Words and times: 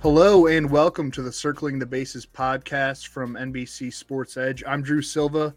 Hello 0.00 0.46
and 0.46 0.70
welcome 0.70 1.10
to 1.10 1.22
the 1.22 1.32
Circling 1.32 1.80
the 1.80 1.84
Bases 1.84 2.24
podcast 2.24 3.08
from 3.08 3.34
NBC 3.34 3.92
Sports 3.92 4.36
Edge. 4.36 4.62
I'm 4.64 4.80
Drew 4.80 5.02
Silva. 5.02 5.52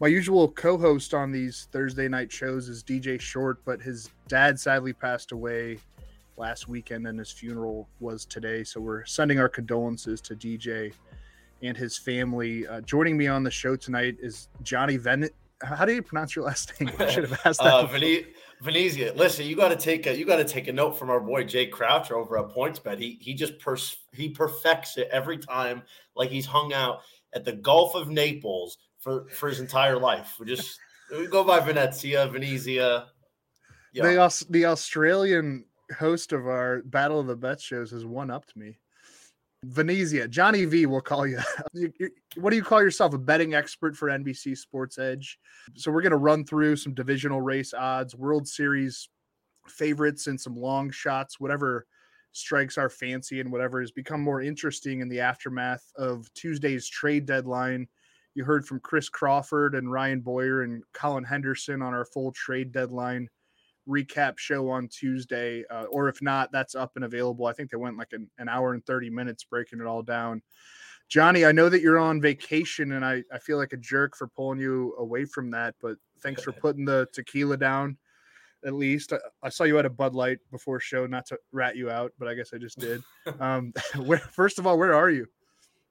My 0.00 0.06
usual 0.06 0.48
co 0.48 0.78
host 0.78 1.12
on 1.12 1.30
these 1.30 1.68
Thursday 1.72 2.08
night 2.08 2.32
shows 2.32 2.70
is 2.70 2.82
DJ 2.82 3.20
Short, 3.20 3.62
but 3.66 3.82
his 3.82 4.08
dad 4.28 4.58
sadly 4.58 4.94
passed 4.94 5.32
away 5.32 5.76
last 6.38 6.68
weekend 6.68 7.06
and 7.06 7.18
his 7.18 7.30
funeral 7.30 7.86
was 8.00 8.24
today. 8.24 8.64
So 8.64 8.80
we're 8.80 9.04
sending 9.04 9.38
our 9.38 9.50
condolences 9.50 10.22
to 10.22 10.34
DJ 10.34 10.94
and 11.62 11.76
his 11.76 11.98
family. 11.98 12.66
Uh, 12.66 12.80
joining 12.80 13.18
me 13.18 13.26
on 13.26 13.42
the 13.42 13.50
show 13.50 13.76
tonight 13.76 14.16
is 14.22 14.48
Johnny 14.62 14.96
Ven. 14.96 15.28
How 15.62 15.84
do 15.84 15.92
you 15.94 16.02
pronounce 16.02 16.34
your 16.34 16.44
last 16.44 16.78
name? 16.80 16.90
I 16.98 17.10
should 17.10 17.28
have 17.28 17.40
asked 17.44 17.60
that. 17.62 17.72
uh, 17.72 17.86
Vene- 17.86 18.26
Venezia, 18.60 19.12
listen, 19.14 19.46
you 19.46 19.56
got 19.56 19.68
to 19.68 19.76
take 19.76 20.06
a 20.06 20.16
you 20.16 20.24
got 20.24 20.36
to 20.36 20.44
take 20.44 20.68
a 20.68 20.72
note 20.72 20.92
from 20.98 21.10
our 21.10 21.20
boy 21.20 21.44
Jay 21.44 21.66
Croucher 21.66 22.16
over 22.16 22.38
at 22.38 22.54
PointsBet. 22.54 22.98
He 22.98 23.18
he 23.20 23.34
just 23.34 23.58
pers- 23.58 23.96
he 24.12 24.28
perfects 24.28 24.96
it 24.98 25.08
every 25.10 25.38
time, 25.38 25.82
like 26.14 26.30
he's 26.30 26.46
hung 26.46 26.72
out 26.72 27.00
at 27.32 27.44
the 27.44 27.52
Gulf 27.52 27.94
of 27.94 28.08
Naples 28.08 28.78
for 28.98 29.28
for 29.30 29.48
his 29.48 29.60
entire 29.60 29.98
life. 29.98 30.36
We 30.38 30.46
just 30.46 30.78
we 31.10 31.26
go 31.26 31.44
by 31.44 31.60
Venezia, 31.60 32.26
Venezia. 32.28 33.06
Yeah. 33.92 34.04
The 34.04 34.46
the 34.50 34.64
Australian 34.66 35.64
host 35.98 36.32
of 36.32 36.46
our 36.46 36.82
Battle 36.82 37.20
of 37.20 37.26
the 37.26 37.36
Bets 37.36 37.62
shows 37.62 37.90
has 37.90 38.04
one 38.04 38.30
upped 38.30 38.56
me. 38.56 38.78
Venezia, 39.64 40.26
Johnny 40.26 40.64
V 40.64 40.86
will 40.86 41.00
call 41.00 41.26
you. 41.26 41.38
what 42.36 42.50
do 42.50 42.56
you 42.56 42.62
call 42.62 42.82
yourself? 42.82 43.14
A 43.14 43.18
betting 43.18 43.54
expert 43.54 43.96
for 43.96 44.08
NBC 44.08 44.56
Sports 44.56 44.98
Edge. 44.98 45.38
So 45.76 45.90
we're 45.90 46.02
going 46.02 46.10
to 46.10 46.16
run 46.16 46.44
through 46.44 46.76
some 46.76 46.94
divisional 46.94 47.40
race 47.40 47.72
odds, 47.72 48.14
World 48.14 48.46
Series 48.48 49.08
favorites, 49.68 50.26
and 50.26 50.40
some 50.40 50.56
long 50.56 50.90
shots, 50.90 51.38
whatever 51.38 51.86
strikes 52.32 52.78
our 52.78 52.88
fancy 52.88 53.40
and 53.40 53.52
whatever 53.52 53.80
has 53.80 53.90
become 53.90 54.20
more 54.20 54.40
interesting 54.40 55.00
in 55.00 55.08
the 55.08 55.20
aftermath 55.20 55.92
of 55.96 56.32
Tuesday's 56.34 56.88
trade 56.88 57.26
deadline. 57.26 57.86
You 58.34 58.44
heard 58.44 58.66
from 58.66 58.80
Chris 58.80 59.10
Crawford 59.10 59.74
and 59.74 59.92
Ryan 59.92 60.20
Boyer 60.20 60.62
and 60.62 60.82
Colin 60.94 61.24
Henderson 61.24 61.82
on 61.82 61.92
our 61.92 62.06
full 62.06 62.32
trade 62.32 62.72
deadline 62.72 63.28
recap 63.88 64.38
show 64.38 64.68
on 64.70 64.88
Tuesday, 64.88 65.64
uh, 65.70 65.84
or 65.84 66.08
if 66.08 66.22
not, 66.22 66.52
that's 66.52 66.74
up 66.74 66.92
and 66.96 67.04
available. 67.04 67.46
I 67.46 67.52
think 67.52 67.70
they 67.70 67.76
went 67.76 67.98
like 67.98 68.12
an, 68.12 68.30
an 68.38 68.48
hour 68.48 68.74
and 68.74 68.84
30 68.84 69.10
minutes 69.10 69.44
breaking 69.44 69.80
it 69.80 69.86
all 69.86 70.02
down. 70.02 70.42
Johnny, 71.08 71.44
I 71.44 71.52
know 71.52 71.68
that 71.68 71.82
you're 71.82 71.98
on 71.98 72.20
vacation 72.20 72.92
and 72.92 73.04
I, 73.04 73.22
I 73.32 73.38
feel 73.38 73.58
like 73.58 73.72
a 73.72 73.76
jerk 73.76 74.16
for 74.16 74.28
pulling 74.28 74.60
you 74.60 74.94
away 74.98 75.24
from 75.24 75.50
that, 75.50 75.74
but 75.80 75.96
thanks 76.20 76.42
for 76.42 76.52
putting 76.62 76.84
the 76.84 77.06
tequila 77.12 77.56
down 77.56 77.98
at 78.64 78.74
least. 78.74 79.12
I, 79.12 79.18
I, 79.42 79.48
saw 79.48 79.64
you 79.64 79.78
at 79.78 79.86
a 79.86 79.90
Bud 79.90 80.14
Light 80.14 80.38
before 80.50 80.80
show, 80.80 81.06
not 81.06 81.26
to 81.26 81.38
rat 81.52 81.76
you 81.76 81.90
out, 81.90 82.12
but 82.18 82.28
I 82.28 82.34
guess 82.34 82.52
I 82.54 82.58
just 82.58 82.78
did. 82.78 83.02
Um, 83.40 83.72
where, 84.04 84.18
first 84.18 84.58
of 84.58 84.66
all, 84.66 84.78
where 84.78 84.94
are 84.94 85.10
you? 85.10 85.26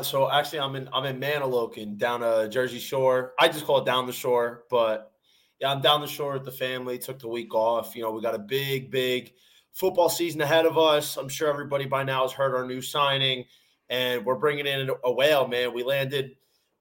So 0.02 0.30
actually, 0.32 0.60
I'm 0.60 0.76
in 0.76 0.90
I'm 0.92 1.06
in 1.06 1.20
Manahawkin 1.20 1.98
down 1.98 2.24
a 2.24 2.48
Jersey 2.50 2.80
Shore. 2.80 3.34
I 3.40 3.48
just 3.48 3.66
call 3.66 3.80
it 3.80 3.86
down 3.86 4.06
the 4.06 4.14
shore, 4.14 4.64
but 4.70 5.12
yeah, 5.62 5.72
I'm 5.72 5.80
down 5.80 6.02
the 6.02 6.08
shore 6.08 6.34
with 6.34 6.46
the 6.46 6.52
family. 6.52 6.98
Took 6.98 7.20
the 7.20 7.28
week 7.28 7.54
off. 7.54 7.96
You 7.96 8.02
know, 8.02 8.12
we 8.12 8.22
got 8.22 8.34
a 8.34 8.40
big, 8.40 8.90
big 8.90 9.34
football 9.72 10.10
season 10.10 10.42
ahead 10.42 10.66
of 10.66 10.78
us. 10.78 11.18
I'm 11.18 11.30
sure 11.30 11.50
everybody 11.50 11.86
by 11.86 12.04
now 12.04 12.24
has 12.24 12.32
heard 12.32 12.56
our 12.56 12.66
new 12.66 12.82
signing, 12.82 13.46
and 13.88 14.26
we're 14.26 14.36
bringing 14.36 14.66
in 14.66 14.90
a 15.04 15.12
whale, 15.12 15.48
man. 15.48 15.72
We 15.72 15.84
landed, 15.84 16.32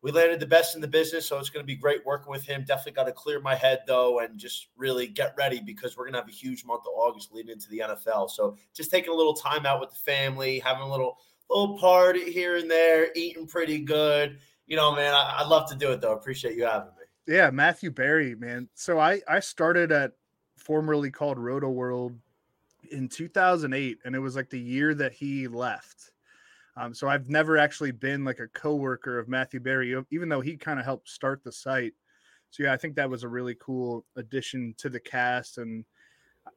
we 0.00 0.12
landed 0.12 0.40
the 0.40 0.46
best 0.46 0.76
in 0.76 0.80
the 0.80 0.88
business, 0.88 1.26
so 1.26 1.38
it's 1.38 1.50
going 1.50 1.62
to 1.62 1.66
be 1.66 1.76
great 1.76 2.06
working 2.06 2.32
with 2.32 2.42
him. 2.42 2.64
Definitely 2.66 2.92
got 2.92 3.04
to 3.04 3.12
clear 3.12 3.38
my 3.38 3.54
head 3.54 3.80
though, 3.86 4.20
and 4.20 4.38
just 4.38 4.68
really 4.78 5.06
get 5.06 5.34
ready 5.36 5.60
because 5.60 5.98
we're 5.98 6.04
going 6.04 6.14
to 6.14 6.20
have 6.20 6.28
a 6.28 6.32
huge 6.32 6.64
month 6.64 6.84
of 6.86 6.94
August 6.96 7.34
leading 7.34 7.52
into 7.52 7.68
the 7.68 7.80
NFL. 7.80 8.30
So 8.30 8.56
just 8.74 8.90
taking 8.90 9.12
a 9.12 9.14
little 9.14 9.34
time 9.34 9.66
out 9.66 9.80
with 9.80 9.90
the 9.90 9.96
family, 9.96 10.58
having 10.58 10.84
a 10.84 10.90
little 10.90 11.18
little 11.50 11.76
party 11.76 12.32
here 12.32 12.56
and 12.56 12.70
there, 12.70 13.08
eating 13.14 13.46
pretty 13.46 13.80
good. 13.80 14.38
You 14.66 14.76
know, 14.76 14.94
man, 14.94 15.12
I, 15.12 15.42
would 15.42 15.50
love 15.50 15.68
to 15.68 15.76
do 15.76 15.90
it 15.92 16.00
though. 16.00 16.14
Appreciate 16.14 16.56
you 16.56 16.64
having 16.64 16.92
me. 16.98 16.99
Yeah, 17.30 17.50
Matthew 17.50 17.92
Berry, 17.92 18.34
man. 18.34 18.68
So 18.74 18.98
I 18.98 19.20
I 19.28 19.38
started 19.38 19.92
at 19.92 20.14
formerly 20.56 21.12
called 21.12 21.38
Rotoworld 21.38 22.18
in 22.90 23.08
2008, 23.08 23.98
and 24.04 24.16
it 24.16 24.18
was 24.18 24.34
like 24.34 24.50
the 24.50 24.58
year 24.58 24.94
that 24.94 25.12
he 25.12 25.46
left. 25.46 26.10
Um, 26.76 26.92
so 26.92 27.08
I've 27.08 27.28
never 27.28 27.56
actually 27.56 27.92
been 27.92 28.24
like 28.24 28.40
a 28.40 28.48
coworker 28.48 29.16
of 29.16 29.28
Matthew 29.28 29.60
Berry, 29.60 29.94
even 30.10 30.28
though 30.28 30.40
he 30.40 30.56
kind 30.56 30.80
of 30.80 30.84
helped 30.84 31.08
start 31.08 31.44
the 31.44 31.52
site. 31.52 31.94
So 32.50 32.64
yeah, 32.64 32.72
I 32.72 32.76
think 32.76 32.96
that 32.96 33.08
was 33.08 33.22
a 33.22 33.28
really 33.28 33.54
cool 33.60 34.04
addition 34.16 34.74
to 34.78 34.88
the 34.88 34.98
cast. 34.98 35.58
And 35.58 35.84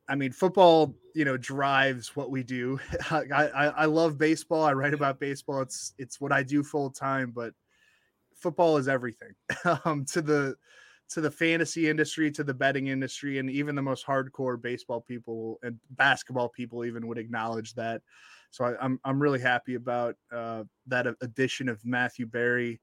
I 0.09 0.15
mean, 0.15 0.31
football, 0.31 0.95
you 1.13 1.23
know, 1.23 1.37
drives 1.37 2.15
what 2.15 2.31
we 2.31 2.41
do. 2.41 2.79
I, 3.11 3.21
I, 3.31 3.65
I 3.67 3.85
love 3.85 4.17
baseball. 4.17 4.63
I 4.63 4.73
write 4.73 4.95
about 4.95 5.19
baseball. 5.19 5.61
It's 5.61 5.93
it's 5.99 6.19
what 6.19 6.31
I 6.31 6.41
do 6.41 6.63
full 6.63 6.89
time. 6.89 7.29
But 7.29 7.53
football 8.43 8.77
is 8.77 8.87
everything 8.87 9.31
um, 9.85 10.05
to 10.05 10.21
the 10.21 10.55
to 11.09 11.21
the 11.21 11.31
fantasy 11.31 11.89
industry, 11.89 12.31
to 12.31 12.43
the 12.43 12.53
betting 12.53 12.87
industry, 12.87 13.39
and 13.39 13.49
even 13.49 13.75
the 13.75 13.81
most 13.81 14.05
hardcore 14.05 14.61
baseball 14.61 15.01
people 15.01 15.59
and 15.63 15.79
basketball 15.91 16.49
people 16.49 16.85
even 16.85 17.07
would 17.07 17.17
acknowledge 17.17 17.73
that. 17.75 18.01
So 18.51 18.65
I, 18.65 18.69
am 18.71 18.77
I'm, 18.81 18.99
I'm 19.05 19.21
really 19.21 19.39
happy 19.39 19.75
about 19.75 20.15
uh, 20.31 20.63
that 20.87 21.07
addition 21.21 21.69
of 21.69 21.83
Matthew 21.85 22.25
Berry. 22.25 22.79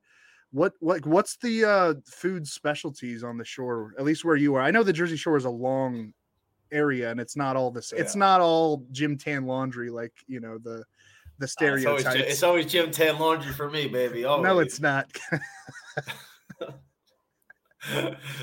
What 0.51 0.73
what 0.81 1.07
what's 1.07 1.37
the 1.37 1.65
uh, 1.65 1.95
food 2.07 2.47
specialties 2.47 3.23
on 3.23 3.37
the 3.37 3.45
shore? 3.45 3.95
At 3.99 4.05
least 4.05 4.25
where 4.25 4.37
you 4.37 4.55
are. 4.57 4.63
I 4.63 4.71
know 4.71 4.83
the 4.83 4.93
Jersey 4.93 5.17
Shore 5.17 5.37
is 5.37 5.45
a 5.45 5.51
long 5.51 6.13
area, 6.73 7.11
and 7.11 7.21
it's 7.21 7.37
not 7.37 7.57
all 7.57 7.71
this. 7.71 7.93
Yeah. 7.95 8.01
It's 8.01 8.17
not 8.17 8.41
all 8.41 8.85
gym 8.91 9.17
tan 9.17 9.47
laundry 9.47 9.91
like 9.91 10.13
you 10.27 10.41
know 10.41 10.59
the 10.59 10.85
the 11.41 11.49
stereotypes. 11.49 12.07
Uh, 12.07 12.11
it's, 12.11 12.17
always, 12.17 12.33
it's 12.33 12.43
always 12.43 12.67
gym 12.67 12.91
tan 12.93 13.19
laundry 13.19 13.53
for 13.53 13.69
me, 13.69 13.89
baby. 13.89 14.25
Always. 14.25 14.45
No, 14.45 14.59
it's 14.61 14.79
not. 14.79 15.11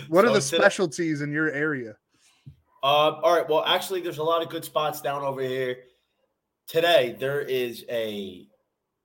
what 0.10 0.26
so 0.26 0.32
are 0.32 0.34
the 0.34 0.42
specialties 0.42 1.22
in 1.22 1.32
your 1.32 1.50
area? 1.52 1.96
Uh, 2.84 3.22
all 3.24 3.36
right. 3.36 3.48
Well, 3.48 3.64
actually, 3.66 4.02
there's 4.02 4.18
a 4.18 4.24
lot 4.24 4.42
of 4.42 4.50
good 4.50 4.66
spots 4.66 5.00
down 5.00 5.24
over 5.24 5.42
here. 5.42 5.78
Today, 6.68 7.16
there 7.18 7.42
is 7.42 7.86
a 7.90 8.48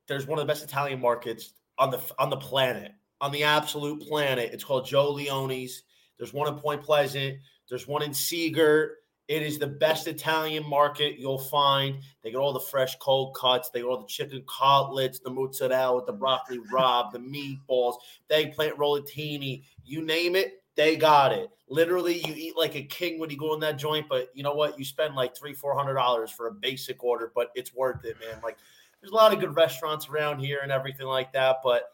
there's 0.08 0.26
one 0.26 0.38
of 0.38 0.46
the 0.46 0.50
best 0.50 0.64
Italian 0.64 1.00
markets 1.00 1.52
on 1.78 1.90
the 1.90 2.00
on 2.18 2.30
the 2.30 2.36
planet, 2.36 2.92
on 3.20 3.30
the 3.30 3.44
absolute 3.44 4.00
planet. 4.08 4.50
It's 4.52 4.64
called 4.64 4.86
Joe 4.86 5.12
Leone's. 5.12 5.82
There's 6.18 6.32
one 6.32 6.52
in 6.52 6.58
Point 6.58 6.82
Pleasant. 6.82 7.38
There's 7.68 7.86
one 7.86 8.02
in 8.02 8.14
Sea 8.14 8.50
Girt. 8.50 8.96
It 9.28 9.42
is 9.42 9.58
the 9.58 9.66
best 9.66 10.08
Italian 10.08 10.68
market 10.68 11.18
you'll 11.18 11.38
find. 11.38 11.98
They 12.22 12.32
get 12.32 12.38
all 12.38 12.52
the 12.52 12.60
fresh 12.60 12.96
cold 12.96 13.34
cuts. 13.34 13.70
They 13.70 13.80
get 13.80 13.86
all 13.86 14.00
the 14.00 14.06
chicken 14.06 14.44
cutlets, 14.48 15.20
the 15.20 15.30
mozzarella, 15.30 16.04
the 16.04 16.12
broccoli 16.12 16.58
rabe, 16.72 17.12
the 17.12 17.18
meatballs, 17.18 17.94
the 18.28 18.36
eggplant 18.36 18.76
rollatini. 18.76 19.62
You 19.84 20.02
name 20.02 20.36
it, 20.36 20.62
they 20.74 20.96
got 20.96 21.32
it. 21.32 21.50
Literally, 21.68 22.18
you 22.26 22.34
eat 22.34 22.56
like 22.56 22.74
a 22.74 22.82
king 22.82 23.18
when 23.18 23.30
you 23.30 23.38
go 23.38 23.54
in 23.54 23.60
that 23.60 23.78
joint. 23.78 24.06
But 24.08 24.28
you 24.34 24.42
know 24.42 24.54
what? 24.54 24.78
You 24.78 24.84
spend 24.84 25.14
like 25.14 25.36
three, 25.36 25.54
four 25.54 25.76
hundred 25.76 25.94
dollars 25.94 26.30
for 26.30 26.48
a 26.48 26.52
basic 26.52 27.02
order, 27.02 27.32
but 27.34 27.50
it's 27.54 27.74
worth 27.74 28.04
it, 28.04 28.16
man. 28.20 28.40
Like 28.42 28.58
there's 29.00 29.12
a 29.12 29.16
lot 29.16 29.32
of 29.32 29.40
good 29.40 29.56
restaurants 29.56 30.08
around 30.08 30.40
here 30.40 30.60
and 30.62 30.70
everything 30.72 31.06
like 31.06 31.32
that, 31.32 31.58
but 31.62 31.84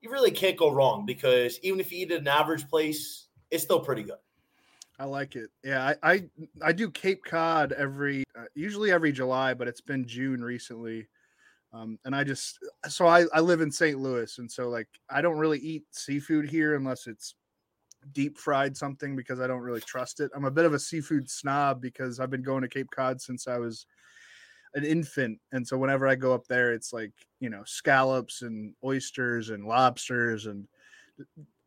you 0.00 0.10
really 0.10 0.30
can't 0.30 0.56
go 0.56 0.70
wrong 0.70 1.06
because 1.06 1.58
even 1.62 1.78
if 1.78 1.92
you 1.92 1.98
eat 1.98 2.10
at 2.10 2.20
an 2.20 2.28
average 2.28 2.68
place, 2.68 3.26
it's 3.50 3.62
still 3.62 3.80
pretty 3.80 4.02
good. 4.02 4.16
I 5.00 5.04
like 5.04 5.34
it. 5.34 5.48
Yeah, 5.64 5.94
I 6.02 6.12
I, 6.12 6.24
I 6.62 6.72
do 6.72 6.90
Cape 6.90 7.24
Cod 7.24 7.72
every 7.72 8.22
uh, 8.38 8.44
usually 8.54 8.92
every 8.92 9.12
July, 9.12 9.54
but 9.54 9.66
it's 9.66 9.80
been 9.80 10.06
June 10.06 10.44
recently. 10.44 11.08
Um, 11.72 11.98
and 12.04 12.14
I 12.14 12.22
just 12.22 12.58
so 12.86 13.06
I, 13.06 13.24
I 13.32 13.40
live 13.40 13.62
in 13.62 13.72
St. 13.72 13.98
Louis, 13.98 14.38
and 14.38 14.50
so 14.50 14.68
like 14.68 14.88
I 15.08 15.22
don't 15.22 15.38
really 15.38 15.58
eat 15.58 15.84
seafood 15.92 16.50
here 16.50 16.74
unless 16.74 17.06
it's 17.06 17.34
deep 18.12 18.36
fried 18.36 18.76
something 18.76 19.16
because 19.16 19.40
I 19.40 19.46
don't 19.46 19.62
really 19.62 19.80
trust 19.80 20.20
it. 20.20 20.30
I'm 20.34 20.44
a 20.44 20.50
bit 20.50 20.66
of 20.66 20.74
a 20.74 20.78
seafood 20.78 21.30
snob 21.30 21.80
because 21.80 22.20
I've 22.20 22.30
been 22.30 22.42
going 22.42 22.62
to 22.62 22.68
Cape 22.68 22.90
Cod 22.94 23.22
since 23.22 23.48
I 23.48 23.56
was 23.56 23.86
an 24.74 24.84
infant, 24.84 25.38
and 25.52 25.66
so 25.66 25.78
whenever 25.78 26.08
I 26.08 26.14
go 26.14 26.34
up 26.34 26.46
there, 26.46 26.74
it's 26.74 26.92
like 26.92 27.12
you 27.38 27.48
know 27.48 27.62
scallops 27.64 28.42
and 28.42 28.74
oysters 28.84 29.48
and 29.48 29.64
lobsters 29.64 30.44
and 30.44 30.68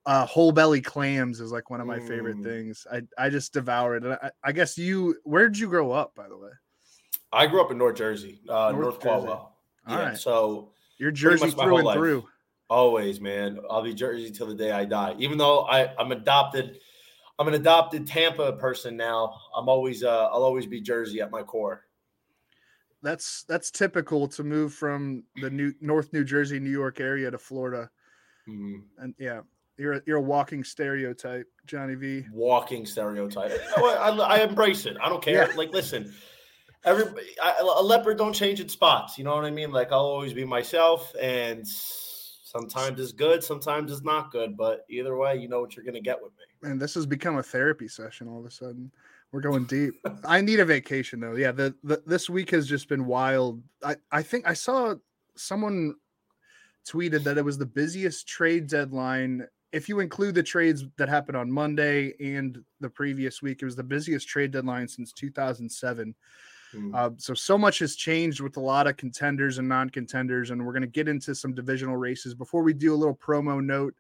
uh, 0.05 0.25
whole 0.25 0.51
belly 0.51 0.81
clams 0.81 1.39
is 1.39 1.51
like 1.51 1.69
one 1.69 1.79
of 1.81 1.87
my 1.87 1.99
mm. 1.99 2.07
favorite 2.07 2.43
things. 2.43 2.85
I 2.91 3.01
I 3.17 3.29
just 3.29 3.53
devour 3.53 3.95
it. 3.95 4.03
And 4.03 4.13
I, 4.13 4.31
I, 4.43 4.51
guess 4.51 4.77
you, 4.77 5.15
where 5.23 5.47
did 5.47 5.57
you 5.57 5.69
grow 5.69 5.91
up, 5.91 6.13
by 6.15 6.27
the 6.27 6.37
way? 6.37 6.49
I 7.31 7.47
grew 7.47 7.61
up 7.61 7.71
in 7.71 7.77
North 7.77 7.95
Jersey, 7.95 8.41
uh, 8.49 8.71
North, 8.71 8.81
North 8.81 8.99
Caldwell. 8.99 9.57
yeah, 9.87 10.07
right. 10.09 10.17
so 10.17 10.71
you're 10.97 11.11
Jersey 11.11 11.51
through 11.51 11.77
and 11.77 11.85
life. 11.85 11.97
through. 11.97 12.25
Always, 12.69 13.21
man. 13.21 13.59
I'll 13.69 13.83
be 13.83 13.93
Jersey 13.93 14.31
till 14.31 14.47
the 14.47 14.55
day 14.55 14.71
I 14.71 14.85
die. 14.85 15.15
Even 15.19 15.37
though 15.37 15.61
I 15.65 15.93
I'm 15.97 16.11
adopted, 16.11 16.79
I'm 17.39 17.47
an 17.47 17.53
adopted 17.53 18.05
Tampa 18.05 18.53
person 18.53 18.97
now. 18.97 19.35
I'm 19.55 19.69
always 19.69 20.03
uh, 20.03 20.27
I'll 20.31 20.43
always 20.43 20.65
be 20.65 20.81
Jersey 20.81 21.21
at 21.21 21.31
my 21.31 21.43
core. 21.43 21.85
That's 23.01 23.43
that's 23.43 23.71
typical 23.71 24.27
to 24.29 24.43
move 24.43 24.73
from 24.73 25.23
the 25.41 25.49
new 25.49 25.73
North 25.81 26.13
New 26.13 26.23
Jersey, 26.23 26.59
New 26.59 26.71
York 26.71 26.99
area 26.99 27.31
to 27.31 27.37
Florida. 27.37 27.89
Mm-hmm. 28.47 29.03
And 29.03 29.15
yeah, 29.17 29.41
you're 29.77 29.93
a, 29.93 30.01
you're 30.05 30.17
a 30.17 30.21
walking 30.21 30.63
stereotype, 30.63 31.47
Johnny 31.65 31.95
V. 31.95 32.25
Walking 32.31 32.85
stereotype. 32.85 33.51
You 33.51 33.81
know 33.81 33.89
I, 33.89 34.37
I, 34.37 34.43
embrace 34.43 34.85
it. 34.85 34.97
I 35.01 35.09
don't 35.09 35.23
care. 35.23 35.49
Yeah. 35.49 35.55
Like, 35.55 35.71
listen, 35.71 36.13
everybody, 36.83 37.27
I, 37.41 37.57
a 37.59 37.81
leopard 37.81 38.17
don't 38.17 38.33
change 38.33 38.59
its 38.59 38.73
spots. 38.73 39.17
You 39.17 39.23
know 39.23 39.35
what 39.35 39.45
I 39.45 39.51
mean? 39.51 39.71
Like, 39.71 39.91
I'll 39.91 39.99
always 39.99 40.33
be 40.33 40.45
myself, 40.45 41.13
and 41.19 41.67
sometimes 41.67 42.99
it's 42.99 43.11
good, 43.11 43.43
sometimes 43.43 43.91
it's 43.91 44.03
not 44.03 44.31
good. 44.31 44.55
But 44.55 44.85
either 44.89 45.17
way, 45.17 45.37
you 45.37 45.47
know 45.47 45.59
what 45.61 45.75
you're 45.75 45.85
gonna 45.85 46.01
get 46.01 46.21
with 46.21 46.31
me. 46.33 46.69
And 46.69 46.79
this 46.79 46.93
has 46.93 47.05
become 47.05 47.37
a 47.37 47.43
therapy 47.43 47.87
session 47.87 48.27
all 48.27 48.39
of 48.39 48.45
a 48.45 48.51
sudden. 48.51 48.91
We're 49.31 49.41
going 49.41 49.65
deep. 49.65 49.95
I 50.25 50.41
need 50.41 50.59
a 50.59 50.65
vacation 50.65 51.19
though. 51.19 51.35
Yeah, 51.35 51.51
the, 51.51 51.73
the 51.83 52.03
this 52.05 52.29
week 52.29 52.51
has 52.51 52.67
just 52.67 52.87
been 52.87 53.07
wild. 53.07 53.63
I 53.83 53.95
I 54.11 54.21
think 54.21 54.47
I 54.47 54.53
saw 54.53 54.93
someone 55.35 55.95
tweeted 56.87 57.23
that 57.23 57.37
it 57.37 57.45
was 57.45 57.57
the 57.57 57.65
busiest 57.65 58.27
trade 58.27 58.67
deadline 58.67 59.47
if 59.73 59.89
you 59.89 59.99
include 59.99 60.35
the 60.35 60.43
trades 60.43 60.85
that 60.97 61.09
happened 61.09 61.35
on 61.35 61.51
Monday 61.51 62.13
and 62.19 62.63
the 62.79 62.89
previous 62.89 63.41
week, 63.41 63.61
it 63.61 63.65
was 63.65 63.75
the 63.75 63.83
busiest 63.83 64.27
trade 64.27 64.51
deadline 64.51 64.87
since 64.87 65.11
2007. 65.11 66.15
Mm. 66.75 66.95
Uh, 66.95 67.09
so, 67.17 67.33
so 67.33 67.57
much 67.57 67.79
has 67.79 67.95
changed 67.95 68.39
with 68.39 68.55
a 68.57 68.59
lot 68.59 68.85
of 68.85 68.97
contenders 68.97 69.57
and 69.57 69.67
non 69.67 69.89
contenders. 69.89 70.51
And 70.51 70.63
we're 70.63 70.73
going 70.73 70.81
to 70.81 70.87
get 70.87 71.07
into 71.07 71.33
some 71.33 71.55
divisional 71.55 71.97
races. 71.97 72.35
Before 72.35 72.61
we 72.61 72.73
do 72.73 72.93
a 72.93 72.95
little 72.95 73.15
promo 73.15 73.63
note, 73.63 73.95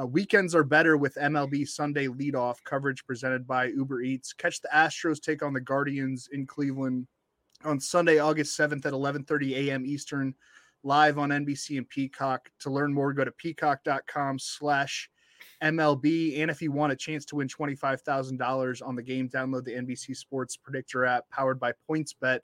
uh, 0.00 0.06
weekends 0.06 0.54
are 0.54 0.64
better 0.64 0.96
with 0.96 1.14
MLB 1.16 1.68
Sunday 1.68 2.06
leadoff 2.06 2.56
coverage 2.64 3.04
presented 3.04 3.46
by 3.46 3.66
Uber 3.66 4.00
Eats. 4.00 4.32
Catch 4.32 4.62
the 4.62 4.68
Astros 4.74 5.20
take 5.20 5.42
on 5.42 5.52
the 5.52 5.60
Guardians 5.60 6.30
in 6.32 6.46
Cleveland 6.46 7.06
on 7.64 7.78
Sunday, 7.78 8.18
August 8.18 8.58
7th 8.58 8.86
at 8.86 8.94
11:30 8.94 9.68
a.m. 9.68 9.84
Eastern 9.84 10.34
live 10.82 11.18
on 11.18 11.30
NBC 11.30 11.78
and 11.78 11.88
Peacock. 11.88 12.50
To 12.60 12.70
learn 12.70 12.92
more, 12.92 13.12
go 13.12 13.24
to 13.24 13.32
peacock.com 13.32 14.38
slash 14.38 15.08
MLB. 15.62 16.40
And 16.40 16.50
if 16.50 16.60
you 16.60 16.72
want 16.72 16.92
a 16.92 16.96
chance 16.96 17.24
to 17.26 17.36
win 17.36 17.48
$25,000 17.48 18.86
on 18.86 18.96
the 18.96 19.02
game, 19.02 19.28
download 19.28 19.64
the 19.64 19.72
NBC 19.72 20.16
Sports 20.16 20.56
Predictor 20.56 21.04
app 21.04 21.28
powered 21.30 21.60
by 21.60 21.72
PointsBet 21.88 22.40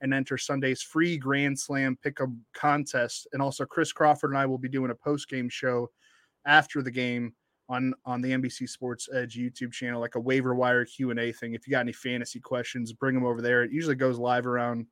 and 0.00 0.12
enter 0.12 0.36
Sunday's 0.36 0.82
free 0.82 1.16
Grand 1.16 1.58
Slam 1.58 1.96
Pick'em 2.04 2.38
contest. 2.54 3.26
And 3.32 3.42
also, 3.42 3.64
Chris 3.64 3.92
Crawford 3.92 4.30
and 4.30 4.38
I 4.38 4.46
will 4.46 4.58
be 4.58 4.68
doing 4.68 4.90
a 4.90 4.94
post 4.94 5.28
game 5.28 5.48
show 5.48 5.90
after 6.44 6.82
the 6.82 6.90
game 6.90 7.34
on 7.68 7.94
on 8.04 8.20
the 8.20 8.32
NBC 8.32 8.68
Sports 8.68 9.08
Edge 9.14 9.36
YouTube 9.36 9.72
channel, 9.72 10.00
like 10.00 10.16
a 10.16 10.20
waiver 10.20 10.54
wire 10.54 10.84
Q 10.84 11.10
and 11.10 11.20
A 11.20 11.32
thing. 11.32 11.54
If 11.54 11.66
you 11.66 11.70
got 11.70 11.80
any 11.80 11.92
fantasy 11.92 12.40
questions, 12.40 12.92
bring 12.92 13.14
them 13.14 13.24
over 13.24 13.40
there. 13.40 13.62
It 13.62 13.72
usually 13.72 13.94
goes 13.94 14.18
live 14.18 14.46
around 14.46 14.86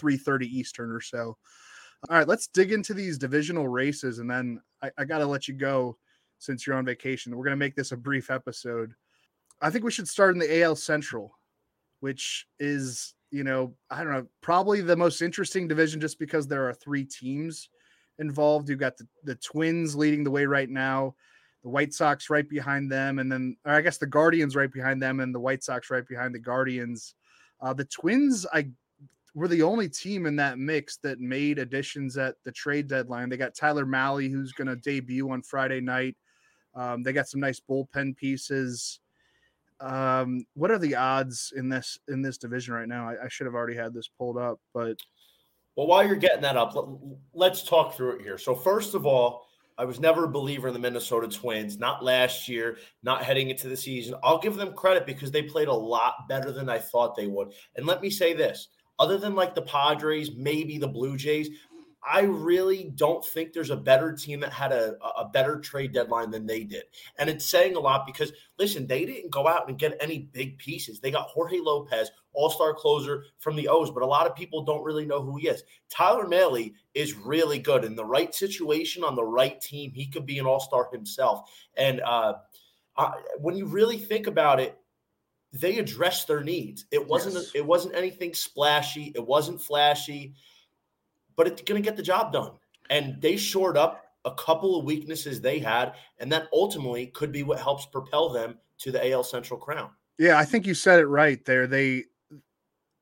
3:30 0.00 0.46
Eastern 0.46 0.90
or 0.90 1.00
so. 1.00 1.36
All 2.08 2.16
right, 2.16 2.28
let's 2.28 2.46
dig 2.46 2.72
into 2.72 2.94
these 2.94 3.18
divisional 3.18 3.66
races, 3.66 4.20
and 4.20 4.30
then 4.30 4.60
I, 4.80 4.90
I 4.98 5.04
got 5.04 5.18
to 5.18 5.26
let 5.26 5.48
you 5.48 5.54
go 5.54 5.96
since 6.38 6.64
you're 6.64 6.76
on 6.76 6.84
vacation. 6.84 7.36
We're 7.36 7.44
going 7.44 7.50
to 7.50 7.56
make 7.56 7.74
this 7.74 7.90
a 7.90 7.96
brief 7.96 8.30
episode. 8.30 8.94
I 9.60 9.70
think 9.70 9.84
we 9.84 9.90
should 9.90 10.08
start 10.08 10.34
in 10.34 10.38
the 10.38 10.62
AL 10.62 10.76
Central, 10.76 11.36
which 12.00 12.46
is, 12.60 13.14
you 13.32 13.42
know, 13.42 13.74
I 13.90 14.04
don't 14.04 14.12
know, 14.12 14.26
probably 14.40 14.82
the 14.82 14.96
most 14.96 15.20
interesting 15.20 15.66
division 15.66 16.00
just 16.00 16.20
because 16.20 16.46
there 16.46 16.68
are 16.68 16.74
three 16.74 17.04
teams 17.04 17.70
involved. 18.20 18.68
You've 18.68 18.78
got 18.78 18.96
the, 18.96 19.08
the 19.24 19.34
Twins 19.36 19.96
leading 19.96 20.22
the 20.22 20.30
way 20.30 20.46
right 20.46 20.70
now, 20.70 21.16
the 21.64 21.70
White 21.70 21.92
Sox 21.92 22.30
right 22.30 22.48
behind 22.48 22.92
them, 22.92 23.18
and 23.18 23.32
then, 23.32 23.56
I 23.64 23.80
guess 23.80 23.98
the 23.98 24.06
Guardians 24.06 24.54
right 24.54 24.72
behind 24.72 25.02
them, 25.02 25.18
and 25.18 25.34
the 25.34 25.40
White 25.40 25.64
Sox 25.64 25.90
right 25.90 26.06
behind 26.06 26.36
the 26.36 26.38
Guardians. 26.40 27.14
Uh, 27.60 27.72
the 27.72 27.86
Twins, 27.86 28.46
I 28.52 28.68
were 29.36 29.48
the 29.48 29.62
only 29.62 29.86
team 29.86 30.24
in 30.24 30.34
that 30.36 30.58
mix 30.58 30.96
that 30.96 31.20
made 31.20 31.58
additions 31.58 32.16
at 32.16 32.36
the 32.44 32.50
trade 32.50 32.88
deadline. 32.88 33.28
They 33.28 33.36
got 33.36 33.54
Tyler 33.54 33.84
Mahle, 33.84 34.30
who's 34.30 34.52
going 34.52 34.68
to 34.68 34.76
debut 34.76 35.30
on 35.30 35.42
Friday 35.42 35.82
night. 35.82 36.16
Um, 36.74 37.02
they 37.02 37.12
got 37.12 37.28
some 37.28 37.40
nice 37.40 37.60
bullpen 37.60 38.16
pieces. 38.16 38.98
Um, 39.78 40.46
what 40.54 40.70
are 40.70 40.78
the 40.78 40.96
odds 40.96 41.52
in 41.54 41.68
this 41.68 41.98
in 42.08 42.22
this 42.22 42.38
division 42.38 42.72
right 42.72 42.88
now? 42.88 43.10
I, 43.10 43.26
I, 43.26 43.28
should 43.28 43.44
have 43.44 43.54
already 43.54 43.76
had 43.76 43.92
this 43.92 44.08
pulled 44.08 44.38
up, 44.38 44.58
but 44.72 44.96
well, 45.76 45.86
while 45.86 46.06
you're 46.06 46.16
getting 46.16 46.40
that 46.40 46.56
up, 46.56 46.74
let, 47.34 47.52
us 47.52 47.62
talk 47.62 47.94
through 47.94 48.16
it 48.16 48.22
here. 48.22 48.38
So 48.38 48.54
first 48.54 48.94
of 48.94 49.04
all, 49.04 49.46
I 49.76 49.84
was 49.84 50.00
never 50.00 50.24
a 50.24 50.28
believer 50.28 50.68
in 50.68 50.72
the 50.72 50.80
Minnesota 50.80 51.28
Twins, 51.28 51.78
not 51.78 52.02
last 52.02 52.48
year, 52.48 52.78
not 53.02 53.22
heading 53.22 53.50
into 53.50 53.68
the 53.68 53.76
season. 53.76 54.14
I'll 54.24 54.38
give 54.38 54.56
them 54.56 54.72
credit 54.72 55.04
because 55.04 55.30
they 55.30 55.42
played 55.42 55.68
a 55.68 55.74
lot 55.74 56.26
better 56.26 56.50
than 56.50 56.70
I 56.70 56.78
thought 56.78 57.14
they 57.14 57.26
would. 57.26 57.52
And 57.76 57.84
let 57.84 58.00
me 58.00 58.08
say 58.08 58.32
this 58.32 58.68
other 58.98 59.18
than 59.18 59.34
like 59.34 59.54
the 59.54 59.62
Padres, 59.62 60.30
maybe 60.36 60.78
the 60.78 60.88
Blue 60.88 61.16
Jays, 61.16 61.48
I 62.08 62.20
really 62.20 62.92
don't 62.94 63.24
think 63.24 63.52
there's 63.52 63.70
a 63.70 63.76
better 63.76 64.12
team 64.12 64.38
that 64.40 64.52
had 64.52 64.70
a, 64.70 64.96
a 65.18 65.28
better 65.28 65.58
trade 65.58 65.92
deadline 65.92 66.30
than 66.30 66.46
they 66.46 66.62
did. 66.62 66.84
And 67.18 67.28
it's 67.28 67.46
saying 67.46 67.74
a 67.74 67.80
lot 67.80 68.06
because, 68.06 68.32
listen, 68.58 68.86
they 68.86 69.04
didn't 69.04 69.32
go 69.32 69.48
out 69.48 69.68
and 69.68 69.76
get 69.76 69.96
any 70.00 70.20
big 70.32 70.56
pieces. 70.58 71.00
They 71.00 71.10
got 71.10 71.26
Jorge 71.26 71.58
Lopez, 71.58 72.12
all 72.32 72.48
star 72.48 72.74
closer 72.74 73.24
from 73.38 73.56
the 73.56 73.66
O's, 73.66 73.90
but 73.90 74.04
a 74.04 74.06
lot 74.06 74.26
of 74.26 74.36
people 74.36 74.62
don't 74.62 74.84
really 74.84 75.04
know 75.04 75.20
who 75.20 75.36
he 75.36 75.48
is. 75.48 75.64
Tyler 75.90 76.26
Mahle 76.26 76.74
is 76.94 77.14
really 77.14 77.58
good. 77.58 77.84
In 77.84 77.96
the 77.96 78.04
right 78.04 78.32
situation 78.32 79.02
on 79.02 79.16
the 79.16 79.24
right 79.24 79.60
team, 79.60 79.90
he 79.92 80.06
could 80.06 80.26
be 80.26 80.38
an 80.38 80.46
all 80.46 80.60
star 80.60 80.88
himself. 80.92 81.50
And 81.76 82.00
uh, 82.02 82.34
uh, 82.96 83.12
when 83.38 83.56
you 83.56 83.66
really 83.66 83.98
think 83.98 84.28
about 84.28 84.60
it, 84.60 84.78
they 85.52 85.78
addressed 85.78 86.26
their 86.26 86.42
needs. 86.42 86.86
It 86.90 87.06
wasn't 87.06 87.34
yes. 87.34 87.52
it 87.54 87.64
wasn't 87.64 87.94
anything 87.94 88.34
splashy. 88.34 89.12
It 89.14 89.26
wasn't 89.26 89.60
flashy, 89.60 90.34
but 91.36 91.46
it's 91.46 91.62
going 91.62 91.82
to 91.82 91.86
get 91.86 91.96
the 91.96 92.02
job 92.02 92.32
done. 92.32 92.52
And 92.90 93.20
they 93.20 93.36
shored 93.36 93.76
up 93.76 94.04
a 94.24 94.34
couple 94.34 94.78
of 94.78 94.84
weaknesses 94.84 95.40
they 95.40 95.58
had, 95.58 95.94
and 96.18 96.30
that 96.32 96.48
ultimately 96.52 97.06
could 97.08 97.32
be 97.32 97.42
what 97.42 97.60
helps 97.60 97.86
propel 97.86 98.28
them 98.28 98.58
to 98.78 98.92
the 98.92 99.12
AL 99.12 99.24
Central 99.24 99.58
crown. 99.58 99.90
Yeah, 100.18 100.38
I 100.38 100.44
think 100.44 100.66
you 100.66 100.74
said 100.74 100.98
it 100.98 101.06
right 101.06 101.44
there. 101.44 101.66
They 101.66 102.04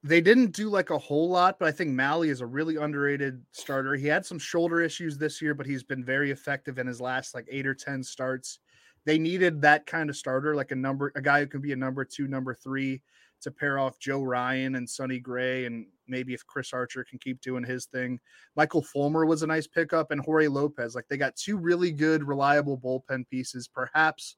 they 0.02 0.20
didn't 0.20 0.52
do 0.52 0.68
like 0.68 0.90
a 0.90 0.98
whole 0.98 1.30
lot, 1.30 1.58
but 1.58 1.66
I 1.66 1.72
think 1.72 1.90
Mahle 1.90 2.28
is 2.28 2.42
a 2.42 2.46
really 2.46 2.76
underrated 2.76 3.42
starter. 3.52 3.94
He 3.94 4.06
had 4.06 4.26
some 4.26 4.38
shoulder 4.38 4.82
issues 4.82 5.16
this 5.16 5.40
year, 5.40 5.54
but 5.54 5.66
he's 5.66 5.82
been 5.82 6.04
very 6.04 6.30
effective 6.30 6.78
in 6.78 6.86
his 6.86 7.00
last 7.00 7.34
like 7.34 7.46
eight 7.50 7.66
or 7.66 7.74
ten 7.74 8.02
starts 8.02 8.58
they 9.06 9.18
needed 9.18 9.60
that 9.62 9.86
kind 9.86 10.08
of 10.08 10.16
starter, 10.16 10.54
like 10.54 10.70
a 10.70 10.76
number, 10.76 11.12
a 11.14 11.22
guy 11.22 11.40
who 11.40 11.46
can 11.46 11.60
be 11.60 11.72
a 11.72 11.76
number 11.76 12.04
two, 12.04 12.26
number 12.26 12.54
three 12.54 13.02
to 13.42 13.50
pair 13.50 13.78
off 13.78 13.98
Joe 13.98 14.22
Ryan 14.22 14.76
and 14.76 14.88
Sonny 14.88 15.18
Gray. 15.18 15.66
And 15.66 15.86
maybe 16.08 16.34
if 16.34 16.46
Chris 16.46 16.72
Archer 16.72 17.04
can 17.04 17.18
keep 17.18 17.40
doing 17.40 17.64
his 17.64 17.86
thing. 17.86 18.18
Michael 18.56 18.82
Fulmer 18.82 19.26
was 19.26 19.42
a 19.42 19.46
nice 19.46 19.66
pickup 19.66 20.10
and 20.10 20.20
Jorge 20.20 20.48
Lopez. 20.48 20.94
Like 20.94 21.06
they 21.08 21.16
got 21.16 21.36
two 21.36 21.56
really 21.56 21.92
good, 21.92 22.26
reliable 22.26 22.78
bullpen 22.78 23.28
pieces, 23.28 23.68
perhaps 23.68 24.36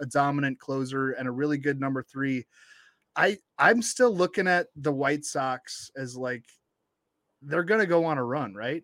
a 0.00 0.06
dominant 0.06 0.58
closer 0.58 1.12
and 1.12 1.28
a 1.28 1.32
really 1.32 1.58
good 1.58 1.80
number 1.80 2.02
three. 2.02 2.46
I 3.14 3.38
I'm 3.58 3.80
still 3.80 4.14
looking 4.14 4.46
at 4.46 4.68
the 4.76 4.92
White 4.92 5.24
Sox 5.24 5.90
as 5.96 6.16
like 6.16 6.44
they're 7.42 7.64
gonna 7.64 7.86
go 7.86 8.04
on 8.04 8.18
a 8.18 8.24
run, 8.24 8.54
right? 8.54 8.82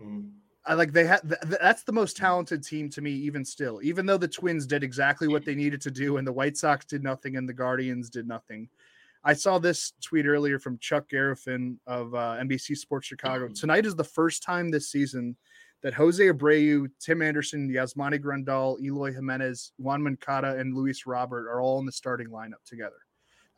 Mm. 0.00 0.30
I 0.66 0.74
like 0.74 0.92
they 0.92 1.04
had 1.04 1.20
th- 1.20 1.58
that's 1.60 1.82
the 1.82 1.92
most 1.92 2.16
talented 2.16 2.64
team 2.64 2.88
to 2.90 3.02
me, 3.02 3.10
even 3.10 3.44
still, 3.44 3.80
even 3.82 4.06
though 4.06 4.16
the 4.16 4.28
Twins 4.28 4.66
did 4.66 4.82
exactly 4.82 5.28
what 5.28 5.44
they 5.44 5.54
needed 5.54 5.80
to 5.82 5.90
do 5.90 6.16
and 6.16 6.26
the 6.26 6.32
White 6.32 6.56
Sox 6.56 6.86
did 6.86 7.02
nothing 7.02 7.36
and 7.36 7.48
the 7.48 7.52
Guardians 7.52 8.08
did 8.08 8.26
nothing. 8.26 8.68
I 9.24 9.32
saw 9.32 9.58
this 9.58 9.92
tweet 10.02 10.26
earlier 10.26 10.58
from 10.58 10.78
Chuck 10.78 11.08
Garfien 11.08 11.76
of 11.86 12.14
uh, 12.14 12.36
NBC 12.40 12.76
Sports 12.76 13.06
Chicago. 13.06 13.48
Tonight 13.48 13.86
is 13.86 13.96
the 13.96 14.04
first 14.04 14.42
time 14.42 14.70
this 14.70 14.90
season 14.90 15.36
that 15.82 15.94
Jose 15.94 16.22
Abreu, 16.22 16.88
Tim 16.98 17.20
Anderson, 17.20 17.70
Yasmani 17.70 18.18
Grandal, 18.18 18.80
Eloy 18.82 19.12
Jimenez, 19.12 19.72
Yoan 19.80 20.02
Moncada, 20.02 20.58
and 20.58 20.74
Luis 20.74 21.06
Robert 21.06 21.46
are 21.48 21.60
all 21.60 21.78
in 21.78 21.86
the 21.86 21.92
starting 21.92 22.28
lineup 22.28 22.64
together. 22.66 22.96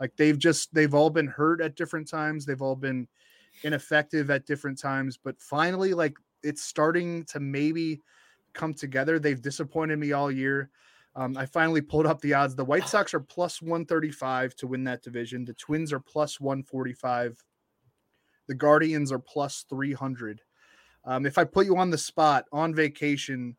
Like 0.01 0.17
they've 0.17 0.39
just 0.39 0.75
they've 0.75 0.95
all 0.95 1.11
been 1.11 1.29
hurt 1.29 1.61
at 1.61 1.77
different 1.77 2.09
times. 2.09 2.45
They've 2.45 2.63
all 2.63 2.77
been 2.77 3.09
ineffective 3.63 4.31
at 4.31 4.45
different 4.45 4.79
times, 4.79 5.19
but 5.23 5.41
finally, 5.41 5.95
like 5.95 6.17
it's 6.47 6.63
starting 6.63 7.25
to 7.25 7.41
maybe 7.41 8.01
come 8.55 8.75
together. 8.75 9.19
They've 9.19 9.41
disappointed 9.41 9.99
me 9.99 10.13
all 10.13 10.31
year. 10.31 10.71
Um, 11.15 11.37
I 11.37 11.47
finally 11.47 11.81
pulled 11.81 12.07
up 12.07 12.21
the 12.21 12.35
odds. 12.35 12.55
The 12.55 12.65
White 12.65 12.89
Sox 12.89 13.15
are 13.15 13.21
plus 13.21 13.63
135 13.63 14.55
to 14.57 14.67
win 14.67 14.85
that 14.85 15.03
division. 15.03 15.45
The 15.45 15.55
Twins 15.55 15.93
are 15.93 16.01
plus 16.01 16.41
145. 16.41 17.43
The 18.49 18.55
Guardians 18.55 19.11
are 19.11 19.19
plus 19.19 19.65
300. 19.69 20.43
Um, 21.05 21.27
if 21.27 21.39
I 21.39 21.45
put 21.45 21.67
you 21.67 21.77
on 21.77 21.91
the 21.91 21.99
spot 21.99 22.45
on 22.53 22.75
vacation, 22.75 23.57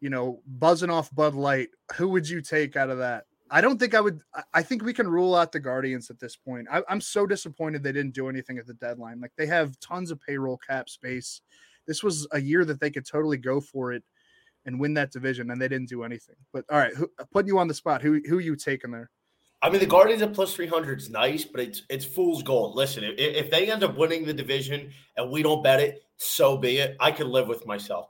you 0.00 0.10
know, 0.10 0.42
buzzing 0.46 0.90
off 0.90 1.14
Bud 1.14 1.34
Light, 1.34 1.70
who 1.96 2.08
would 2.08 2.28
you 2.28 2.40
take 2.40 2.76
out 2.76 2.90
of 2.90 2.98
that? 2.98 3.24
I 3.50 3.60
don't 3.60 3.78
think 3.78 3.94
I 3.94 4.00
would. 4.00 4.22
I 4.52 4.62
think 4.62 4.82
we 4.82 4.92
can 4.92 5.08
rule 5.08 5.34
out 5.34 5.52
the 5.52 5.60
Guardians 5.60 6.10
at 6.10 6.18
this 6.18 6.36
point. 6.36 6.66
I, 6.70 6.82
am 6.88 7.00
so 7.00 7.26
disappointed 7.26 7.82
they 7.82 7.92
didn't 7.92 8.14
do 8.14 8.28
anything 8.28 8.58
at 8.58 8.66
the 8.66 8.74
deadline. 8.74 9.20
Like 9.20 9.32
they 9.36 9.46
have 9.46 9.78
tons 9.78 10.10
of 10.10 10.20
payroll 10.20 10.58
cap 10.58 10.88
space. 10.88 11.40
This 11.86 12.02
was 12.02 12.26
a 12.32 12.40
year 12.40 12.64
that 12.64 12.80
they 12.80 12.90
could 12.90 13.06
totally 13.06 13.36
go 13.36 13.60
for 13.60 13.92
it 13.92 14.02
and 14.64 14.80
win 14.80 14.94
that 14.94 15.12
division, 15.12 15.50
and 15.50 15.60
they 15.60 15.68
didn't 15.68 15.88
do 15.88 16.02
anything. 16.02 16.36
But 16.52 16.64
all 16.70 16.78
right, 16.78 16.94
who, 16.94 17.08
uh, 17.18 17.24
putting 17.32 17.48
you 17.48 17.58
on 17.58 17.68
the 17.68 17.74
spot, 17.74 18.02
who 18.02 18.20
who 18.28 18.38
you 18.38 18.56
taking 18.56 18.90
there? 18.90 19.10
I 19.62 19.70
mean, 19.70 19.80
the 19.80 19.86
Guardians 19.86 20.22
at 20.22 20.34
plus 20.34 20.54
three 20.54 20.66
hundred 20.66 21.00
is 21.00 21.10
nice, 21.10 21.44
but 21.44 21.60
it's 21.60 21.82
it's 21.88 22.04
fool's 22.04 22.42
gold. 22.42 22.76
Listen, 22.76 23.04
if, 23.04 23.14
if 23.16 23.50
they 23.50 23.70
end 23.70 23.84
up 23.84 23.96
winning 23.96 24.24
the 24.24 24.34
division 24.34 24.90
and 25.16 25.30
we 25.30 25.42
don't 25.42 25.62
bet 25.62 25.80
it, 25.80 26.02
so 26.16 26.56
be 26.56 26.78
it. 26.78 26.96
I 27.00 27.10
can 27.10 27.28
live 27.28 27.48
with 27.48 27.66
myself. 27.66 28.08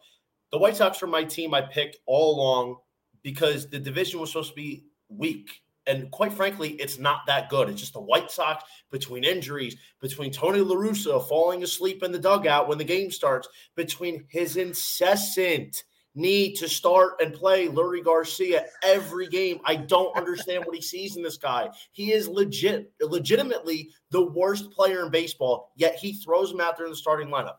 The 0.53 0.59
White 0.59 0.77
Sox 0.77 1.03
are 1.03 1.07
my 1.07 1.25
team. 1.25 1.55
I 1.55 1.61
picked 1.61 1.99
all 2.07 2.37
along 2.37 2.77
because 3.23 3.69
the 3.69 3.79
division 3.79 4.21
was 4.21 4.31
supposed 4.31 4.51
to 4.51 4.57
be 4.57 4.87
weak. 5.09 5.63
And 5.87 6.11
quite 6.11 6.33
frankly, 6.33 6.71
it's 6.75 6.99
not 6.99 7.21
that 7.27 7.49
good. 7.49 7.69
It's 7.69 7.81
just 7.81 7.93
the 7.93 8.01
White 8.01 8.31
Sox 8.31 8.65
between 8.91 9.25
injuries, 9.25 9.77
between 10.01 10.33
Tony 10.33 10.61
La 10.61 10.75
Russa 10.75 11.27
falling 11.29 11.63
asleep 11.63 12.03
in 12.03 12.13
the 12.13 12.19
dugout 12.19 12.69
when 12.69 12.79
the 12.79 12.85
game 12.85 13.11
starts, 13.11 13.49
between 13.77 14.25
his 14.29 14.57
incessant 14.57 15.85
need 16.17 16.55
to 16.57 16.69
start 16.69 17.21
and 17.21 17.35
play 17.35 17.69
Leury 17.69 18.03
Garcia 18.03 18.65
every 18.83 19.29
game. 19.29 19.61
I 19.65 19.77
don't 19.77 20.17
understand 20.17 20.65
what 20.65 20.75
he 20.75 20.81
sees 20.81 21.17
in 21.17 21.23
this 21.23 21.37
guy. 21.37 21.69
He 21.93 22.13
is 22.13 22.27
legit, 22.27 22.91
legitimately 23.01 23.91
the 24.11 24.25
worst 24.25 24.71
player 24.71 25.05
in 25.05 25.11
baseball, 25.11 25.73
yet 25.77 25.95
he 25.97 26.15
throws 26.15 26.51
him 26.51 26.61
out 26.61 26.77
there 26.77 26.87
in 26.87 26.93
the 26.93 26.97
starting 26.97 27.29
lineup. 27.29 27.57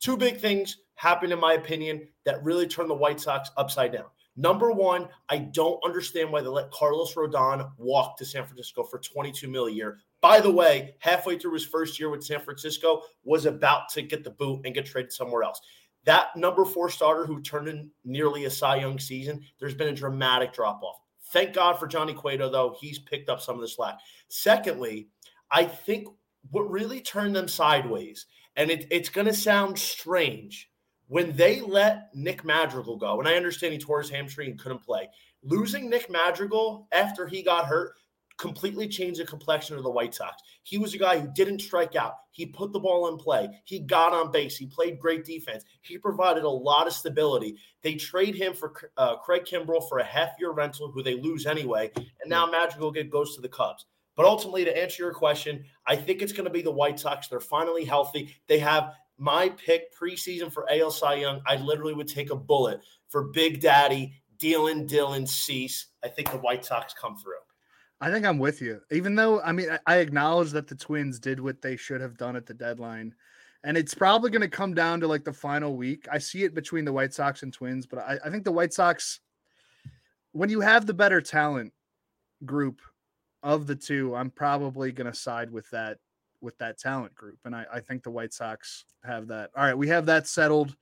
Two 0.00 0.16
big 0.16 0.38
things 0.38 0.78
happened, 0.94 1.32
in 1.32 1.40
my 1.40 1.54
opinion, 1.54 2.08
that 2.24 2.42
really 2.44 2.68
turned 2.68 2.88
the 2.88 2.94
White 2.94 3.20
Sox 3.20 3.50
upside 3.56 3.92
down. 3.92 4.06
Number 4.38 4.70
one, 4.70 5.08
I 5.28 5.38
don't 5.38 5.84
understand 5.84 6.30
why 6.30 6.42
they 6.42 6.46
let 6.46 6.70
Carlos 6.70 7.12
Rodon 7.14 7.72
walk 7.76 8.16
to 8.18 8.24
San 8.24 8.46
Francisco 8.46 8.84
for 8.84 9.00
22 9.00 9.48
mil 9.48 9.66
a 9.66 9.70
year. 9.70 9.98
By 10.20 10.40
the 10.40 10.52
way, 10.52 10.94
halfway 11.00 11.36
through 11.36 11.54
his 11.54 11.66
first 11.66 11.98
year 11.98 12.08
with 12.08 12.22
San 12.22 12.40
Francisco, 12.40 13.02
was 13.24 13.46
about 13.46 13.88
to 13.90 14.02
get 14.02 14.22
the 14.22 14.30
boot 14.30 14.60
and 14.64 14.76
get 14.76 14.86
traded 14.86 15.12
somewhere 15.12 15.42
else. 15.42 15.60
That 16.04 16.36
number 16.36 16.64
four 16.64 16.88
starter 16.88 17.26
who 17.26 17.42
turned 17.42 17.66
in 17.66 17.90
nearly 18.04 18.44
a 18.44 18.50
Cy 18.50 18.76
Young 18.76 19.00
season, 19.00 19.42
there's 19.58 19.74
been 19.74 19.88
a 19.88 19.92
dramatic 19.92 20.52
drop 20.52 20.84
off. 20.84 21.00
Thank 21.32 21.52
God 21.52 21.76
for 21.76 21.88
Johnny 21.88 22.14
Cueto, 22.14 22.48
though. 22.48 22.76
He's 22.80 23.00
picked 23.00 23.28
up 23.28 23.40
some 23.40 23.56
of 23.56 23.60
the 23.60 23.66
slack. 23.66 23.98
Secondly, 24.28 25.08
I 25.50 25.64
think 25.64 26.06
what 26.52 26.70
really 26.70 27.00
turned 27.00 27.34
them 27.34 27.48
sideways, 27.48 28.26
and 28.54 28.70
it, 28.70 28.86
it's 28.92 29.08
going 29.08 29.26
to 29.26 29.34
sound 29.34 29.76
strange, 29.76 30.70
when 31.08 31.34
they 31.36 31.60
let 31.60 32.10
Nick 32.14 32.44
Madrigal 32.44 32.96
go, 32.96 33.18
and 33.18 33.28
I 33.28 33.34
understand 33.34 33.72
he 33.72 33.78
tore 33.78 34.00
his 34.00 34.10
hamstring 34.10 34.50
and 34.50 34.58
couldn't 34.58 34.84
play, 34.84 35.08
losing 35.42 35.90
Nick 35.90 36.10
Madrigal 36.10 36.86
after 36.92 37.26
he 37.26 37.42
got 37.42 37.66
hurt 37.66 37.94
completely 38.38 38.86
changed 38.86 39.20
the 39.20 39.26
complexion 39.26 39.76
of 39.76 39.82
the 39.82 39.90
White 39.90 40.14
Sox. 40.14 40.40
He 40.62 40.78
was 40.78 40.94
a 40.94 40.98
guy 40.98 41.18
who 41.18 41.28
didn't 41.34 41.60
strike 41.60 41.96
out. 41.96 42.14
He 42.30 42.46
put 42.46 42.72
the 42.72 42.78
ball 42.78 43.08
in 43.08 43.18
play. 43.18 43.48
He 43.64 43.80
got 43.80 44.12
on 44.12 44.30
base. 44.30 44.56
He 44.56 44.66
played 44.66 45.00
great 45.00 45.24
defense. 45.24 45.64
He 45.82 45.98
provided 45.98 46.44
a 46.44 46.48
lot 46.48 46.86
of 46.86 46.92
stability. 46.92 47.56
They 47.82 47.94
trade 47.94 48.36
him 48.36 48.54
for 48.54 48.72
uh, 48.96 49.16
Craig 49.16 49.44
Kimbrel 49.44 49.88
for 49.88 49.98
a 49.98 50.04
half 50.04 50.30
year 50.38 50.52
rental, 50.52 50.90
who 50.90 51.02
they 51.02 51.16
lose 51.16 51.46
anyway. 51.46 51.90
And 51.96 52.28
now 52.28 52.46
Madrigal 52.46 52.92
goes 53.10 53.34
to 53.34 53.40
the 53.40 53.48
Cubs. 53.48 53.86
But 54.14 54.26
ultimately, 54.26 54.64
to 54.64 54.76
answer 54.76 55.02
your 55.02 55.14
question, 55.14 55.64
I 55.86 55.96
think 55.96 56.22
it's 56.22 56.32
going 56.32 56.44
to 56.44 56.50
be 56.50 56.62
the 56.62 56.70
White 56.70 56.98
Sox. 56.98 57.28
They're 57.28 57.40
finally 57.40 57.84
healthy. 57.84 58.34
They 58.46 58.58
have 58.60 58.94
my 59.18 59.48
pick 59.50 59.94
preseason 59.94 60.50
for 60.50 60.70
AL 60.70 60.92
Cy 60.92 61.14
Young, 61.14 61.40
I 61.46 61.56
literally 61.56 61.94
would 61.94 62.08
take 62.08 62.30
a 62.30 62.36
bullet 62.36 62.80
for 63.08 63.24
Big 63.24 63.60
Daddy, 63.60 64.14
Dylan 64.38 64.88
Dylan 64.88 65.28
Cease. 65.28 65.86
I 66.04 66.08
think 66.08 66.30
the 66.30 66.38
White 66.38 66.64
Sox 66.64 66.94
come 66.94 67.16
through. 67.16 67.32
I 68.00 68.12
think 68.12 68.24
I'm 68.24 68.38
with 68.38 68.62
you. 68.62 68.80
Even 68.92 69.16
though 69.16 69.40
I 69.40 69.52
mean 69.52 69.76
I 69.86 69.96
acknowledge 69.96 70.52
that 70.52 70.68
the 70.68 70.76
Twins 70.76 71.18
did 71.18 71.40
what 71.40 71.60
they 71.60 71.76
should 71.76 72.00
have 72.00 72.16
done 72.16 72.36
at 72.36 72.46
the 72.46 72.54
deadline. 72.54 73.14
And 73.64 73.76
it's 73.76 73.94
probably 73.94 74.30
going 74.30 74.42
to 74.42 74.48
come 74.48 74.72
down 74.72 75.00
to 75.00 75.08
like 75.08 75.24
the 75.24 75.32
final 75.32 75.76
week. 75.76 76.06
I 76.10 76.18
see 76.18 76.44
it 76.44 76.54
between 76.54 76.84
the 76.84 76.92
White 76.92 77.12
Sox 77.12 77.42
and 77.42 77.52
Twins, 77.52 77.86
but 77.86 77.98
I, 77.98 78.16
I 78.24 78.30
think 78.30 78.44
the 78.44 78.52
White 78.52 78.72
Sox, 78.72 79.18
when 80.30 80.48
you 80.48 80.60
have 80.60 80.86
the 80.86 80.94
better 80.94 81.20
talent 81.20 81.72
group 82.44 82.80
of 83.42 83.66
the 83.66 83.74
two, 83.74 84.14
I'm 84.14 84.30
probably 84.30 84.92
going 84.92 85.10
to 85.10 85.18
side 85.18 85.50
with 85.50 85.68
that 85.70 85.98
with 86.40 86.56
that 86.58 86.78
talent 86.78 87.14
group. 87.14 87.38
And 87.44 87.54
I, 87.54 87.66
I 87.72 87.80
think 87.80 88.02
the 88.02 88.10
White 88.10 88.32
Sox 88.32 88.84
have 89.04 89.28
that. 89.28 89.50
All 89.56 89.64
right, 89.64 89.76
we 89.76 89.88
have 89.88 90.06
that 90.06 90.26
settled. 90.26 90.76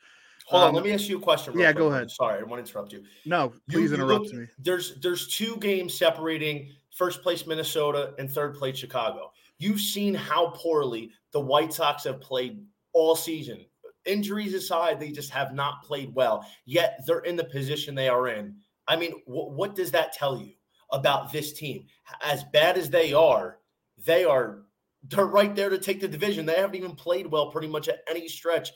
Hold 0.46 0.62
um, 0.62 0.68
on, 0.68 0.74
let 0.74 0.84
me 0.84 0.92
ask 0.92 1.08
you 1.08 1.18
a 1.18 1.20
question. 1.20 1.58
yeah, 1.58 1.72
quick. 1.72 1.78
go 1.78 1.86
ahead. 1.88 2.10
Sorry, 2.10 2.40
I 2.40 2.44
want 2.44 2.64
to 2.64 2.70
interrupt 2.70 2.92
you. 2.92 3.02
No, 3.24 3.52
please 3.68 3.90
you, 3.90 3.96
interrupt 3.96 4.26
you 4.26 4.30
look, 4.32 4.40
me. 4.42 4.46
There's 4.58 5.00
there's 5.00 5.26
two 5.26 5.56
games 5.56 5.98
separating 5.98 6.70
first 6.96 7.22
place 7.22 7.46
Minnesota 7.46 8.14
and 8.18 8.30
third 8.30 8.54
place 8.54 8.76
Chicago. 8.76 9.32
You've 9.58 9.80
seen 9.80 10.14
how 10.14 10.50
poorly 10.50 11.10
the 11.32 11.40
White 11.40 11.72
Sox 11.72 12.04
have 12.04 12.20
played 12.20 12.64
all 12.92 13.16
season. 13.16 13.64
Injuries 14.04 14.54
aside, 14.54 15.00
they 15.00 15.10
just 15.10 15.30
have 15.30 15.52
not 15.52 15.82
played 15.82 16.14
well. 16.14 16.46
Yet 16.64 17.00
they're 17.06 17.20
in 17.20 17.34
the 17.34 17.44
position 17.44 17.94
they 17.94 18.08
are 18.08 18.28
in. 18.28 18.54
I 18.86 18.94
mean, 18.94 19.12
wh- 19.24 19.50
what 19.50 19.74
does 19.74 19.90
that 19.90 20.12
tell 20.12 20.38
you 20.38 20.52
about 20.92 21.32
this 21.32 21.52
team? 21.52 21.86
As 22.22 22.44
bad 22.52 22.78
as 22.78 22.88
they 22.88 23.12
are, 23.12 23.58
they 24.04 24.24
are 24.24 24.65
they're 25.08 25.26
right 25.26 25.54
there 25.54 25.70
to 25.70 25.78
take 25.78 26.00
the 26.00 26.08
division. 26.08 26.46
They 26.46 26.56
haven't 26.56 26.76
even 26.76 26.96
played 26.96 27.26
well 27.26 27.50
pretty 27.50 27.68
much 27.68 27.88
at 27.88 28.00
any 28.08 28.28
stretch 28.28 28.70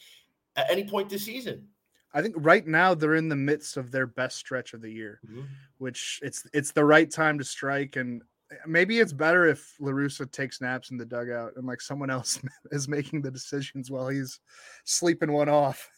at 0.57 0.71
any 0.71 0.85
point 0.85 1.09
this 1.09 1.25
season. 1.25 1.69
I 2.13 2.23
think 2.23 2.35
right 2.39 2.67
now 2.67 2.95
they're 2.95 3.15
in 3.15 3.29
the 3.29 3.37
midst 3.37 3.77
of 3.77 3.93
their 3.93 4.07
best 4.07 4.37
stretch 4.37 4.75
of 4.75 4.83
the 4.83 4.91
year, 4.91 5.21
mm-hmm. 5.29 5.43
which 5.79 6.19
it's 6.23 6.47
it's 6.53 6.73
the 6.73 6.85
right 6.85 7.11
time 7.11 7.39
to 7.39 7.45
strike. 7.45 7.97
And 7.97 8.23
maybe 8.67 8.99
it's 8.99 9.13
better 9.13 9.47
if 9.47 9.75
La 9.81 9.93
Russa 9.93 10.31
takes 10.31 10.61
naps 10.61 10.91
in 10.91 10.97
the 10.97 11.05
dugout 11.05 11.53
and 11.57 11.67
like 11.67 11.81
someone 11.81 12.11
else 12.11 12.41
is 12.73 12.89
making 12.89 13.23
the 13.23 13.31
decisions 13.31 13.91
while 13.91 14.09
he's 14.09 14.41
sleeping 14.85 15.33
one 15.33 15.49
off. 15.49 15.89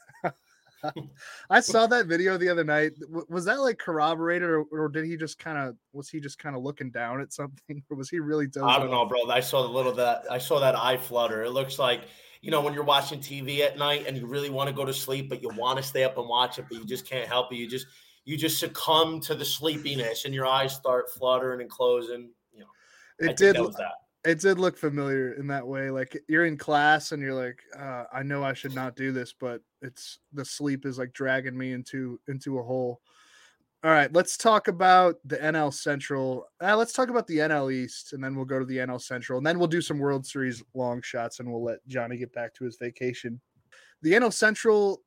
I 1.51 1.61
saw 1.61 1.87
that 1.87 2.07
video 2.07 2.37
the 2.37 2.49
other 2.49 2.65
night. 2.65 2.93
Was 3.29 3.45
that 3.45 3.61
like 3.61 3.79
corroborated, 3.79 4.49
or, 4.49 4.65
or 4.73 4.89
did 4.89 5.05
he 5.05 5.17
just 5.17 5.39
kind 5.39 5.59
of 5.59 5.77
was 5.93 6.09
he 6.09 6.21
just 6.21 6.39
kind 6.39 6.57
of 6.57 6.63
looking 6.63 6.91
down 6.91 7.21
at 7.21 7.33
something, 7.33 7.83
or 7.91 7.97
was 7.97 8.11
he 8.11 8.21
really? 8.21 8.47
I 8.63 8.79
don't 8.79 8.91
know, 8.91 9.07
bro. 9.07 9.29
I 9.31 9.41
saw 9.41 9.63
the 9.63 9.69
little 9.69 9.93
that 9.93 10.25
I 10.31 10.39
saw 10.39 10.61
that 10.61 10.77
eye 10.77 10.97
flutter. 10.97 11.45
It 11.45 11.51
looks 11.51 11.79
like 11.79 12.03
you 12.41 12.51
know 12.51 12.61
when 12.61 12.75
you're 12.75 12.85
watching 12.85 13.21
TV 13.21 13.61
at 13.61 13.79
night 13.79 14.07
and 14.07 14.17
you 14.17 14.27
really 14.27 14.51
want 14.51 14.69
to 14.69 14.75
go 14.75 14.85
to 14.85 14.95
sleep, 14.95 15.29
but 15.29 15.43
you 15.43 15.51
want 15.51 15.77
to 15.79 15.83
stay 15.83 16.05
up 16.05 16.19
and 16.19 16.29
watch 16.29 16.59
it, 16.59 16.67
but 16.69 16.79
you 16.79 16.85
just 16.85 17.09
can't 17.09 17.29
help 17.29 17.53
it. 17.53 17.57
You 17.57 17.69
just 17.69 17.87
you 18.25 18.37
just 18.37 18.59
succumb 18.59 19.21
to 19.21 19.35
the 19.35 19.45
sleepiness, 19.45 20.25
and 20.25 20.35
your 20.35 20.47
eyes 20.47 20.75
start 20.75 21.11
fluttering 21.11 21.61
and 21.61 21.71
closing. 21.71 22.31
You 22.53 22.61
know, 22.61 22.67
it 23.21 23.31
I 23.31 23.33
did. 23.35 23.57
That 23.57 23.93
it 24.25 24.41
did 24.41 24.59
look 24.59 24.77
familiar 24.77 25.33
in 25.33 25.49
that 25.49 25.67
way. 25.67 25.91
Like 25.91 26.17
you're 26.29 26.47
in 26.47 26.57
class 26.57 27.13
and 27.13 27.23
you're 27.23 27.35
like, 27.35 27.61
uh, 27.79 28.05
I 28.13 28.23
know 28.23 28.45
I 28.45 28.53
should 28.53 28.75
not 28.75 28.95
do 28.95 29.13
this, 29.13 29.35
but 29.39 29.61
it's 29.81 30.19
the 30.33 30.45
sleep 30.45 30.87
is 30.87 30.99
like 30.99 31.13
dragging 31.13 31.57
me 31.57 31.73
into 31.73 32.21
into 32.29 32.59
a 32.59 32.63
hole. 32.63 33.01
All 33.85 33.91
right, 33.91 34.13
let's 34.13 34.37
talk 34.37 34.69
about 34.69 35.17
the 35.25 35.39
NL 35.39 35.75
Central. 35.75 36.47
Uh, 36.63 36.77
let's 36.77 36.93
talk 36.93 37.09
about 37.09 37.27
the 37.27 37.39
NL 37.39 37.73
East, 37.73 38.13
and 38.13 38.23
then 38.23 38.37
we'll 38.37 38.45
go 38.45 38.61
to 38.61 38.65
the 38.65 38.77
NL 38.77 39.03
Central, 39.03 39.39
and 39.39 39.47
then 39.47 39.59
we'll 39.59 39.67
do 39.67 39.81
some 39.81 39.99
World 39.99 40.25
Series 40.25 40.63
long 40.73 41.03
shots, 41.03 41.41
and 41.41 41.51
we'll 41.51 41.65
let 41.65 41.85
Johnny 41.89 42.17
get 42.17 42.33
back 42.33 42.55
to 42.55 42.65
his 42.65 42.77
vacation. 42.77 43.41
The 44.03 44.13
NL 44.13 44.33
Central, 44.33 45.03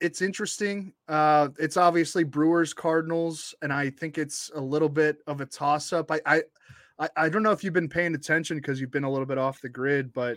it's 0.00 0.20
interesting. 0.20 0.94
Uh, 1.06 1.50
it's 1.60 1.76
obviously 1.76 2.24
Brewers, 2.24 2.74
Cardinals, 2.74 3.54
and 3.62 3.72
I 3.72 3.90
think 3.90 4.18
it's 4.18 4.50
a 4.52 4.60
little 4.60 4.88
bit 4.88 5.18
of 5.28 5.40
a 5.40 5.46
toss 5.46 5.92
up. 5.92 6.10
I, 6.10 6.20
I 6.26 6.42
I, 6.98 7.08
I 7.16 7.28
don't 7.28 7.42
know 7.42 7.52
if 7.52 7.62
you've 7.62 7.72
been 7.72 7.88
paying 7.88 8.14
attention 8.14 8.58
because 8.58 8.80
you've 8.80 8.90
been 8.90 9.04
a 9.04 9.10
little 9.10 9.26
bit 9.26 9.38
off 9.38 9.60
the 9.60 9.68
grid, 9.68 10.12
but 10.12 10.36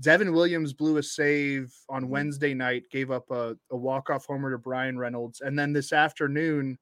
Devin 0.00 0.32
Williams 0.32 0.72
blew 0.72 0.96
a 0.98 1.02
save 1.02 1.74
on 1.88 2.02
mm-hmm. 2.02 2.12
Wednesday 2.12 2.54
night, 2.54 2.84
gave 2.90 3.10
up 3.10 3.30
a, 3.30 3.56
a 3.70 3.76
walk-off 3.76 4.26
homer 4.26 4.50
to 4.50 4.58
Bryan 4.58 4.98
Reynolds. 4.98 5.40
And 5.40 5.58
then 5.58 5.72
this 5.72 5.92
afternoon, 5.92 6.78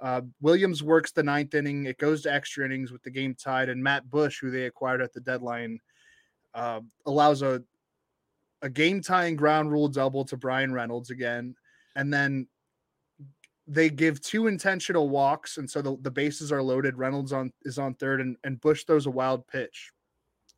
Uh, 0.00 0.22
Williams 0.40 0.82
works 0.82 1.12
the 1.12 1.22
ninth 1.22 1.54
inning. 1.54 1.84
It 1.84 1.98
goes 1.98 2.22
to 2.22 2.32
extra 2.32 2.64
innings 2.64 2.90
with 2.90 3.02
the 3.02 3.10
game 3.10 3.34
tied, 3.34 3.68
and 3.68 3.82
Matt 3.82 4.08
Bush, 4.08 4.40
who 4.40 4.50
they 4.50 4.64
acquired 4.64 5.02
at 5.02 5.12
the 5.12 5.20
deadline, 5.20 5.78
uh, 6.54 6.80
allows 7.04 7.42
a 7.42 7.62
a 8.62 8.70
game 8.70 9.02
tying 9.02 9.36
ground 9.36 9.70
rule 9.70 9.88
double 9.88 10.24
to 10.24 10.38
Bryan 10.38 10.72
Reynolds 10.72 11.10
again, 11.10 11.54
and 11.96 12.10
then 12.10 12.48
they 13.70 13.88
give 13.88 14.20
two 14.20 14.48
intentional 14.48 15.08
walks, 15.08 15.56
and 15.56 15.70
so 15.70 15.80
the, 15.80 15.96
the 16.02 16.10
bases 16.10 16.50
are 16.50 16.62
loaded. 16.62 16.98
Reynolds 16.98 17.32
on 17.32 17.52
is 17.62 17.78
on 17.78 17.94
third, 17.94 18.20
and, 18.20 18.36
and 18.42 18.60
Bush 18.60 18.82
throws 18.84 19.06
a 19.06 19.10
wild 19.10 19.46
pitch, 19.46 19.92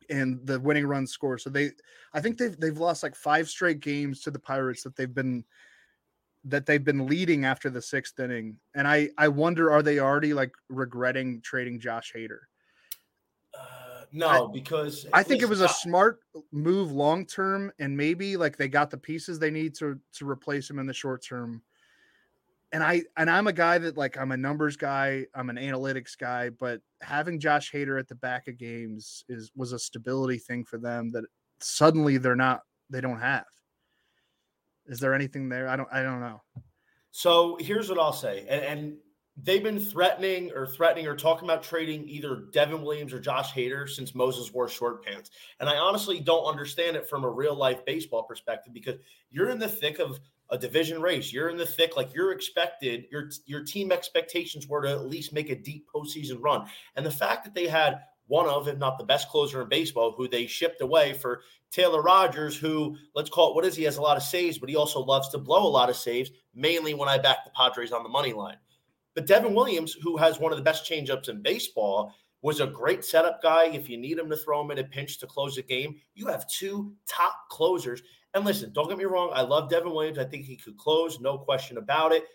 and 0.09 0.39
the 0.45 0.59
winning 0.59 0.87
run 0.87 1.05
score. 1.05 1.37
So 1.37 1.51
they, 1.51 1.71
I 2.13 2.21
think 2.21 2.39
they've 2.39 2.59
they've 2.59 2.77
lost 2.77 3.03
like 3.03 3.15
five 3.15 3.47
straight 3.47 3.81
games 3.81 4.21
to 4.21 4.31
the 4.31 4.39
Pirates 4.39 4.81
that 4.81 4.95
they've 4.95 5.13
been 5.13 5.45
that 6.45 6.65
they've 6.65 6.83
been 6.83 7.05
leading 7.05 7.45
after 7.45 7.69
the 7.69 7.83
sixth 7.83 8.19
inning, 8.19 8.57
and 8.73 8.87
I 8.87 9.09
I 9.15 9.27
wonder 9.27 9.71
are 9.71 9.83
they 9.83 9.99
already 9.99 10.33
like 10.33 10.51
regretting 10.69 11.41
trading 11.41 11.79
Josh 11.79 12.13
Hader? 12.15 12.39
Uh, 13.53 14.05
no, 14.11 14.27
I, 14.27 14.51
because 14.51 15.05
I 15.13 15.21
think 15.21 15.43
it 15.43 15.49
was 15.49 15.61
a 15.61 15.69
smart 15.69 16.21
move 16.51 16.91
long 16.91 17.27
term, 17.27 17.71
and 17.77 17.95
maybe 17.95 18.37
like 18.37 18.57
they 18.57 18.67
got 18.67 18.89
the 18.89 18.97
pieces 18.97 19.37
they 19.37 19.51
need 19.51 19.75
to 19.75 19.99
to 20.13 20.27
replace 20.27 20.67
him 20.67 20.79
in 20.79 20.87
the 20.87 20.93
short 20.93 21.23
term. 21.23 21.61
And 22.73 22.83
I 22.83 23.03
and 23.17 23.29
I'm 23.29 23.47
a 23.47 23.53
guy 23.53 23.77
that 23.77 23.97
like 23.97 24.17
I'm 24.17 24.31
a 24.31 24.37
numbers 24.37 24.75
guy, 24.75 25.25
I'm 25.35 25.49
an 25.49 25.55
analytics 25.57 26.17
guy, 26.17 26.49
but 26.49 26.81
having 27.01 27.39
Josh 27.39 27.71
Hader 27.71 27.99
at 27.99 28.07
the 28.07 28.15
back 28.15 28.47
of 28.47 28.57
games 28.57 29.23
is 29.29 29.51
was 29.55 29.71
a 29.71 29.79
stability 29.79 30.39
thing 30.39 30.65
for 30.65 30.77
them 30.77 31.11
that 31.11 31.23
suddenly 31.61 32.17
they're 32.17 32.35
not 32.35 32.61
they 32.89 32.99
don't 32.99 33.19
have. 33.19 33.45
Is 34.87 34.99
there 34.99 35.13
anything 35.13 35.49
there? 35.49 35.69
I 35.69 35.75
don't 35.75 35.89
I 35.93 36.01
don't 36.01 36.19
know. 36.19 36.41
So 37.11 37.57
here's 37.61 37.89
what 37.89 37.99
I'll 37.99 38.11
say, 38.11 38.45
and, 38.49 38.65
and 38.65 38.97
they've 39.37 39.63
been 39.63 39.79
threatening 39.79 40.51
or 40.51 40.67
threatening 40.67 41.07
or 41.07 41.15
talking 41.15 41.47
about 41.47 41.63
trading 41.63 42.07
either 42.07 42.45
Devin 42.51 42.83
Williams 42.83 43.13
or 43.13 43.19
Josh 43.19 43.51
Hader 43.51 43.89
since 43.89 44.13
Moses 44.13 44.53
wore 44.53 44.69
short 44.69 45.03
pants. 45.03 45.31
And 45.59 45.67
I 45.67 45.77
honestly 45.77 46.19
don't 46.19 46.45
understand 46.45 46.95
it 46.95 47.09
from 47.09 47.23
a 47.23 47.29
real 47.29 47.55
life 47.55 47.83
baseball 47.85 48.23
perspective 48.23 48.73
because 48.73 48.95
you're 49.31 49.49
in 49.49 49.59
the 49.59 49.67
thick 49.67 49.99
of 49.99 50.19
a 50.49 50.57
division 50.57 51.01
race. 51.01 51.31
You're 51.33 51.49
in 51.49 51.57
the 51.57 51.65
thick, 51.65 51.95
like 51.97 52.13
you're 52.13 52.31
expected, 52.31 53.05
your 53.11 53.29
your 53.45 53.63
team 53.63 53.91
expectations 53.91 54.67
were 54.67 54.81
to 54.81 54.89
at 54.89 55.05
least 55.05 55.33
make 55.33 55.49
a 55.49 55.55
deep 55.55 55.87
postseason 55.93 56.37
run. 56.39 56.67
And 56.95 57.05
the 57.05 57.11
fact 57.11 57.43
that 57.45 57.55
they 57.55 57.67
had 57.67 58.01
one 58.27 58.47
of, 58.47 58.67
if 58.67 58.77
not 58.77 58.97
the 58.97 59.03
best 59.03 59.29
closer 59.29 59.61
in 59.61 59.69
baseball, 59.69 60.13
who 60.15 60.27
they 60.27 60.47
shipped 60.47 60.81
away 60.81 61.13
for 61.13 61.41
Taylor 61.71 62.01
Rogers, 62.01 62.55
who 62.55 62.95
let's 63.15 63.29
call 63.29 63.51
it 63.51 63.55
what 63.55 63.65
is 63.65 63.75
he 63.75 63.83
has 63.83 63.97
a 63.97 64.01
lot 64.01 64.17
of 64.17 64.23
saves, 64.23 64.57
but 64.57 64.69
he 64.69 64.75
also 64.75 64.99
loves 64.99 65.29
to 65.29 65.37
blow 65.37 65.65
a 65.65 65.69
lot 65.69 65.89
of 65.89 65.95
saves, 65.95 66.31
mainly 66.53 66.93
when 66.93 67.09
I 67.09 67.17
back 67.17 67.43
the 67.43 67.51
Padres 67.51 67.91
on 67.91 68.03
the 68.03 68.09
money 68.09 68.33
line. 68.33 68.57
But 69.15 69.27
Devin 69.27 69.53
Williams, 69.53 69.93
who 69.93 70.17
has 70.17 70.39
one 70.39 70.51
of 70.51 70.57
the 70.57 70.63
best 70.63 70.89
changeups 70.89 71.29
in 71.29 71.41
baseball, 71.41 72.13
was 72.43 72.59
a 72.59 72.67
great 72.67 73.03
setup 73.03 73.41
guy. 73.41 73.65
If 73.67 73.89
you 73.89 73.97
need 73.97 74.19
him 74.19 74.29
to 74.29 74.37
throw 74.37 74.61
him 74.61 74.69
in 74.69 74.77
a 74.77 74.83
pinch 74.83 75.17
to 75.19 75.25
close 75.27 75.57
a 75.57 75.63
game, 75.63 75.95
you 76.13 76.27
have 76.27 76.47
two 76.47 76.93
top 77.07 77.33
closers. 77.49 78.03
And 78.35 78.45
listen, 78.45 78.71
don't 78.73 78.89
get 78.89 78.97
me 78.97 79.05
wrong, 79.05 79.31
I 79.33 79.41
love 79.41 79.69
Devin 79.69 79.91
Williams. 79.91 80.19
I 80.19 80.25
think 80.25 80.45
he 80.45 80.57
could 80.57 80.77
close, 80.77 81.19
no 81.19 81.37
question 81.37 81.77
about 81.77 82.11
it. 82.11 82.25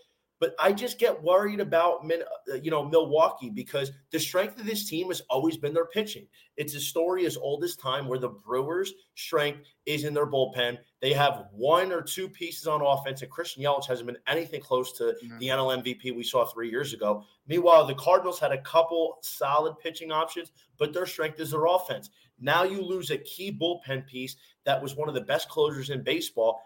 But 0.40 0.54
I 0.60 0.72
just 0.72 0.98
get 0.98 1.22
worried 1.22 1.60
about 1.60 2.08
uh, 2.10 2.54
you 2.54 2.70
know 2.70 2.84
Milwaukee 2.84 3.50
because 3.50 3.90
the 4.10 4.20
strength 4.20 4.58
of 4.60 4.66
this 4.66 4.88
team 4.88 5.08
has 5.08 5.22
always 5.28 5.56
been 5.56 5.74
their 5.74 5.86
pitching. 5.86 6.26
It's 6.56 6.74
a 6.74 6.80
story 6.80 7.26
as 7.26 7.36
old 7.36 7.64
as 7.64 7.76
time 7.76 8.08
where 8.08 8.18
the 8.18 8.28
Brewers' 8.28 8.92
strength 9.14 9.60
is 9.86 10.04
in 10.04 10.14
their 10.14 10.26
bullpen. 10.26 10.78
They 11.00 11.12
have 11.12 11.46
one 11.52 11.92
or 11.92 12.02
two 12.02 12.28
pieces 12.28 12.66
on 12.66 12.82
offense, 12.82 13.22
and 13.22 13.30
Christian 13.30 13.62
Yelich 13.62 13.86
hasn't 13.86 14.06
been 14.06 14.18
anything 14.26 14.60
close 14.60 14.92
to 14.98 15.04
mm-hmm. 15.04 15.38
the 15.38 15.48
NL 15.48 15.82
MVP 15.82 16.14
we 16.14 16.24
saw 16.24 16.44
three 16.44 16.70
years 16.70 16.92
ago. 16.92 17.24
Meanwhile, 17.46 17.86
the 17.86 17.94
Cardinals 17.94 18.38
had 18.38 18.52
a 18.52 18.60
couple 18.62 19.18
solid 19.22 19.78
pitching 19.78 20.12
options, 20.12 20.52
but 20.78 20.92
their 20.92 21.06
strength 21.06 21.40
is 21.40 21.50
their 21.52 21.66
offense. 21.66 22.10
Now 22.40 22.62
you 22.62 22.82
lose 22.82 23.10
a 23.10 23.18
key 23.18 23.50
bullpen 23.52 24.06
piece 24.06 24.36
that 24.64 24.80
was 24.82 24.94
one 24.94 25.08
of 25.08 25.14
the 25.14 25.20
best 25.20 25.48
closers 25.48 25.90
in 25.90 26.02
baseball. 26.02 26.60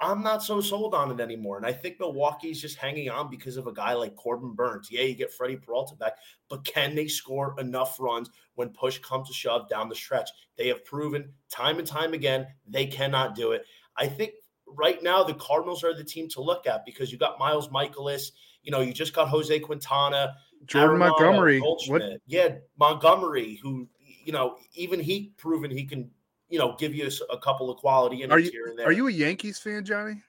I'm 0.00 0.22
not 0.22 0.42
so 0.42 0.60
sold 0.60 0.94
on 0.94 1.10
it 1.12 1.20
anymore. 1.22 1.56
And 1.56 1.64
I 1.64 1.72
think 1.72 2.00
Milwaukee's 2.00 2.60
just 2.60 2.76
hanging 2.76 3.08
on 3.10 3.30
because 3.30 3.56
of 3.56 3.66
a 3.66 3.72
guy 3.72 3.94
like 3.94 4.16
Corbin 4.16 4.54
Burnes. 4.54 4.88
Yeah, 4.90 5.02
you 5.02 5.14
get 5.14 5.32
Freddie 5.32 5.56
Peralta 5.56 5.94
back, 5.94 6.14
but 6.48 6.64
can 6.64 6.94
they 6.94 7.06
score 7.06 7.54
enough 7.58 7.98
runs 8.00 8.28
when 8.56 8.70
push 8.70 8.98
comes 8.98 9.28
to 9.28 9.34
shove 9.34 9.68
down 9.68 9.88
the 9.88 9.94
stretch? 9.94 10.28
They 10.56 10.68
have 10.68 10.84
proven 10.84 11.32
time 11.48 11.78
and 11.78 11.86
time 11.86 12.12
again 12.12 12.46
they 12.66 12.86
cannot 12.86 13.34
do 13.34 13.52
it. 13.52 13.64
I 13.96 14.06
think 14.06 14.32
right 14.66 15.02
now 15.02 15.22
the 15.22 15.34
Cardinals 15.34 15.84
are 15.84 15.94
the 15.94 16.04
team 16.04 16.28
to 16.30 16.40
look 16.40 16.66
at 16.66 16.84
because 16.84 17.12
you 17.12 17.18
got 17.18 17.38
Miles 17.38 17.68
Mikolas. 17.68 18.32
you 18.62 18.72
know, 18.72 18.80
you 18.80 18.92
just 18.92 19.12
got 19.12 19.28
Jose 19.28 19.58
Quintana, 19.60 20.34
Jordan 20.66 20.96
Arenado, 20.96 20.98
Montgomery. 20.98 21.60
What? 21.60 22.02
Yeah, 22.26 22.56
Montgomery, 22.78 23.60
who, 23.62 23.88
you 24.24 24.32
know, 24.32 24.56
even 24.74 24.98
he 24.98 25.32
proven 25.36 25.70
he 25.70 25.84
can 25.84 26.10
you 26.54 26.60
know, 26.60 26.76
give 26.78 26.94
you 26.94 27.08
a, 27.08 27.34
a 27.34 27.38
couple 27.38 27.68
of 27.68 27.78
quality 27.78 28.18
innings 28.18 28.32
are 28.32 28.38
you, 28.38 28.50
here 28.52 28.66
and 28.66 28.78
there. 28.78 28.86
Are 28.86 28.92
you 28.92 29.08
a 29.08 29.10
Yankees 29.10 29.58
fan, 29.58 29.84
Johnny? 29.84 30.22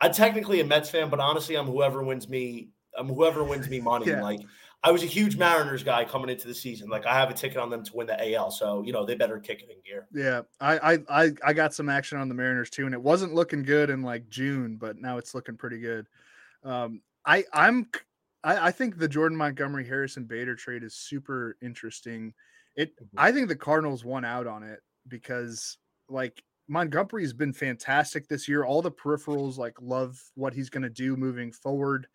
I'm 0.00 0.12
technically 0.12 0.58
a 0.58 0.64
Mets 0.64 0.90
fan, 0.90 1.08
but 1.08 1.20
honestly, 1.20 1.54
I'm 1.54 1.66
whoever 1.66 2.02
wins 2.02 2.28
me. 2.28 2.70
I'm 2.98 3.06
whoever 3.06 3.44
wins 3.44 3.68
me 3.68 3.80
money. 3.80 4.06
yeah. 4.06 4.20
Like 4.20 4.40
I 4.82 4.90
was 4.90 5.04
a 5.04 5.06
huge 5.06 5.36
Mariners 5.36 5.84
guy 5.84 6.04
coming 6.04 6.30
into 6.30 6.48
the 6.48 6.54
season. 6.54 6.88
Like 6.88 7.06
I 7.06 7.14
have 7.14 7.30
a 7.30 7.32
ticket 7.32 7.58
on 7.58 7.70
them 7.70 7.84
to 7.84 7.94
win 7.94 8.08
the 8.08 8.34
AL, 8.34 8.50
so 8.50 8.82
you 8.82 8.92
know 8.92 9.06
they 9.06 9.14
better 9.14 9.38
kick 9.38 9.62
it 9.62 9.70
in 9.70 9.76
gear. 9.84 10.08
Yeah, 10.12 10.42
I 10.60 10.98
I 11.08 11.32
I 11.46 11.52
got 11.52 11.74
some 11.74 11.88
action 11.88 12.18
on 12.18 12.28
the 12.28 12.34
Mariners 12.34 12.70
too, 12.70 12.84
and 12.84 12.92
it 12.92 13.00
wasn't 13.00 13.34
looking 13.34 13.62
good 13.62 13.88
in 13.88 14.02
like 14.02 14.28
June, 14.28 14.78
but 14.78 14.98
now 14.98 15.16
it's 15.16 15.32
looking 15.32 15.56
pretty 15.56 15.78
good. 15.78 16.08
Um, 16.64 17.02
I 17.24 17.44
I'm 17.52 17.86
I, 18.42 18.66
I 18.66 18.70
think 18.72 18.98
the 18.98 19.08
Jordan 19.08 19.38
Montgomery 19.38 19.86
Harrison 19.86 20.24
Bader 20.24 20.56
trade 20.56 20.82
is 20.82 20.94
super 20.94 21.56
interesting. 21.62 22.34
It 22.74 22.96
mm-hmm. 22.96 23.16
I 23.16 23.30
think 23.30 23.46
the 23.46 23.54
Cardinals 23.54 24.04
won 24.04 24.24
out 24.24 24.48
on 24.48 24.64
it 24.64 24.80
because 25.08 25.78
like 26.08 26.42
Montgomery's 26.68 27.32
been 27.32 27.52
fantastic 27.52 28.28
this 28.28 28.46
year. 28.46 28.64
All 28.64 28.82
the 28.82 28.90
peripherals 28.90 29.56
like 29.56 29.74
love 29.80 30.20
what 30.34 30.54
he's 30.54 30.70
going 30.70 30.82
to 30.82 30.90
do 30.90 31.16
moving 31.16 31.50
forward. 31.52 32.06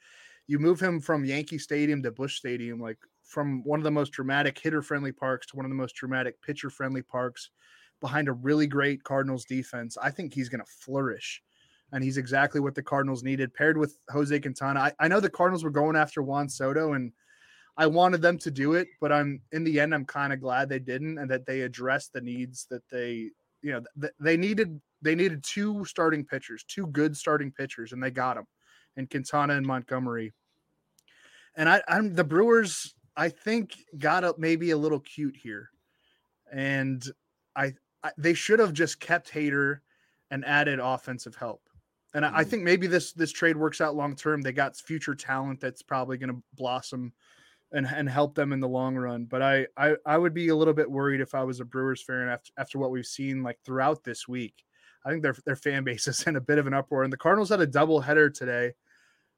You 0.47 0.59
move 0.59 0.79
him 0.79 0.99
from 0.99 1.25
Yankee 1.25 1.57
Stadium 1.57 2.03
to 2.03 2.11
Busch 2.11 2.37
Stadium, 2.37 2.79
like 2.79 2.97
from 3.23 3.63
one 3.63 3.79
of 3.79 3.83
the 3.83 3.91
most 3.91 4.11
dramatic 4.11 4.59
hitter 4.59 4.81
friendly 4.81 5.11
parks 5.11 5.47
to 5.47 5.55
one 5.55 5.65
of 5.65 5.71
the 5.71 5.75
most 5.75 5.95
dramatic 5.95 6.41
pitcher 6.41 6.69
friendly 6.69 7.01
parks 7.01 7.49
behind 8.01 8.27
a 8.27 8.33
really 8.33 8.67
great 8.67 9.03
Cardinals 9.03 9.45
defense. 9.45 9.97
I 10.01 10.11
think 10.11 10.33
he's 10.33 10.49
going 10.49 10.63
to 10.63 10.71
flourish. 10.79 11.41
And 11.93 12.03
he's 12.03 12.17
exactly 12.17 12.59
what 12.59 12.75
the 12.75 12.83
Cardinals 12.83 13.23
needed, 13.23 13.53
paired 13.53 13.77
with 13.77 13.97
Jose 14.09 14.37
Quintana. 14.39 14.79
I, 14.79 14.93
I 14.99 15.07
know 15.07 15.19
the 15.19 15.29
Cardinals 15.29 15.63
were 15.63 15.69
going 15.69 15.95
after 15.95 16.23
Juan 16.23 16.49
Soto, 16.49 16.93
and 16.93 17.13
I 17.75 17.87
wanted 17.87 18.21
them 18.21 18.37
to 18.39 18.51
do 18.51 18.73
it, 18.73 18.87
but 19.01 19.11
I'm 19.11 19.41
in 19.51 19.63
the 19.63 19.79
end 19.79 19.95
I'm 19.95 20.05
kind 20.05 20.31
of 20.31 20.39
glad 20.39 20.69
they 20.69 20.79
didn't 20.79 21.17
and 21.17 21.29
that 21.31 21.45
they 21.45 21.61
addressed 21.61 22.13
the 22.13 22.21
needs 22.21 22.67
that 22.69 22.83
they 22.89 23.31
you 23.61 23.71
know 23.71 23.81
th- 23.99 24.13
they 24.19 24.37
needed 24.37 24.79
they 25.01 25.15
needed 25.15 25.43
two 25.43 25.83
starting 25.85 26.23
pitchers, 26.23 26.63
two 26.67 26.87
good 26.87 27.17
starting 27.17 27.51
pitchers 27.51 27.91
and 27.91 28.01
they 28.01 28.11
got 28.11 28.35
them. 28.35 28.45
And 28.95 29.09
Quintana 29.09 29.55
and 29.55 29.65
Montgomery. 29.65 30.33
And 31.55 31.67
I 31.67 31.81
I'm 31.87 32.13
the 32.13 32.23
Brewers 32.23 32.93
I 33.15 33.29
think 33.29 33.75
got 33.97 34.23
up 34.23 34.39
maybe 34.39 34.71
a 34.71 34.77
little 34.77 34.99
cute 34.99 35.35
here. 35.35 35.69
And 36.51 37.03
I, 37.55 37.73
I 38.03 38.11
they 38.17 38.33
should 38.33 38.59
have 38.59 38.73
just 38.73 38.99
kept 38.99 39.31
Hader 39.31 39.79
and 40.29 40.45
added 40.45 40.79
offensive 40.79 41.35
help. 41.35 41.61
And 42.13 42.23
I, 42.25 42.39
I 42.39 42.43
mm. 42.43 42.47
think 42.47 42.63
maybe 42.63 42.85
this 42.85 43.13
this 43.13 43.31
trade 43.31 43.57
works 43.57 43.81
out 43.81 43.95
long 43.95 44.15
term. 44.15 44.41
They 44.41 44.51
got 44.51 44.75
future 44.75 45.15
talent 45.15 45.59
that's 45.59 45.81
probably 45.81 46.17
going 46.17 46.35
to 46.35 46.43
blossom 46.53 47.13
and 47.73 47.87
and 47.87 48.07
help 48.07 48.35
them 48.35 48.53
in 48.53 48.59
the 48.59 48.67
long 48.67 48.95
run. 48.95 49.25
But 49.25 49.41
I, 49.41 49.67
I 49.75 49.95
I 50.05 50.17
would 50.17 50.33
be 50.33 50.49
a 50.49 50.55
little 50.55 50.73
bit 50.73 50.89
worried 50.89 51.21
if 51.21 51.35
I 51.35 51.43
was 51.43 51.59
a 51.59 51.65
Brewers 51.65 52.01
fan 52.01 52.29
after 52.29 52.51
after 52.57 52.79
what 52.79 52.91
we've 52.91 53.05
seen 53.05 53.43
like 53.43 53.59
throughout 53.65 54.03
this 54.03 54.27
week. 54.27 54.63
I 55.05 55.09
think 55.09 55.23
their 55.23 55.35
their 55.45 55.55
fan 55.55 55.83
base 55.85 56.07
is 56.07 56.21
in 56.23 56.35
a 56.35 56.41
bit 56.41 56.59
of 56.59 56.67
an 56.67 56.73
uproar. 56.73 57.03
And 57.03 57.11
the 57.11 57.17
Cardinals 57.17 57.49
had 57.49 57.61
a 57.61 57.67
double 57.67 57.99
header 57.99 58.29
today. 58.29 58.73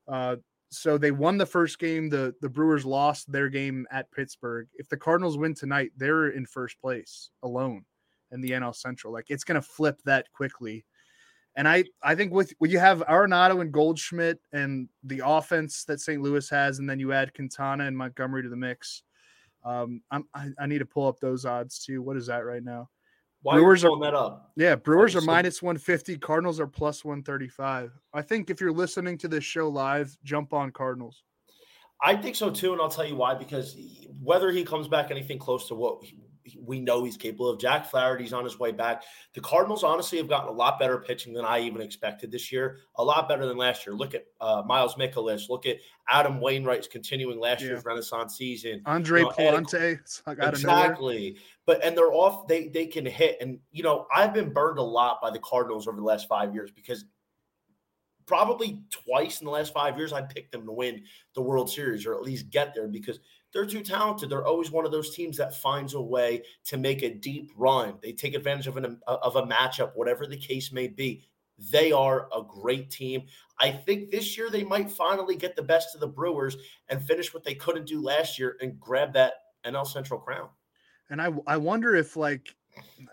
Uh, 0.08 0.36
so 0.70 0.98
they 0.98 1.12
won 1.12 1.38
the 1.38 1.46
first 1.46 1.80
game. 1.80 2.10
The 2.10 2.36
the 2.42 2.50
Brewers 2.50 2.86
lost 2.86 3.32
their 3.32 3.50
game 3.50 3.88
at 3.92 4.12
Pittsburgh. 4.12 4.68
If 4.76 4.90
the 4.90 4.98
Cardinals 4.98 5.38
win 5.38 5.56
tonight, 5.56 5.92
they're 5.96 6.30
in 6.30 6.46
first 6.46 6.80
place 6.82 7.30
alone 7.44 7.86
in 8.32 8.42
the 8.42 8.52
NL 8.52 8.76
Central. 8.76 9.14
Like 9.14 9.28
it's 9.30 9.44
to 9.46 9.62
flip 9.62 10.02
that 10.06 10.32
quickly. 10.34 10.86
And 11.56 11.68
I, 11.68 11.86
I 12.04 12.16
think 12.16 12.34
with 12.34 12.54
when 12.60 12.70
you 12.70 12.80
have 12.80 13.00
Arenado 13.08 13.62
and 13.62 13.72
Goldschmidt 13.72 14.40
and 14.52 14.90
the 15.04 15.22
offense 15.24 15.86
that 15.86 16.02
St. 16.02 16.22
Louis 16.22 16.50
has, 16.50 16.80
and 16.80 16.90
then 16.90 17.00
you 17.00 17.14
add 17.14 17.34
Quintana 17.34 17.86
and 17.86 17.98
Montgomery 17.98 18.44
to 18.44 18.50
the 18.50 18.58
mix, 18.58 19.04
um, 19.64 20.02
I'm, 20.12 20.26
I, 20.34 20.50
I 20.60 20.68
need 20.68 20.80
to 20.80 20.86
pull 20.86 21.08
up 21.08 21.20
those 21.20 21.46
odds 21.46 21.80
too. 21.80 22.02
What 22.02 22.18
is 22.18 22.28
that 22.28 22.46
right 22.46 22.64
now? 22.64 22.90
Why 23.42 23.56
Brewers 23.56 23.84
are 23.84 23.90
pulling 23.90 24.02
that 24.02 24.14
up? 24.14 24.52
Yeah, 24.58 24.76
Brewers 24.76 25.16
are 25.16 25.22
minus 25.22 25.62
150, 25.62 26.18
Cardinals 26.18 26.60
are 26.60 26.68
plus 26.68 27.06
135. 27.06 27.92
I 28.14 28.22
think 28.22 28.50
if 28.50 28.60
you're 28.60 28.72
listening 28.72 29.18
to 29.20 29.28
this 29.28 29.44
show 29.44 29.70
live, 29.70 30.18
jump 30.24 30.52
on 30.52 30.72
Cardinals. 30.72 31.24
I 32.02 32.16
think 32.16 32.36
so 32.36 32.50
too, 32.50 32.74
and 32.74 32.82
I'll 32.82 32.90
tell 32.90 33.06
you 33.06 33.16
why. 33.16 33.36
Because 33.36 33.78
whether 34.22 34.52
he 34.52 34.64
comes 34.64 34.88
back 34.88 35.12
anything 35.12 35.40
close 35.40 35.68
to 35.70 35.76
what 35.76 36.04
we 36.60 36.80
know 36.80 37.04
he's 37.04 37.18
capable 37.18 37.50
of. 37.50 37.60
Jack 37.60 37.90
Flaherty's 37.90 38.34
on 38.34 38.44
his 38.44 38.60
way 38.60 38.72
back. 38.72 39.04
The 39.34 39.42
Cardinals 39.42 39.84
honestly 39.84 40.18
have 40.18 40.30
gotten 40.30 40.50
a 40.50 40.54
lot 40.54 40.80
better 40.80 40.98
pitching 40.98 41.34
than 41.34 41.46
I 41.46 41.60
even 41.60 41.82
expected 41.82 42.32
this 42.32 42.52
year. 42.52 42.80
A 42.96 43.04
lot 43.04 43.28
better 43.28 43.46
than 43.46 43.58
last 43.58 43.86
year. 43.86 43.96
Look 43.96 44.14
at 44.14 44.26
uh, 44.42 44.64
Miles 44.66 44.96
Mikolas. 44.96 45.50
Look 45.50 45.66
at 45.66 45.78
Adam 46.08 46.40
Wainwright's 46.40 46.88
continuing 46.88 47.40
last 47.40 47.62
yeah. 47.62 47.70
year's 47.70 47.86
Renaissance 47.86 48.38
season. 48.38 48.82
Andre 48.86 49.22
you 49.22 49.26
know. 49.26 49.34
Exactly. 50.28 51.38
But 51.66 51.84
and 51.84 51.98
they're 51.98 52.14
off. 52.14 52.48
They 52.48 52.68
they 52.68 52.86
can 52.86 53.06
hit. 53.06 53.38
And 53.42 53.60
you 53.72 53.84
know 53.84 54.08
I've 54.16 54.34
been 54.34 54.54
burned 54.54 54.80
a 54.80 54.84
lot 54.84 55.22
by 55.22 55.32
the 55.32 55.40
Cardinals 55.40 55.88
over 55.88 55.98
the 55.98 56.04
last 56.04 56.28
five 56.28 56.54
years 56.54 56.72
because 56.72 57.06
probably 58.26 58.82
twice 58.90 59.40
in 59.40 59.46
the 59.46 59.52
last 59.52 59.74
five 59.74 59.98
years 59.98 60.14
I 60.14 60.22
picked 60.22 60.52
them 60.52 60.66
to 60.66 60.72
win 60.72 61.04
the 61.34 61.42
World 61.42 61.70
Series 61.70 62.06
or 62.06 62.16
at 62.16 62.24
least 62.24 62.50
get 62.50 62.74
there 62.74 62.88
because 62.88 63.20
they're 63.56 63.66
too 63.66 63.82
talented. 63.82 64.30
They're 64.30 64.46
always 64.46 64.70
one 64.70 64.86
of 64.86 64.92
those 64.92 65.16
teams 65.16 65.38
that 65.38 65.56
finds 65.56 65.94
a 65.94 66.02
way 66.02 66.44
to 66.66 66.78
make 66.78 67.04
a 67.04 67.14
deep 67.14 67.52
run. 67.56 67.94
They 68.04 68.12
take 68.12 68.36
advantage 68.36 68.68
of 68.68 68.76
an 68.76 69.00
of 69.08 69.38
a 69.38 69.44
matchup, 69.44 69.94
whatever 69.96 70.28
the 70.28 70.36
case 70.36 70.74
may 70.74 70.90
be. 70.90 71.26
They 71.72 71.94
are 71.94 72.28
a 72.36 72.42
great 72.44 72.92
team. 72.92 73.24
I 73.58 73.72
think 73.72 74.12
this 74.12 74.38
year 74.38 74.50
they 74.50 74.66
might 74.66 74.92
finally 74.92 75.38
get 75.38 75.56
the 75.56 75.62
best 75.62 75.96
of 75.96 76.02
the 76.02 76.08
Brewers 76.08 76.58
and 76.90 77.02
finish 77.02 77.34
what 77.34 77.46
they 77.46 77.56
couldn't 77.56 77.88
do 77.88 78.02
last 78.02 78.38
year 78.38 78.58
and 78.60 78.78
grab 78.78 79.14
that 79.14 79.36
NL 79.66 79.88
Central 79.88 80.20
crown. 80.20 80.50
And 81.10 81.22
I 81.22 81.32
I 81.48 81.56
wonder 81.56 81.96
if 81.96 82.18
like 82.18 82.54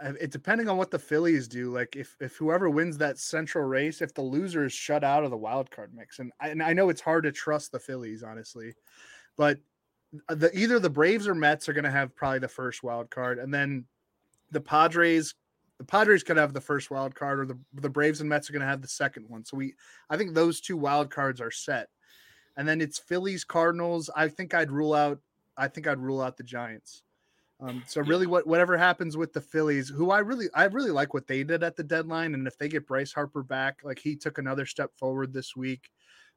it 0.03 0.33
depending 0.33 0.69
on 0.69 0.77
what 0.77 0.91
the 0.91 0.99
Phillies 0.99 1.47
do, 1.47 1.73
like 1.73 1.95
if 1.95 2.17
if 2.21 2.35
whoever 2.35 2.69
wins 2.69 2.99
that 2.99 3.17
central 3.17 3.65
race, 3.65 4.03
if 4.03 4.13
the 4.13 4.23
loser 4.23 4.65
is 4.65 4.73
shut 4.73 5.05
out 5.05 5.23
of 5.23 5.31
the 5.31 5.37
wild 5.37 5.71
card 5.71 5.95
mix, 5.95 6.19
and 6.19 6.33
I, 6.41 6.49
and 6.49 6.61
I 6.65 6.73
know 6.73 6.89
it's 6.89 7.01
hard 7.01 7.23
to 7.23 7.31
trust 7.31 7.71
the 7.71 7.79
Phillies, 7.79 8.25
honestly, 8.25 8.75
but 9.37 9.59
uh, 9.59 9.61
the 10.29 10.51
either 10.55 10.79
the 10.79 10.90
Braves 10.90 11.27
or 11.27 11.35
Mets 11.35 11.68
are 11.68 11.72
going 11.72 11.85
to 11.85 11.90
have 11.90 12.14
probably 12.14 12.38
the 12.38 12.48
first 12.48 12.83
wild 12.83 13.11
card, 13.11 13.38
and 13.38 13.53
then 13.53 13.85
the 14.51 14.61
Padres. 14.61 15.35
The 15.79 15.85
Padres 15.85 16.22
could 16.22 16.37
have 16.37 16.53
the 16.53 16.61
first 16.61 16.90
wild 16.90 17.14
card, 17.14 17.40
or 17.40 17.46
the 17.46 17.59
the 17.75 17.88
Braves 17.88 18.20
and 18.20 18.29
Mets 18.29 18.48
are 18.48 18.53
going 18.53 18.61
to 18.61 18.68
have 18.68 18.83
the 18.83 18.88
second 18.88 19.29
one. 19.29 19.44
So 19.44 19.57
we, 19.57 19.75
I 20.09 20.16
think 20.16 20.35
those 20.35 20.61
two 20.61 20.77
wild 20.77 21.11
cards 21.11 21.40
are 21.40 21.51
set, 21.51 21.88
and 22.57 22.68
then 22.68 22.81
it's 22.81 22.98
Phillies 22.98 23.44
Cardinals. 23.44 24.11
I 24.14 24.29
think 24.29 24.55
I'd 24.55 24.70
rule 24.70 24.94
out. 24.94 25.18
I 25.57 25.68
think 25.68 25.87
I'd 25.87 25.98
rule 25.98 26.20
out 26.20 26.37
the 26.37 26.44
Giants. 26.44 27.03
Um, 27.61 27.83
so 27.87 28.01
really, 28.01 28.27
what 28.27 28.46
whatever 28.46 28.77
happens 28.77 29.16
with 29.16 29.33
the 29.33 29.40
Phillies, 29.40 29.88
who 29.88 30.11
I 30.11 30.18
really 30.18 30.48
I 30.55 30.64
really 30.64 30.90
like 30.90 31.14
what 31.14 31.27
they 31.27 31.44
did 31.44 31.62
at 31.62 31.77
the 31.77 31.85
deadline, 31.85 32.35
and 32.35 32.46
if 32.46 32.59
they 32.59 32.68
get 32.68 32.87
Bryce 32.87 33.12
Harper 33.12 33.42
back, 33.42 33.79
like 33.85 34.01
he 34.01 34.16
took 34.16 34.38
another 34.38 34.66
step 34.66 34.90
forward 34.96 35.33
this 35.33 35.57
week. 35.57 35.90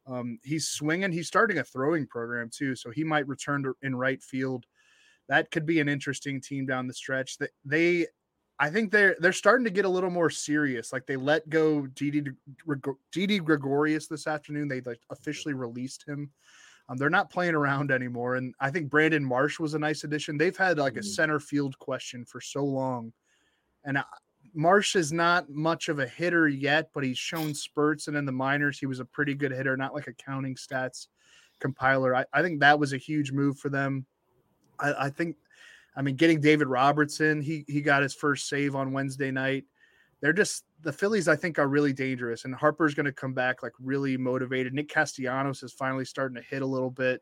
Um, 0.07 0.39
he's 0.43 0.67
swinging. 0.67 1.11
He's 1.11 1.27
starting 1.27 1.57
a 1.57 1.63
throwing 1.63 2.05
program 2.05 2.49
too, 2.53 2.75
so 2.75 2.91
he 2.91 3.03
might 3.03 3.27
return 3.27 3.63
to 3.63 3.75
in 3.81 3.95
right 3.95 4.21
field. 4.21 4.65
That 5.27 5.49
could 5.49 5.65
be 5.65 5.79
an 5.79 5.89
interesting 5.89 6.39
team 6.39 6.65
down 6.65 6.87
the 6.87 6.93
stretch. 6.93 7.37
That 7.39 7.49
they, 7.63 8.07
I 8.59 8.69
think 8.69 8.91
they're 8.91 9.15
they're 9.19 9.33
starting 9.33 9.65
to 9.65 9.71
get 9.71 9.85
a 9.85 9.89
little 9.89 10.11
more 10.11 10.29
serious. 10.29 10.93
Like 10.93 11.07
they 11.07 11.17
let 11.17 11.49
go 11.49 11.87
Didi 11.87 13.39
Gregorius 13.39 14.07
this 14.07 14.27
afternoon. 14.27 14.67
They 14.67 14.81
like 14.81 15.01
officially 15.09 15.53
released 15.53 16.07
him. 16.07 16.31
Um, 16.87 16.97
they're 16.97 17.09
not 17.09 17.31
playing 17.31 17.55
around 17.55 17.89
anymore, 17.89 18.35
and 18.35 18.53
I 18.59 18.69
think 18.69 18.91
Brandon 18.91 19.25
Marsh 19.25 19.59
was 19.59 19.73
a 19.73 19.79
nice 19.79 20.03
addition. 20.03 20.37
They've 20.37 20.55
had 20.55 20.77
like 20.77 20.97
a 20.97 20.99
mm-hmm. 20.99 21.07
center 21.07 21.39
field 21.39 21.79
question 21.79 22.25
for 22.25 22.39
so 22.39 22.63
long, 22.63 23.11
and 23.83 23.97
Marsh 24.55 24.95
is 24.95 25.11
not 25.11 25.49
much 25.49 25.89
of 25.89 25.99
a 25.99 26.07
hitter 26.07 26.47
yet, 26.47 26.89
but 26.93 27.03
he's 27.03 27.17
shown 27.17 27.53
spurts. 27.53 28.07
And 28.07 28.15
in 28.15 28.25
the 28.25 28.31
minors, 28.31 28.79
he 28.79 28.85
was 28.85 28.99
a 28.99 29.05
pretty 29.05 29.33
good 29.33 29.51
hitter, 29.51 29.75
not 29.75 29.93
like 29.93 30.07
a 30.07 30.13
counting 30.13 30.55
stats 30.55 31.07
compiler. 31.59 32.15
I, 32.15 32.25
I 32.33 32.41
think 32.41 32.59
that 32.61 32.79
was 32.79 32.93
a 32.93 32.97
huge 32.97 33.31
move 33.31 33.59
for 33.59 33.69
them. 33.69 34.05
I, 34.79 34.93
I, 35.05 35.09
think, 35.09 35.35
I 35.95 36.01
mean, 36.01 36.15
getting 36.15 36.41
David 36.41 36.67
Robertson, 36.67 37.41
he 37.41 37.65
he 37.67 37.81
got 37.81 38.03
his 38.03 38.13
first 38.13 38.49
save 38.49 38.75
on 38.75 38.91
Wednesday 38.91 39.31
night. 39.31 39.65
They're 40.21 40.33
just 40.33 40.63
the 40.81 40.93
Phillies, 40.93 41.27
I 41.27 41.35
think, 41.35 41.59
are 41.59 41.67
really 41.67 41.93
dangerous. 41.93 42.45
And 42.45 42.55
Harper's 42.55 42.93
going 42.93 43.05
to 43.05 43.11
come 43.11 43.33
back 43.33 43.63
like 43.63 43.73
really 43.79 44.17
motivated. 44.17 44.73
Nick 44.73 44.89
Castellanos 44.89 45.63
is 45.63 45.73
finally 45.73 46.05
starting 46.05 46.35
to 46.35 46.41
hit 46.41 46.61
a 46.61 46.65
little 46.65 46.89
bit. 46.89 47.21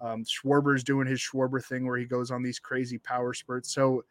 Um, 0.00 0.24
Schwarber's 0.24 0.84
doing 0.84 1.06
his 1.06 1.20
Schwarber 1.20 1.64
thing 1.64 1.86
where 1.86 1.96
he 1.96 2.04
goes 2.04 2.30
on 2.30 2.42
these 2.42 2.58
crazy 2.58 2.98
power 2.98 3.32
spurts. 3.32 3.72
So 3.72 4.04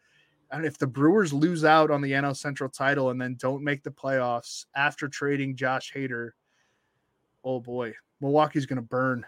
and 0.51 0.65
if 0.65 0.77
the 0.77 0.88
Brewers 0.88 1.34
lose 1.34 1.65
out 1.65 1.91
on 1.91 2.01
the 2.01 2.12
NL 2.12 2.36
Central 2.36 2.69
title 2.69 3.10
and 3.10 3.19
then 3.19 3.36
don't 3.39 3.63
make 3.63 3.84
the 3.84 3.91
playoffs 3.91 4.65
after 4.75 5.08
trading 5.08 5.56
Josh 5.56 5.91
Hader, 5.93 6.32
oh 7.43 7.60
boy, 7.60 7.93
Milwaukee's 8.21 8.65
going 8.65 8.77
to 8.77 8.82
burn. 8.82 9.25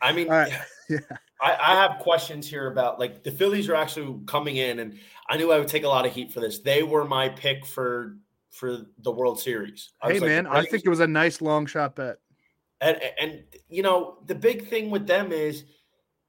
I 0.00 0.12
mean, 0.12 0.28
right. 0.28 0.52
yeah. 0.88 0.98
I, 1.40 1.52
I, 1.52 1.74
have 1.74 1.98
questions 2.00 2.48
here 2.48 2.70
about 2.70 2.98
like 2.98 3.22
the 3.22 3.30
Phillies 3.30 3.68
are 3.68 3.74
actually 3.74 4.18
coming 4.26 4.56
in, 4.56 4.78
and 4.78 4.98
I 5.28 5.36
knew 5.36 5.52
I 5.52 5.58
would 5.58 5.68
take 5.68 5.84
a 5.84 5.88
lot 5.88 6.06
of 6.06 6.12
heat 6.12 6.32
for 6.32 6.40
this. 6.40 6.60
They 6.60 6.82
were 6.82 7.04
my 7.04 7.28
pick 7.28 7.66
for 7.66 8.16
for 8.50 8.86
the 8.98 9.10
World 9.10 9.38
Series. 9.38 9.90
I 10.00 10.14
hey 10.14 10.20
man, 10.20 10.44
like, 10.44 10.54
I 10.54 10.64
think 10.64 10.84
it 10.84 10.88
was 10.88 11.00
a 11.00 11.06
nice 11.06 11.40
long 11.40 11.66
shot 11.66 11.96
bet. 11.96 12.18
And 12.80 12.98
and 13.20 13.44
you 13.68 13.82
know 13.82 14.18
the 14.26 14.34
big 14.34 14.68
thing 14.68 14.90
with 14.90 15.06
them 15.06 15.32
is 15.32 15.64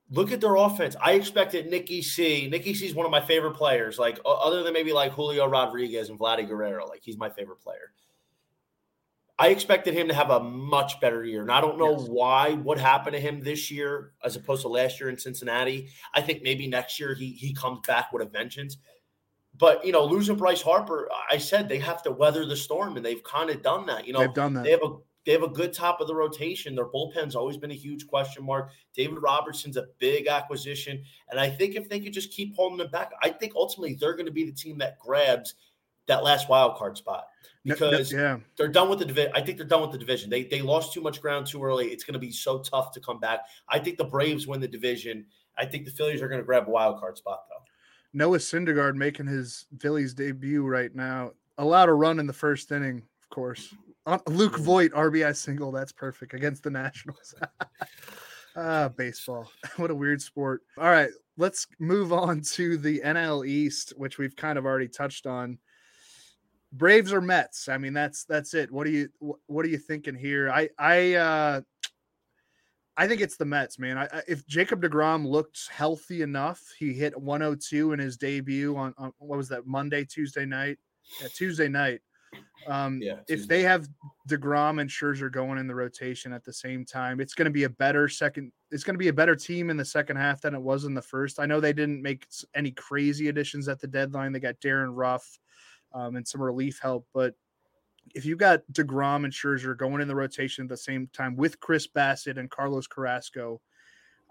look 0.09 0.31
at 0.31 0.41
their 0.41 0.55
offense. 0.55 0.95
I 1.01 1.13
expected 1.13 1.67
Nicky 1.67 2.01
C. 2.01 2.47
Nicky 2.49 2.73
C 2.73 2.85
is 2.85 2.95
one 2.95 3.05
of 3.05 3.11
my 3.11 3.21
favorite 3.21 3.55
players. 3.55 3.99
Like 3.99 4.19
other 4.25 4.63
than 4.63 4.73
maybe 4.73 4.93
like 4.93 5.11
Julio 5.11 5.47
Rodriguez 5.47 6.09
and 6.09 6.19
Vladdy 6.19 6.47
Guerrero, 6.47 6.87
like 6.87 7.01
he's 7.03 7.17
my 7.17 7.29
favorite 7.29 7.59
player. 7.59 7.91
I 9.39 9.49
expected 9.49 9.93
him 9.93 10.07
to 10.07 10.15
have 10.15 10.31
a 10.31 10.39
much 10.39 10.99
better 10.99 11.23
year. 11.23 11.43
And 11.43 11.51
I 11.51 11.61
don't 11.61 11.77
know 11.77 11.99
yes. 11.99 12.07
why, 12.09 12.53
what 12.53 12.79
happened 12.79 13.13
to 13.15 13.19
him 13.19 13.39
this 13.39 13.69
year 13.69 14.13
as 14.23 14.35
opposed 14.35 14.63
to 14.63 14.67
last 14.67 14.99
year 14.99 15.09
in 15.09 15.19
Cincinnati. 15.19 15.89
I 16.15 16.21
think 16.21 16.41
maybe 16.41 16.67
next 16.67 16.99
year 16.99 17.13
he 17.13 17.33
he 17.33 17.53
comes 17.53 17.81
back 17.85 18.11
with 18.11 18.23
a 18.23 18.29
vengeance. 18.29 18.77
But 19.55 19.85
you 19.85 19.91
know, 19.91 20.05
losing 20.05 20.37
Bryce 20.37 20.61
Harper, 20.61 21.09
I 21.29 21.37
said 21.37 21.67
they 21.67 21.79
have 21.79 22.01
to 22.03 22.11
weather 22.11 22.45
the 22.45 22.55
storm, 22.55 22.95
and 22.95 23.05
they've 23.05 23.23
kind 23.23 23.49
of 23.49 23.61
done 23.61 23.85
that. 23.87 24.07
You 24.07 24.13
know, 24.13 24.19
they've 24.19 24.33
done 24.33 24.53
that. 24.53 24.63
They 24.63 24.71
have 24.71 24.83
a 24.83 24.97
they 25.27 25.33
have 25.33 25.43
a 25.43 25.49
good 25.49 25.73
top 25.73 25.99
of 25.99 26.07
the 26.07 26.15
rotation. 26.15 26.73
Their 26.73 26.85
bullpen's 26.85 27.35
always 27.35 27.57
been 27.57 27.71
a 27.71 27.75
huge 27.75 28.07
question 28.07 28.45
mark. 28.45 28.71
David 28.95 29.21
Robertson's 29.21 29.75
a 29.75 29.87
big 29.99 30.27
acquisition. 30.27 31.03
And 31.29 31.37
I 31.37 31.49
think 31.49 31.75
if 31.75 31.89
they 31.89 31.99
could 31.99 32.13
just 32.13 32.31
keep 32.31 32.55
holding 32.55 32.77
them 32.77 32.89
back, 32.89 33.11
I 33.21 33.31
think 33.31 33.51
ultimately 33.53 33.95
they're 33.95 34.13
going 34.13 34.27
to 34.27 34.31
be 34.31 34.45
the 34.45 34.53
team 34.53 34.77
that 34.77 34.97
grabs 34.99 35.55
that 36.05 36.23
last 36.23 36.47
wild 36.47 36.77
card 36.77 36.97
spot 36.97 37.25
because 37.65 38.09
yeah. 38.09 38.37
they're 38.55 38.69
done 38.69 38.89
with 38.89 38.99
the 38.99 39.05
division. 39.05 39.33
I 39.35 39.41
think 39.41 39.57
they're 39.57 39.67
done 39.67 39.81
with 39.81 39.91
the 39.91 39.97
division. 39.97 40.29
They 40.29 40.45
they 40.45 40.61
lost 40.61 40.93
too 40.93 41.01
much 41.01 41.21
ground 41.21 41.45
too 41.45 41.61
early. 41.61 41.87
It's 41.87 42.05
going 42.05 42.13
to 42.13 42.19
be 42.19 42.31
so 42.31 42.59
tough 42.59 42.93
to 42.93 43.01
come 43.01 43.19
back. 43.19 43.41
I 43.67 43.79
think 43.79 43.97
the 43.97 44.05
Braves 44.05 44.47
win 44.47 44.61
the 44.61 44.67
division. 44.69 45.25
I 45.57 45.65
think 45.65 45.83
the 45.83 45.91
Phillies 45.91 46.21
are 46.21 46.29
going 46.29 46.39
to 46.39 46.45
grab 46.45 46.69
a 46.69 46.71
wild 46.71 47.01
card 47.01 47.17
spot 47.17 47.41
though. 47.49 47.65
Noah 48.13 48.37
Syndergaard 48.37 48.95
making 48.95 49.27
his 49.27 49.65
Phillies 49.77 50.13
debut 50.13 50.65
right 50.65 50.95
now. 50.95 51.31
Allowed 51.57 51.89
a 51.89 51.93
run 51.93 52.21
in 52.21 52.27
the 52.27 52.33
first 52.33 52.71
inning, 52.71 53.03
of 53.23 53.29
course. 53.29 53.75
Luke 54.27 54.53
mm. 54.53 54.59
Voit 54.59 54.91
RBI 54.91 55.35
single. 55.35 55.71
That's 55.71 55.91
perfect 55.91 56.33
against 56.33 56.63
the 56.63 56.69
Nationals. 56.69 57.35
ah, 58.55 58.89
baseball. 58.89 59.49
what 59.77 59.91
a 59.91 59.95
weird 59.95 60.21
sport. 60.21 60.61
All 60.77 60.89
right, 60.89 61.09
let's 61.37 61.67
move 61.79 62.13
on 62.13 62.41
to 62.53 62.77
the 62.77 63.01
NL 63.03 63.47
East, 63.47 63.93
which 63.97 64.17
we've 64.17 64.35
kind 64.35 64.57
of 64.57 64.65
already 64.65 64.87
touched 64.87 65.25
on. 65.25 65.57
Braves 66.73 67.13
or 67.13 67.21
Mets? 67.21 67.69
I 67.69 67.77
mean, 67.77 67.93
that's 67.93 68.25
that's 68.25 68.53
it. 68.53 68.71
What 68.71 68.87
are 68.87 68.91
you 68.91 69.09
what 69.47 69.65
are 69.65 69.69
you 69.69 69.77
thinking 69.77 70.15
here? 70.15 70.49
I 70.49 70.69
I 70.77 71.13
uh 71.15 71.61
I 72.97 73.07
think 73.07 73.21
it's 73.21 73.37
the 73.37 73.45
Mets, 73.45 73.77
man. 73.77 73.97
I, 73.97 74.23
if 74.27 74.45
Jacob 74.47 74.81
DeGrom 74.81 75.25
looked 75.25 75.69
healthy 75.69 76.23
enough, 76.23 76.61
he 76.79 76.93
hit 76.93 77.15
102 77.15 77.93
in 77.93 77.99
his 77.99 78.17
debut 78.17 78.75
on, 78.75 78.93
on 78.97 79.13
what 79.19 79.37
was 79.37 79.49
that 79.49 79.67
Monday, 79.67 80.03
Tuesday 80.03 80.45
night? 80.45 80.79
Yeah, 81.21 81.27
Tuesday 81.33 81.67
night. 81.67 82.01
Um, 82.67 82.99
yeah, 83.01 83.19
if 83.27 83.47
they 83.47 83.63
have 83.63 83.87
Degrom 84.27 84.81
and 84.81 84.89
Scherzer 84.89 85.31
going 85.31 85.57
in 85.57 85.67
the 85.67 85.75
rotation 85.75 86.33
at 86.33 86.43
the 86.43 86.51
same 86.51 86.83
time, 86.83 87.19
it's 87.21 87.33
going 87.33 87.45
to 87.45 87.51
be 87.51 87.63
a 87.63 87.69
better 87.69 88.09
second. 88.09 88.51
It's 88.71 88.83
going 88.83 88.95
to 88.95 88.99
be 88.99 89.07
a 89.07 89.13
better 89.13 89.35
team 89.35 89.69
in 89.69 89.77
the 89.77 89.85
second 89.85 90.17
half 90.17 90.41
than 90.41 90.53
it 90.53 90.61
was 90.61 90.83
in 90.83 90.93
the 90.93 91.01
first. 91.01 91.39
I 91.39 91.45
know 91.45 91.59
they 91.59 91.73
didn't 91.73 92.01
make 92.01 92.27
any 92.55 92.71
crazy 92.71 93.29
additions 93.29 93.69
at 93.69 93.79
the 93.79 93.87
deadline. 93.87 94.33
They 94.33 94.39
got 94.39 94.59
Darin 94.59 94.93
Ruf 94.93 95.39
um, 95.93 96.17
and 96.17 96.27
some 96.27 96.41
relief 96.41 96.79
help, 96.81 97.07
but 97.13 97.35
if 98.15 98.25
you 98.25 98.35
got 98.35 98.61
Degrom 98.71 99.23
and 99.23 99.33
Scherzer 99.33 99.77
going 99.77 100.01
in 100.01 100.07
the 100.07 100.15
rotation 100.15 100.63
at 100.63 100.69
the 100.69 100.77
same 100.77 101.09
time 101.13 101.35
with 101.35 101.59
Chris 101.59 101.87
Bassitt 101.87 102.37
and 102.37 102.49
Carlos 102.49 102.87
Carrasco, 102.87 103.61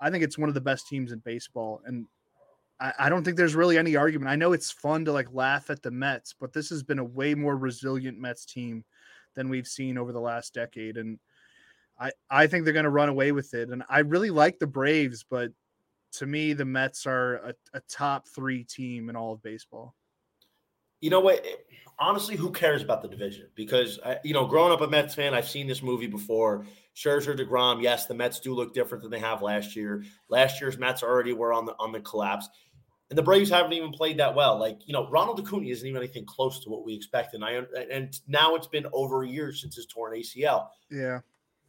I 0.01 0.11
think 0.11 0.25
it's 0.25 0.39
one 0.39 0.49
of 0.49 0.55
the 0.55 0.61
best 0.61 0.89
teams 0.89 1.13
in 1.13 1.21
baseball. 1.21 1.81
And 1.85 2.07
I, 2.81 2.93
I 2.99 3.09
don't 3.09 3.25
think 3.25 3.37
there's 3.37 3.55
really 3.55 3.79
any 3.79 3.97
argument. 3.97 4.31
I 4.31 4.37
know 4.37 4.53
it's 4.53 4.71
fun 4.71 5.05
to 5.07 5.13
like 5.13 5.33
laugh 5.33 5.71
at 5.71 5.83
the 5.83 5.91
Mets, 5.91 6.35
but 6.39 6.53
this 6.53 6.69
has 6.71 6.83
been 6.83 6.99
a 6.99 7.05
way 7.05 7.35
more 7.35 7.57
resilient 7.57 8.19
Mets 8.19 8.45
team 8.45 8.85
than 9.35 9.49
we've 9.49 9.69
seen 9.69 9.99
over 9.99 10.13
the 10.13 10.21
last 10.21 10.55
decade. 10.55 10.97
And 10.97 11.19
I, 11.99 12.11
I 12.31 12.47
think 12.47 12.65
they're 12.65 12.73
going 12.75 12.85
to 12.85 12.91
run 12.91 13.09
away 13.09 13.33
with 13.33 13.55
it. 13.55 13.71
And 13.71 13.83
I 13.89 14.01
really 14.01 14.31
like 14.31 14.59
the 14.59 14.67
Braves, 14.67 15.25
but 15.29 15.51
to 16.13 16.27
me, 16.27 16.53
the 16.53 16.65
Mets 16.65 17.07
are 17.07 17.37
a, 17.37 17.55
a 17.75 17.81
top 17.89 18.29
three 18.29 18.65
team 18.65 19.09
in 19.09 19.17
all 19.17 19.33
of 19.33 19.43
baseball. 19.43 19.95
You 21.01 21.11
know 21.11 21.21
what? 21.21 21.45
Honestly, 21.99 22.37
who 22.37 22.51
cares 22.51 22.83
about 22.83 23.03
the 23.03 23.09
division? 23.09 23.49
Because 23.55 23.99
I, 24.05 24.19
you 24.25 24.35
know, 24.35 24.47
growing 24.47 24.73
up 24.73 24.81
a 24.81 24.89
Mets 24.89 25.15
fan, 25.15 25.35
I've 25.35 25.49
seen 25.49 25.67
this 25.67 25.83
movie 25.83 26.07
before. 26.07 26.67
Scherzer, 26.95 27.39
Degrom. 27.39 27.83
Yes, 27.83 28.07
the 28.07 28.15
Mets 28.15 28.41
do 28.41 28.55
look 28.55 28.73
different 28.73 29.03
than 29.03 29.11
they 29.11 29.19
have 29.19 29.43
last 29.43 29.77
year. 29.77 30.05
Last 30.31 30.61
year's 30.61 30.79
Mets 30.79 31.03
already 31.03 31.35
were 31.35 31.53
on 31.53 31.67
the 31.67 31.75
on 31.79 31.93
the 31.93 32.01
collapse 32.01 32.49
And 33.09 33.17
the 33.17 33.23
Braves 33.23 33.51
haven't 33.51 33.73
even 33.73 33.93
played 33.93 34.19
that 34.19 34.35
well. 34.35 34.59
Like, 34.59 34.81
you 34.85 34.93
know, 34.93 35.09
Ronald 35.11 35.39
Acuna 35.39 35.69
isn't 35.69 35.87
even 35.87 36.01
anything 36.01 36.25
close 36.25 36.63
to 36.65 36.71
what 36.71 36.85
we 36.85 36.95
expected. 36.95 37.41
And 37.41 37.45
I 37.45 37.63
and 37.91 38.19
now 38.27 38.57
it's 38.57 38.67
been 38.67 38.87
over 38.93 39.23
a 39.23 39.29
year 39.29 39.53
since 39.53 39.77
his 39.77 39.87
torn 39.87 40.15
ACL. 40.15 40.69
Yeah. 40.91 41.21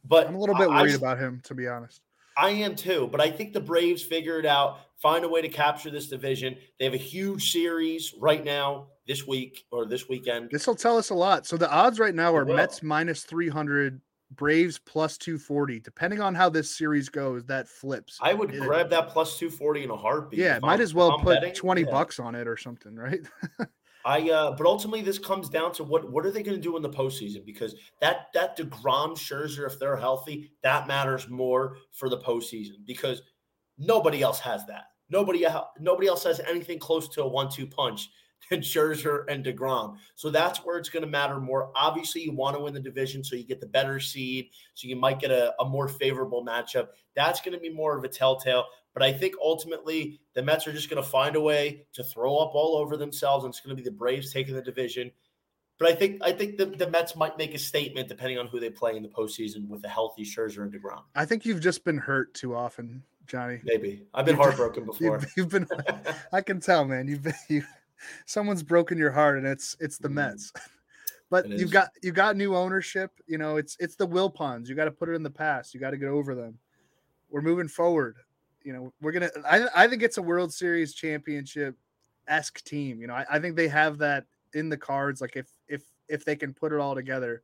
But 0.04 0.26
I'm 0.26 0.34
a 0.34 0.38
little 0.38 0.56
bit 0.56 0.68
worried 0.68 0.92
I, 0.92 0.96
about 0.96 1.18
him, 1.18 1.40
to 1.44 1.54
be 1.54 1.68
honest. 1.68 2.02
I 2.36 2.50
am 2.50 2.76
too, 2.76 3.08
but 3.10 3.20
I 3.20 3.30
think 3.30 3.52
the 3.52 3.60
Braves 3.60 4.02
figure 4.02 4.38
it 4.38 4.46
out, 4.46 4.78
find 4.96 5.24
a 5.24 5.28
way 5.28 5.42
to 5.42 5.48
capture 5.48 5.90
this 5.90 6.06
division. 6.06 6.56
They 6.78 6.84
have 6.84 6.94
a 6.94 6.98
huge 6.98 7.50
series 7.50 8.14
right 8.16 8.44
now 8.44 8.86
this 9.08 9.26
week 9.26 9.66
or 9.72 9.86
this 9.86 10.08
weekend. 10.08 10.50
This 10.50 10.66
will 10.66 10.76
tell 10.76 10.96
us 10.96 11.10
a 11.10 11.14
lot. 11.14 11.46
So 11.46 11.56
the 11.56 11.70
odds 11.70 11.98
right 11.98 12.14
now 12.14 12.34
are 12.36 12.44
Mets 12.44 12.80
minus 12.80 13.24
300, 13.24 14.00
Braves 14.30 14.78
plus 14.78 15.16
240. 15.18 15.80
Depending 15.80 16.20
on 16.20 16.34
how 16.34 16.48
this 16.48 16.74
series 16.74 17.08
goes, 17.08 17.44
that 17.46 17.68
flips. 17.68 18.18
I 18.20 18.34
would 18.34 18.54
it, 18.54 18.60
grab 18.60 18.90
that 18.90 19.08
plus 19.08 19.38
240 19.38 19.84
in 19.84 19.90
a 19.90 19.96
heartbeat. 19.96 20.40
Yeah, 20.40 20.58
might 20.60 20.74
I'm, 20.74 20.80
as 20.80 20.94
well 20.94 21.18
put 21.18 21.40
betting, 21.40 21.54
20 21.54 21.82
yeah. 21.82 21.90
bucks 21.90 22.18
on 22.18 22.34
it 22.34 22.46
or 22.46 22.56
something, 22.56 22.94
right? 22.94 23.20
I 24.04 24.30
uh 24.30 24.52
but 24.52 24.66
ultimately 24.66 25.02
this 25.02 25.18
comes 25.18 25.48
down 25.48 25.72
to 25.72 25.84
what 25.84 26.10
what 26.10 26.24
are 26.24 26.30
they 26.30 26.42
going 26.42 26.56
to 26.56 26.62
do 26.62 26.76
in 26.76 26.82
the 26.82 26.88
postseason? 26.88 27.44
Because 27.44 27.74
that 28.00 28.28
that 28.32 28.56
DeGrom 28.56 29.12
Scherzer, 29.16 29.66
if 29.66 29.78
they're 29.78 29.96
healthy, 29.96 30.52
that 30.62 30.86
matters 30.86 31.28
more 31.28 31.76
for 31.92 32.08
the 32.08 32.18
postseason 32.18 32.86
because 32.86 33.22
nobody 33.76 34.22
else 34.22 34.38
has 34.40 34.64
that. 34.66 34.84
Nobody 35.10 35.46
nobody 35.80 36.06
else 36.06 36.24
has 36.24 36.40
anything 36.40 36.78
close 36.78 37.08
to 37.08 37.22
a 37.22 37.28
one-two 37.28 37.66
punch 37.66 38.08
than 38.50 38.60
Scherzer 38.60 39.24
and 39.28 39.44
DeGrom. 39.44 39.96
So 40.14 40.30
that's 40.30 40.64
where 40.64 40.78
it's 40.78 40.88
going 40.88 41.04
to 41.04 41.08
matter 41.08 41.40
more. 41.40 41.70
Obviously, 41.76 42.22
you 42.22 42.32
want 42.32 42.56
to 42.56 42.62
win 42.62 42.74
the 42.74 42.80
division 42.80 43.22
so 43.22 43.36
you 43.36 43.44
get 43.44 43.60
the 43.60 43.66
better 43.66 44.00
seed, 44.00 44.50
so 44.74 44.88
you 44.88 44.96
might 44.96 45.20
get 45.20 45.30
a, 45.30 45.54
a 45.60 45.64
more 45.64 45.88
favorable 45.88 46.44
matchup. 46.44 46.88
That's 47.14 47.40
going 47.40 47.54
to 47.54 47.60
be 47.60 47.70
more 47.70 47.96
of 47.96 48.04
a 48.04 48.08
telltale. 48.08 48.66
But 48.94 49.02
I 49.02 49.12
think 49.12 49.34
ultimately 49.40 50.20
the 50.34 50.42
Mets 50.42 50.66
are 50.66 50.72
just 50.72 50.90
going 50.90 51.02
to 51.02 51.08
find 51.08 51.36
a 51.36 51.40
way 51.40 51.86
to 51.92 52.02
throw 52.02 52.36
up 52.38 52.54
all 52.54 52.76
over 52.76 52.96
themselves, 52.96 53.44
and 53.44 53.52
it's 53.52 53.60
going 53.60 53.76
to 53.76 53.80
be 53.80 53.88
the 53.88 53.94
Braves 53.94 54.32
taking 54.32 54.54
the 54.54 54.62
division. 54.62 55.10
But 55.78 55.88
I 55.88 55.94
think 55.94 56.20
I 56.24 56.32
think 56.32 56.56
the, 56.56 56.66
the 56.66 56.90
Mets 56.90 57.14
might 57.14 57.38
make 57.38 57.54
a 57.54 57.58
statement 57.58 58.08
depending 58.08 58.38
on 58.38 58.48
who 58.48 58.58
they 58.58 58.70
play 58.70 58.96
in 58.96 59.02
the 59.02 59.08
postseason 59.08 59.68
with 59.68 59.84
a 59.84 59.88
healthy 59.88 60.24
Scherzer 60.24 60.62
and 60.62 60.72
Degrom. 60.72 61.02
I 61.14 61.24
think 61.24 61.46
you've 61.46 61.60
just 61.60 61.84
been 61.84 61.98
hurt 61.98 62.34
too 62.34 62.56
often, 62.56 63.04
Johnny. 63.28 63.60
Maybe 63.62 64.02
I've 64.12 64.26
been 64.26 64.34
heartbroken 64.34 64.84
before. 64.84 65.20
You've, 65.20 65.32
you've 65.36 65.48
been. 65.50 65.68
I 66.32 66.40
can 66.40 66.58
tell, 66.58 66.84
man. 66.84 67.06
You've 67.06 67.22
been. 67.22 67.34
You, 67.48 67.62
someone's 68.26 68.62
broken 68.62 68.98
your 68.98 69.12
heart, 69.12 69.38
and 69.38 69.46
it's 69.46 69.76
it's 69.80 69.98
the 69.98 70.08
mm. 70.08 70.14
Mets. 70.14 70.52
but 71.30 71.48
you've 71.48 71.70
got 71.70 71.90
you 72.02 72.12
got 72.12 72.36
new 72.36 72.56
ownership. 72.56 73.12
You 73.26 73.38
know, 73.38 73.56
it's 73.56 73.76
it's 73.80 73.96
the 73.96 74.06
will 74.06 74.30
Wilpons. 74.30 74.68
You 74.68 74.74
got 74.74 74.86
to 74.86 74.90
put 74.90 75.08
it 75.08 75.12
in 75.12 75.22
the 75.22 75.30
past. 75.30 75.74
You 75.74 75.80
got 75.80 75.90
to 75.90 75.98
get 75.98 76.08
over 76.08 76.34
them. 76.34 76.58
We're 77.30 77.42
moving 77.42 77.68
forward 77.68 78.16
you 78.68 78.74
know, 78.74 78.92
we're 79.00 79.12
gonna. 79.12 79.30
I 79.46 79.66
I 79.74 79.88
think 79.88 80.02
it's 80.02 80.18
a 80.18 80.22
World 80.22 80.52
Series 80.52 80.92
championship 80.92 81.74
esque 82.26 82.62
team. 82.64 83.00
You 83.00 83.06
know, 83.06 83.14
I, 83.14 83.24
I 83.30 83.38
think 83.38 83.56
they 83.56 83.68
have 83.68 83.96
that 83.98 84.26
in 84.52 84.68
the 84.68 84.76
cards. 84.76 85.22
Like 85.22 85.36
if 85.36 85.48
if 85.68 85.84
if 86.08 86.22
they 86.24 86.36
can 86.36 86.52
put 86.52 86.74
it 86.74 86.78
all 86.78 86.94
together, 86.94 87.42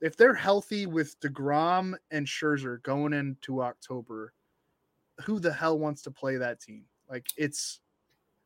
if 0.00 0.16
they're 0.16 0.34
healthy 0.34 0.86
with 0.86 1.20
Degrom 1.20 1.94
and 2.10 2.26
Scherzer 2.26 2.82
going 2.82 3.12
into 3.12 3.62
October, 3.62 4.32
who 5.20 5.38
the 5.38 5.52
hell 5.52 5.78
wants 5.78 6.00
to 6.02 6.10
play 6.10 6.36
that 6.36 6.58
team? 6.60 6.84
Like 7.10 7.26
it's. 7.36 7.80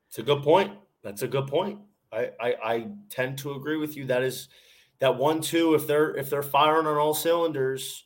It's 0.09 0.19
a 0.19 0.25
good 0.25 0.43
point. 0.43 0.73
That's 1.03 1.23
a 1.23 1.29
good 1.29 1.47
point. 1.47 1.79
I, 2.13 2.31
I, 2.41 2.55
I 2.63 2.87
tend 3.09 3.39
to 3.39 3.53
agree 3.53 3.77
with 3.77 3.97
you. 3.97 4.07
That 4.07 4.23
is 4.23 4.49
that 4.99 5.17
one 5.17 5.41
two. 5.41 5.75
If 5.75 5.87
they're 5.87 6.15
if 6.17 6.29
they're 6.31 6.43
firing 6.43 6.87
on 6.87 6.97
all 6.97 7.15
cylinders, 7.15 8.05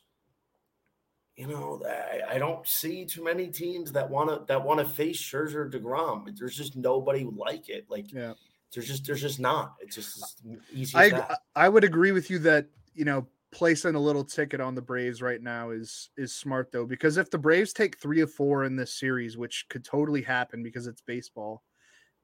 you 1.35 1.47
know, 1.47 1.81
I, 1.85 2.35
I 2.35 2.37
don't 2.37 2.65
see 2.65 3.05
too 3.05 3.23
many 3.23 3.47
teams 3.47 3.91
that 3.93 4.09
want 4.09 4.29
to 4.29 4.45
that 4.47 4.63
want 4.63 4.79
to 4.79 4.85
face 4.85 5.21
Scherzer 5.21 5.71
Degrom. 5.71 6.37
There's 6.37 6.55
just 6.55 6.75
nobody 6.75 7.27
like 7.35 7.69
it. 7.69 7.85
Like, 7.89 8.11
yeah. 8.13 8.33
there's 8.73 8.87
just 8.87 9.05
there's 9.05 9.21
just 9.21 9.39
not. 9.39 9.75
It's 9.81 9.95
just 9.95 10.43
easy. 10.71 10.97
I 10.97 11.35
I 11.55 11.67
would 11.67 11.83
agree 11.83 12.11
with 12.11 12.29
you 12.29 12.39
that 12.39 12.67
you 12.93 13.05
know 13.05 13.27
placing 13.51 13.95
a 13.95 13.99
little 13.99 14.23
ticket 14.23 14.59
on 14.59 14.75
the 14.75 14.81
Braves 14.81 15.21
right 15.21 15.41
now 15.41 15.71
is 15.71 16.09
is 16.17 16.33
smart 16.33 16.71
though 16.71 16.85
because 16.85 17.17
if 17.17 17.31
the 17.31 17.37
Braves 17.37 17.73
take 17.73 17.97
three 17.97 18.21
or 18.21 18.27
four 18.27 18.63
in 18.63 18.75
this 18.75 18.93
series, 18.93 19.37
which 19.37 19.65
could 19.69 19.83
totally 19.83 20.21
happen 20.21 20.63
because 20.63 20.87
it's 20.87 21.01
baseball, 21.01 21.63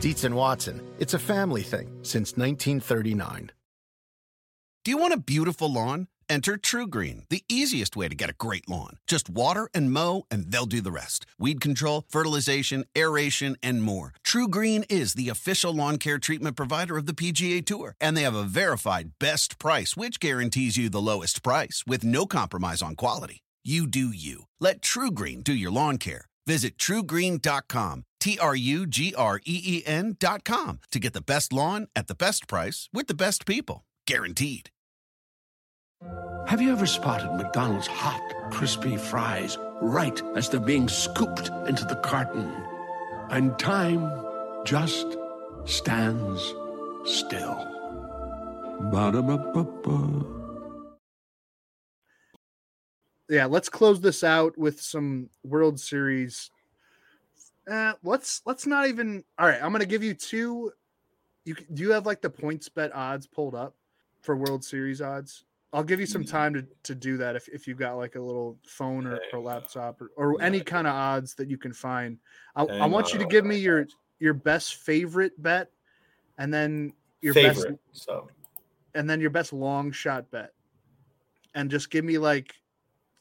Dietz 0.00 0.24
and 0.24 0.36
Watson, 0.36 0.82
it's 0.98 1.14
a 1.14 1.18
family 1.18 1.62
thing 1.62 1.88
since 2.02 2.36
1939. 2.36 3.50
Do 4.84 4.90
you 4.90 4.98
want 4.98 5.14
a 5.14 5.18
beautiful 5.18 5.72
lawn? 5.72 6.08
Enter 6.28 6.58
TruGreen, 6.58 7.26
the 7.30 7.42
easiest 7.48 7.96
way 7.96 8.06
to 8.08 8.14
get 8.14 8.28
a 8.28 8.34
great 8.34 8.68
lawn. 8.68 8.98
Just 9.06 9.30
water 9.30 9.70
and 9.72 9.90
mow, 9.90 10.26
and 10.30 10.50
they'll 10.50 10.66
do 10.66 10.82
the 10.82 10.90
rest. 10.90 11.24
Weed 11.38 11.62
control, 11.62 12.04
fertilization, 12.10 12.84
aeration, 12.96 13.56
and 13.62 13.82
more. 13.82 14.12
TruGreen 14.22 14.84
is 14.90 15.14
the 15.14 15.30
official 15.30 15.72
lawn 15.72 15.96
care 15.96 16.18
treatment 16.18 16.56
provider 16.56 16.98
of 16.98 17.06
the 17.06 17.14
PGA 17.14 17.64
Tour, 17.64 17.94
and 17.98 18.16
they 18.16 18.22
have 18.22 18.34
a 18.36 18.42
verified 18.42 19.12
best 19.18 19.58
price, 19.58 19.96
which 19.96 20.20
guarantees 20.20 20.76
you 20.76 20.90
the 20.90 21.00
lowest 21.00 21.42
price 21.42 21.82
with 21.86 22.04
no 22.04 22.26
compromise 22.26 22.82
on 22.82 22.96
quality. 22.96 23.40
You 23.64 23.86
do 23.86 24.08
you. 24.08 24.44
Let 24.60 24.82
TruGreen 24.82 25.42
do 25.42 25.54
your 25.54 25.70
lawn 25.72 25.96
care. 25.98 26.26
Visit 26.46 26.78
trugreen.com, 26.78 28.04
T 28.20 28.38
R 28.38 28.54
U 28.54 28.86
G 28.86 29.14
R 29.16 29.40
E 29.44 29.62
E 29.64 29.82
N.com 29.84 30.80
to 30.90 30.98
get 30.98 31.12
the 31.12 31.20
best 31.20 31.52
lawn 31.52 31.88
at 31.96 32.06
the 32.06 32.14
best 32.14 32.46
price 32.46 32.88
with 32.92 33.08
the 33.08 33.14
best 33.14 33.46
people. 33.46 33.84
Guaranteed. 34.06 34.70
Have 36.46 36.62
you 36.62 36.70
ever 36.70 36.86
spotted 36.86 37.32
McDonald's 37.32 37.88
hot, 37.88 38.22
crispy 38.52 38.96
fries 38.96 39.58
right 39.80 40.22
as 40.36 40.48
they're 40.48 40.60
being 40.60 40.88
scooped 40.88 41.50
into 41.66 41.84
the 41.84 41.96
carton? 41.96 42.52
And 43.30 43.58
time 43.58 44.12
just 44.64 45.16
stands 45.64 46.54
still. 47.04 47.66
Ba-da-ba-ba-ba. 48.92 50.35
Yeah, 53.28 53.46
let's 53.46 53.68
close 53.68 54.00
this 54.00 54.22
out 54.22 54.56
with 54.56 54.80
some 54.80 55.28
World 55.42 55.80
Series. 55.80 56.50
Uh, 57.70 57.94
let's 58.04 58.42
let's 58.46 58.66
not 58.66 58.86
even. 58.86 59.24
All 59.38 59.46
right, 59.46 59.60
I'm 59.62 59.72
gonna 59.72 59.86
give 59.86 60.04
you 60.04 60.14
two. 60.14 60.72
You 61.44 61.56
do 61.74 61.82
you 61.82 61.92
have 61.92 62.06
like 62.06 62.22
the 62.22 62.30
PointsBet 62.30 62.94
odds 62.94 63.26
pulled 63.26 63.54
up 63.54 63.74
for 64.22 64.36
World 64.36 64.64
Series 64.64 65.00
odds? 65.00 65.44
I'll 65.72 65.84
give 65.84 66.00
you 66.00 66.06
some 66.06 66.24
mm. 66.24 66.30
time 66.30 66.54
to, 66.54 66.66
to 66.84 66.94
do 66.94 67.16
that 67.18 67.36
if, 67.36 67.48
if 67.48 67.66
you've 67.66 67.78
got 67.78 67.96
like 67.96 68.14
a 68.14 68.20
little 68.20 68.56
phone 68.66 69.06
or, 69.06 69.20
or 69.32 69.40
laptop 69.40 70.00
or, 70.00 70.10
or 70.16 70.40
any 70.40 70.60
kind 70.60 70.86
of 70.86 70.94
odds 70.94 71.34
that 71.34 71.50
you 71.50 71.58
can 71.58 71.72
find. 71.72 72.18
I, 72.54 72.62
I 72.62 72.86
want 72.86 73.12
you 73.12 73.18
to 73.18 73.26
give 73.26 73.44
me 73.44 73.56
your 73.56 73.86
your 74.18 74.32
best 74.32 74.76
favorite 74.76 75.32
bet 75.42 75.70
and 76.38 76.54
then 76.54 76.92
your 77.20 77.34
favorite, 77.34 77.78
best 77.92 78.04
so 78.04 78.28
and 78.94 79.10
then 79.10 79.20
your 79.20 79.30
best 79.30 79.52
long 79.52 79.92
shot 79.92 80.30
bet. 80.30 80.52
And 81.54 81.70
just 81.70 81.90
give 81.90 82.04
me 82.04 82.18
like 82.18 82.54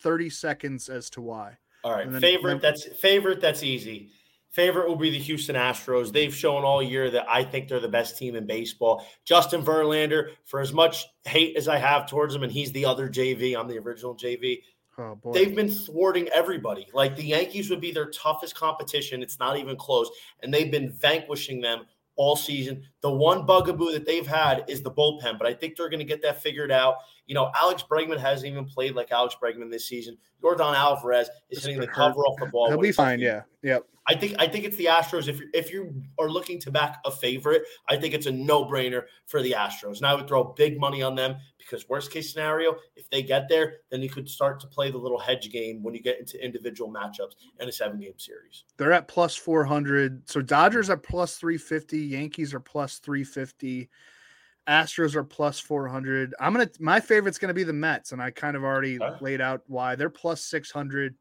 30 0.01 0.29
seconds 0.29 0.89
as 0.89 1.09
to 1.11 1.21
why. 1.21 1.57
All 1.83 1.91
right. 1.91 2.09
Then, 2.09 2.21
favorite, 2.21 2.61
then, 2.61 2.61
that's 2.61 2.85
favorite, 2.99 3.41
that's 3.41 3.63
easy. 3.63 4.09
Favorite 4.49 4.87
will 4.87 4.95
be 4.95 5.09
the 5.09 5.19
Houston 5.19 5.55
Astros. 5.55 6.13
They've 6.13 6.33
shown 6.33 6.63
all 6.63 6.81
year 6.81 7.11
that 7.11 7.25
I 7.29 7.43
think 7.43 7.67
they're 7.67 7.81
the 7.81 7.89
best 7.89 8.17
team 8.17 8.35
in 8.35 8.47
baseball. 8.47 9.05
Justin 9.25 9.61
Verlander, 9.61 10.29
for 10.45 10.61
as 10.61 10.71
much 10.71 11.05
hate 11.25 11.57
as 11.57 11.67
I 11.67 11.77
have 11.77 12.07
towards 12.07 12.33
him, 12.33 12.43
and 12.43 12.51
he's 12.51 12.71
the 12.71 12.85
other 12.85 13.09
JV, 13.09 13.59
I'm 13.59 13.67
the 13.67 13.77
original 13.77 14.15
JV. 14.15 14.61
Oh, 14.97 15.19
they've 15.33 15.53
been 15.53 15.69
thwarting 15.69 16.29
everybody. 16.29 16.87
Like 16.93 17.17
the 17.17 17.25
Yankees 17.25 17.69
would 17.69 17.81
be 17.81 17.91
their 17.91 18.09
toughest 18.11 18.55
competition. 18.55 19.21
It's 19.21 19.39
not 19.39 19.57
even 19.57 19.75
close. 19.75 20.09
And 20.41 20.53
they've 20.53 20.71
been 20.71 20.89
vanquishing 20.89 21.59
them 21.59 21.85
all 22.15 22.35
season. 22.35 22.83
The 23.01 23.09
one 23.09 23.45
bugaboo 23.45 23.91
that 23.91 24.05
they've 24.05 24.25
had 24.25 24.63
is 24.67 24.81
the 24.81 24.91
bullpen, 24.91 25.37
but 25.37 25.47
I 25.47 25.53
think 25.53 25.75
they're 25.75 25.89
going 25.89 25.99
to 25.99 26.05
get 26.05 26.21
that 26.21 26.41
figured 26.41 26.71
out. 26.71 26.95
You 27.27 27.35
know, 27.35 27.51
Alex 27.55 27.83
Bregman 27.89 28.19
hasn't 28.19 28.51
even 28.51 28.65
played 28.65 28.95
like 28.95 29.11
Alex 29.11 29.35
Bregman 29.41 29.69
this 29.69 29.85
season. 29.85 30.17
Yordan 30.43 30.75
Alvarez 30.75 31.29
is 31.49 31.63
hitting 31.63 31.79
the 31.79 31.87
cover 31.87 32.21
off 32.21 32.39
the 32.39 32.47
ball. 32.47 32.69
He'll 32.69 32.79
be 32.79 32.91
fine. 32.91 33.19
Yeah. 33.19 33.41
Yep. 33.63 33.85
I 34.07 34.13
think 34.15 34.35
I 34.37 34.47
think 34.47 34.65
it's 34.65 34.77
the 34.77 34.85
Astros. 34.85 35.27
If 35.27 35.39
you 35.39 35.49
if 35.53 35.71
you 35.71 36.03
are 36.19 36.29
looking 36.29 36.59
to 36.61 36.71
back 36.71 36.99
a 37.05 37.11
favorite, 37.11 37.63
I 37.89 37.95
think 37.95 38.13
it's 38.13 38.27
a 38.27 38.31
no 38.31 38.65
brainer 38.65 39.03
for 39.25 39.41
the 39.41 39.53
Astros. 39.53 39.97
And 39.97 40.05
I 40.05 40.13
would 40.13 40.27
throw 40.27 40.43
big 40.43 40.79
money 40.79 41.01
on 41.01 41.15
them 41.15 41.37
because 41.57 41.89
worst 41.89 42.11
case 42.11 42.31
scenario, 42.31 42.75
if 42.95 43.09
they 43.09 43.23
get 43.23 43.49
there, 43.49 43.77
then 43.89 44.03
you 44.03 44.09
could 44.09 44.29
start 44.29 44.59
to 44.59 44.67
play 44.67 44.91
the 44.91 44.97
little 44.97 45.17
hedge 45.17 45.51
game 45.51 45.81
when 45.81 45.95
you 45.95 46.01
get 46.01 46.19
into 46.19 46.43
individual 46.43 46.91
matchups 46.91 47.33
in 47.59 47.67
a 47.67 47.71
seven 47.71 47.99
game 47.99 48.13
series. 48.17 48.65
They're 48.77 48.93
at 48.93 49.07
plus 49.07 49.35
400. 49.35 50.29
So 50.29 50.41
Dodgers 50.41 50.89
are 50.89 50.97
plus 50.97 51.37
350, 51.37 51.97
Yankees 51.97 52.53
are 52.53 52.59
plus 52.59 52.99
350. 52.99 53.89
Astros 54.67 55.15
are 55.15 55.23
plus 55.23 55.59
400. 55.59 56.33
I'm 56.39 56.53
going 56.53 56.67
to, 56.67 56.81
my 56.81 56.99
favorite's 56.99 57.37
going 57.37 57.49
to 57.49 57.53
be 57.53 57.63
the 57.63 57.73
Mets. 57.73 58.11
And 58.13 58.21
I 58.21 58.31
kind 58.31 58.55
of 58.57 58.63
already 58.63 58.99
okay. 58.99 59.17
laid 59.21 59.41
out 59.41 59.61
why 59.67 59.95
they're 59.95 60.09
plus 60.09 60.43
600. 60.43 61.15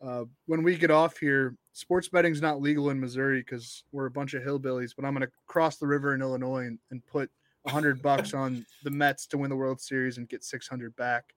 Uh, 0.00 0.24
when 0.46 0.62
we 0.62 0.76
get 0.76 0.90
off 0.90 1.18
here, 1.18 1.56
sports 1.72 2.08
betting's 2.08 2.40
not 2.40 2.60
legal 2.60 2.90
in 2.90 3.00
Missouri 3.00 3.40
because 3.40 3.84
we're 3.92 4.06
a 4.06 4.10
bunch 4.10 4.34
of 4.34 4.42
hillbillies, 4.42 4.92
but 4.96 5.04
I'm 5.04 5.14
going 5.14 5.26
to 5.26 5.32
cross 5.46 5.76
the 5.76 5.86
river 5.86 6.14
in 6.14 6.22
Illinois 6.22 6.66
and, 6.66 6.78
and 6.90 7.04
put 7.06 7.30
100 7.62 8.00
bucks 8.02 8.34
on 8.34 8.64
the 8.84 8.90
Mets 8.90 9.26
to 9.28 9.38
win 9.38 9.50
the 9.50 9.56
World 9.56 9.80
Series 9.80 10.18
and 10.18 10.28
get 10.28 10.44
600 10.44 10.94
back. 10.96 11.34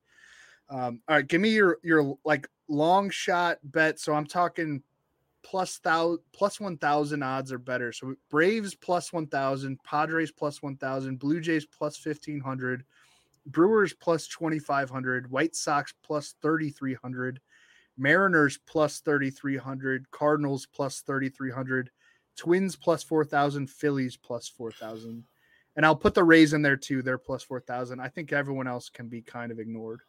Um, 0.69 1.02
all 1.08 1.15
right, 1.15 1.28
give 1.28 1.41
me 1.41 1.50
your, 1.50 1.80
your 1.84 2.17
like 2.24 2.47
long 2.69 3.10
shot 3.10 3.58
bet. 3.63 4.00
So 4.00 4.13
I'm 4.13 4.26
talking 4.26 4.84
plus 5.43 5.80
thou 5.80 6.17
plus 6.34 6.60
one 6.60 6.78
thousand 6.78 7.24
odds 7.24 7.52
or 7.52 7.58
better. 7.58 7.91
So 7.91 8.15
Braves 8.30 8.76
plus 8.76 9.12
one 9.12 9.28
thousand, 9.28 9.82
Padres 9.84 10.32
plus 10.32 10.62
one 10.62 10.78
thousand, 10.78 11.19
Blue 11.19 11.39
Jays 11.39 11.65
plus 11.65 11.97
fifteen 11.97 12.39
hundred, 12.39 12.84
Brewers 13.45 13.93
plus 13.93 14.28
twenty 14.28 14.60
five 14.60 14.89
hundred, 14.89 15.30
White 15.30 15.56
Sox 15.56 15.93
plus 16.04 16.36
thirty 16.41 16.69
three 16.69 16.95
hundred, 16.95 17.39
Mariners 17.97 18.58
plus 18.67 18.99
thirty 18.99 19.30
three 19.30 19.58
hundred, 19.58 20.10
Cardinals 20.12 20.65
plus 20.65 21.01
thirty 21.01 21.30
three 21.30 21.51
hundred, 21.51 21.91
Twins 22.38 22.75
plus 22.75 23.04
four 23.04 23.25
thousand, 23.25 23.69
Phillies 23.69 24.17
plus 24.17 24.47
four 24.47 24.71
thousand. 24.71 25.23
And 25.75 25.86
I'll 25.86 25.95
put 25.95 26.13
the 26.13 26.23
Rays 26.23 26.54
in 26.54 26.62
there 26.62 26.77
too. 26.77 27.01
They're 27.01 27.17
plus 27.17 27.43
four 27.43 27.62
thousand. 27.62 27.99
I 27.99 28.10
think 28.10 28.34
everyone 28.34 28.67
else 28.67 28.89
can 28.89 29.08
be 29.08 29.21
kind 29.21 29.51
of 29.51 29.60
ignored. 29.60 30.01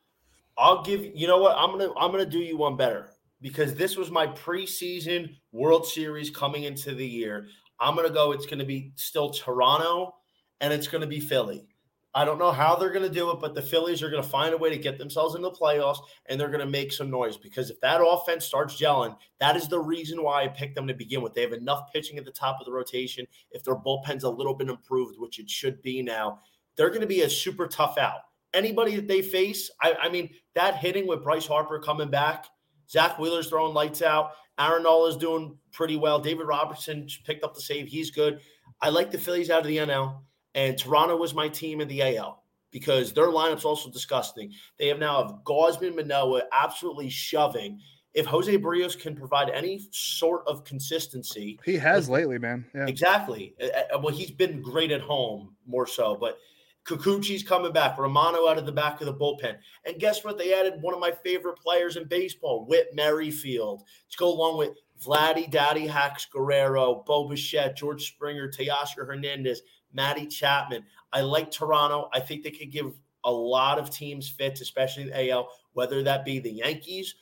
I'll 0.58 0.82
give 0.82 1.04
you 1.14 1.26
know 1.26 1.38
what 1.38 1.56
I'm 1.56 1.70
gonna 1.70 1.92
I'm 1.96 2.10
gonna 2.10 2.26
do 2.26 2.38
you 2.38 2.56
one 2.56 2.76
better 2.76 3.10
because 3.40 3.74
this 3.74 3.96
was 3.96 4.10
my 4.10 4.26
preseason 4.26 5.34
World 5.50 5.86
Series 5.86 6.30
coming 6.30 6.64
into 6.64 6.94
the 6.94 7.06
year. 7.06 7.48
I'm 7.80 7.96
to 8.06 8.14
go, 8.14 8.32
it's 8.32 8.46
to 8.60 8.64
be 8.64 8.92
still 8.94 9.30
Toronto 9.30 10.14
and 10.60 10.72
it's 10.72 10.86
to 11.00 11.06
be 11.06 11.18
Philly. 11.20 11.66
I 12.14 12.24
don't 12.24 12.38
know 12.38 12.52
how 12.52 12.76
they're 12.76 12.92
going 12.92 13.08
to 13.08 13.14
do 13.14 13.30
it, 13.30 13.40
but 13.40 13.54
the 13.54 13.62
Phillies 13.62 14.02
are 14.02 14.10
going 14.10 14.22
to 14.22 14.28
find 14.28 14.52
a 14.52 14.58
way 14.58 14.68
to 14.68 14.76
get 14.76 14.98
themselves 14.98 15.34
in 15.34 15.40
the 15.40 15.50
playoffs 15.50 16.00
and 16.26 16.38
they're 16.38 16.48
going 16.48 16.60
to 16.60 16.66
make 16.66 16.92
some 16.92 17.10
noise 17.10 17.38
because 17.38 17.70
if 17.70 17.80
that 17.80 18.02
offense 18.04 18.44
starts 18.44 18.78
gelling, 18.78 19.16
that 19.40 19.56
is 19.56 19.66
the 19.66 19.80
reason 19.80 20.22
why 20.22 20.42
I 20.42 20.48
picked 20.48 20.74
them 20.74 20.86
to 20.88 20.94
begin 20.94 21.22
with. 21.22 21.32
They 21.32 21.40
have 21.40 21.52
enough 21.52 21.90
pitching 21.92 22.18
at 22.18 22.24
the 22.24 22.30
top 22.30 22.58
of 22.60 22.66
the 22.66 22.72
rotation. 22.72 23.26
If 23.50 23.64
their 23.64 23.76
bullpen's 23.76 24.24
a 24.24 24.30
little 24.30 24.54
bit 24.54 24.68
improved, 24.68 25.18
which 25.18 25.38
it 25.38 25.48
should 25.48 25.80
be 25.80 26.02
now, 26.02 26.40
they're 26.76 26.90
going 26.90 27.00
to 27.00 27.06
be 27.06 27.22
a 27.22 27.30
super 27.30 27.66
tough 27.66 27.96
out. 27.96 28.20
Anybody 28.52 28.96
that 28.96 29.08
they 29.08 29.22
face, 29.22 29.70
I, 29.80 29.94
I 30.02 30.08
mean, 30.10 30.28
that 30.54 30.76
hitting 30.76 31.06
with 31.06 31.22
Bryce 31.22 31.46
Harper 31.46 31.78
coming 31.78 32.10
back– 32.10 32.46
Zack 32.92 33.18
Wheeler's 33.18 33.48
throwing 33.48 33.72
lights 33.72 34.02
out. 34.02 34.32
Aaron 34.58 34.84
is 35.08 35.16
doing 35.16 35.56
pretty 35.72 35.96
well. 35.96 36.18
David 36.18 36.46
Robertson 36.46 37.08
picked 37.24 37.42
up 37.42 37.54
the 37.54 37.60
save. 37.60 37.88
He's 37.88 38.10
good. 38.10 38.40
I 38.82 38.90
like 38.90 39.10
the 39.10 39.18
Phillies 39.18 39.48
out 39.48 39.62
of 39.62 39.66
the 39.66 39.78
NL, 39.78 40.20
and 40.54 40.78
Toronto 40.78 41.16
was 41.16 41.34
my 41.34 41.48
team 41.48 41.80
in 41.80 41.88
the 41.88 42.16
AL 42.16 42.42
because 42.70 43.12
their 43.12 43.26
lineup's 43.26 43.64
also 43.64 43.90
disgusting. 43.90 44.52
They 44.78 44.88
have 44.88 44.98
now 44.98 45.22
have 45.22 45.36
Gausman, 45.44 45.94
Manoah 45.96 46.42
absolutely 46.52 47.10
shoving. 47.10 47.80
If 48.14 48.26
Jose 48.26 48.58
Berrios 48.58 48.98
can 48.98 49.16
provide 49.16 49.48
any 49.48 49.86
sort 49.90 50.42
of 50.46 50.64
consistency, 50.64 51.58
he 51.64 51.76
has 51.76 52.10
lately, 52.10 52.38
man. 52.38 52.66
Yeah. 52.74 52.86
Exactly. 52.86 53.54
Well, 53.92 54.14
he's 54.14 54.30
been 54.30 54.60
great 54.60 54.90
at 54.90 55.00
home 55.00 55.56
more 55.66 55.86
so, 55.86 56.16
but 56.20 56.38
Kikuchi's 56.84 57.42
coming 57.42 57.72
back. 57.72 57.96
Romano 57.96 58.48
out 58.48 58.58
of 58.58 58.66
the 58.66 58.72
back 58.72 59.00
of 59.00 59.06
the 59.06 59.14
bullpen. 59.14 59.56
And 59.86 59.98
guess 59.98 60.24
what? 60.24 60.36
They 60.36 60.52
added 60.52 60.82
one 60.82 60.92
of 60.92 61.00
my 61.00 61.12
favorite 61.24 61.58
players 61.58 61.96
in 61.96 62.06
baseball, 62.06 62.66
Whit 62.66 62.88
Merrifield, 62.92 63.82
to 64.10 64.16
go 64.18 64.28
along 64.28 64.58
with 64.58 64.76
Vladdy, 65.02 65.50
Daddy 65.50 65.86
Hacks 65.86 66.26
Guerrero, 66.26 67.02
Bo 67.06 67.28
Bichette, 67.28 67.76
George 67.76 68.08
Springer, 68.08 68.48
Teoscar 68.48 69.06
Hernandez, 69.06 69.62
Matty 69.92 70.26
Chapman. 70.26 70.84
I 71.12 71.20
like 71.20 71.50
Toronto. 71.50 72.08
I 72.12 72.20
think 72.20 72.42
they 72.42 72.50
could 72.50 72.70
give 72.70 72.92
a 73.24 73.30
lot 73.30 73.78
of 73.78 73.90
teams 73.90 74.28
fits, 74.28 74.60
especially 74.60 75.04
the 75.04 75.30
AL, 75.30 75.48
whether 75.74 76.02
that 76.02 76.24
be 76.24 76.38
the 76.38 76.50
Yankees 76.50 77.14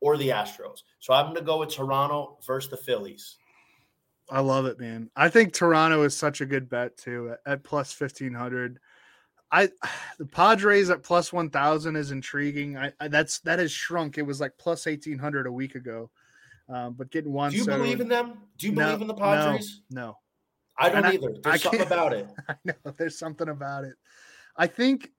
or 0.00 0.16
the 0.16 0.28
Astros. 0.28 0.82
So 1.00 1.12
I'm 1.12 1.26
going 1.26 1.36
to 1.36 1.42
go 1.42 1.58
with 1.58 1.70
Toronto 1.70 2.38
versus 2.46 2.70
the 2.70 2.76
Phillies. 2.76 3.36
I 4.30 4.40
love 4.40 4.66
it, 4.66 4.78
man. 4.78 5.10
I 5.16 5.28
think 5.28 5.52
Toronto 5.52 6.02
is 6.02 6.16
such 6.16 6.40
a 6.40 6.46
good 6.46 6.68
bet 6.68 6.96
too 6.96 7.34
at, 7.46 7.64
plus 7.64 7.98
1500. 7.98 8.78
I 9.50 9.70
the 10.18 10.26
Padres 10.26 10.90
at 10.90 11.02
plus 11.02 11.32
one 11.32 11.50
thousand 11.50 11.96
is 11.96 12.10
intriguing. 12.10 12.76
I, 12.76 12.92
I, 13.00 13.08
that's 13.08 13.40
that 13.40 13.58
has 13.58 13.72
shrunk. 13.72 14.18
It 14.18 14.22
was 14.22 14.40
like 14.40 14.52
plus 14.58 14.86
eighteen 14.86 15.18
hundred 15.18 15.46
a 15.46 15.52
week 15.52 15.74
ago, 15.74 16.10
um, 16.68 16.92
but 16.92 17.10
getting 17.10 17.32
one. 17.32 17.50
Do 17.50 17.56
you 17.56 17.64
so, 17.64 17.76
believe 17.76 18.00
in 18.00 18.08
them? 18.08 18.34
Do 18.58 18.66
you 18.66 18.74
no, 18.74 18.84
believe 18.84 19.00
in 19.00 19.06
the 19.08 19.14
Padres? 19.14 19.80
No, 19.90 20.00
no. 20.02 20.18
I 20.78 20.88
don't 20.88 21.04
and 21.04 21.14
either. 21.14 21.34
There's 21.42 21.54
I 21.54 21.56
something 21.56 21.80
about 21.80 22.12
it. 22.12 22.28
I 22.48 22.54
know 22.64 22.74
there's 22.96 23.18
something 23.18 23.48
about 23.48 23.84
it. 23.84 23.94
I 24.56 24.66
think, 24.66 25.10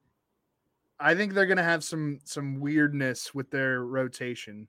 I 0.99 1.15
think 1.15 1.33
they're 1.33 1.45
gonna 1.45 1.63
have 1.63 1.83
some 1.83 2.19
some 2.23 2.59
weirdness 2.59 3.33
with 3.33 3.51
their 3.51 3.83
rotation. 3.83 4.67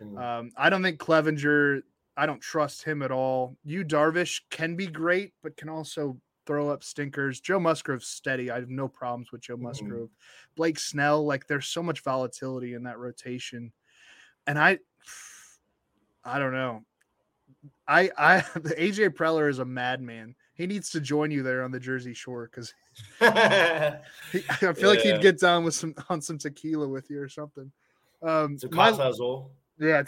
Mm. 0.00 0.20
Um, 0.20 0.50
I 0.56 0.70
don't 0.70 0.82
think 0.82 0.98
Clevinger. 1.00 1.82
I 2.16 2.26
don't 2.26 2.40
trust 2.40 2.82
him 2.82 3.02
at 3.02 3.12
all. 3.12 3.56
You 3.64 3.84
Darvish 3.84 4.40
can 4.50 4.74
be 4.74 4.86
great, 4.88 5.32
but 5.42 5.56
can 5.56 5.68
also 5.68 6.20
throw 6.46 6.70
up 6.70 6.82
stinkers. 6.82 7.40
Joe 7.40 7.60
Musgrove's 7.60 8.08
steady. 8.08 8.50
I 8.50 8.58
have 8.58 8.70
no 8.70 8.88
problems 8.88 9.30
with 9.30 9.42
Joe 9.42 9.54
mm-hmm. 9.54 9.64
Musgrove. 9.64 10.08
Mm-hmm. 10.08 10.54
Blake 10.56 10.78
Snell, 10.78 11.24
like 11.24 11.46
there's 11.46 11.68
so 11.68 11.82
much 11.82 12.00
volatility 12.00 12.74
in 12.74 12.84
that 12.84 12.98
rotation. 12.98 13.72
And 14.46 14.58
I 14.58 14.78
I 16.24 16.38
don't 16.38 16.52
know. 16.52 16.84
I 17.88 18.10
I 18.16 18.40
the 18.54 18.74
AJ 18.74 19.10
Preller 19.10 19.48
is 19.48 19.58
a 19.58 19.64
madman. 19.64 20.34
He 20.54 20.66
needs 20.66 20.90
to 20.90 21.00
join 21.00 21.30
you 21.30 21.42
there 21.42 21.62
on 21.62 21.70
the 21.70 21.80
Jersey 21.80 22.14
Shore 22.14 22.50
because 22.50 22.74
I 23.20 24.00
feel 24.58 24.74
yeah. 24.76 24.86
like 24.86 25.00
he'd 25.00 25.20
get 25.20 25.40
down 25.40 25.64
with 25.64 25.74
some 25.74 25.94
on 26.08 26.20
some 26.20 26.38
tequila 26.38 26.88
with 26.88 27.10
you 27.10 27.20
or 27.20 27.28
something. 27.28 27.72
Um, 28.22 28.54
it's 28.54 28.64
a 28.64 28.70
my, 28.70 29.12
yeah, 29.78 30.02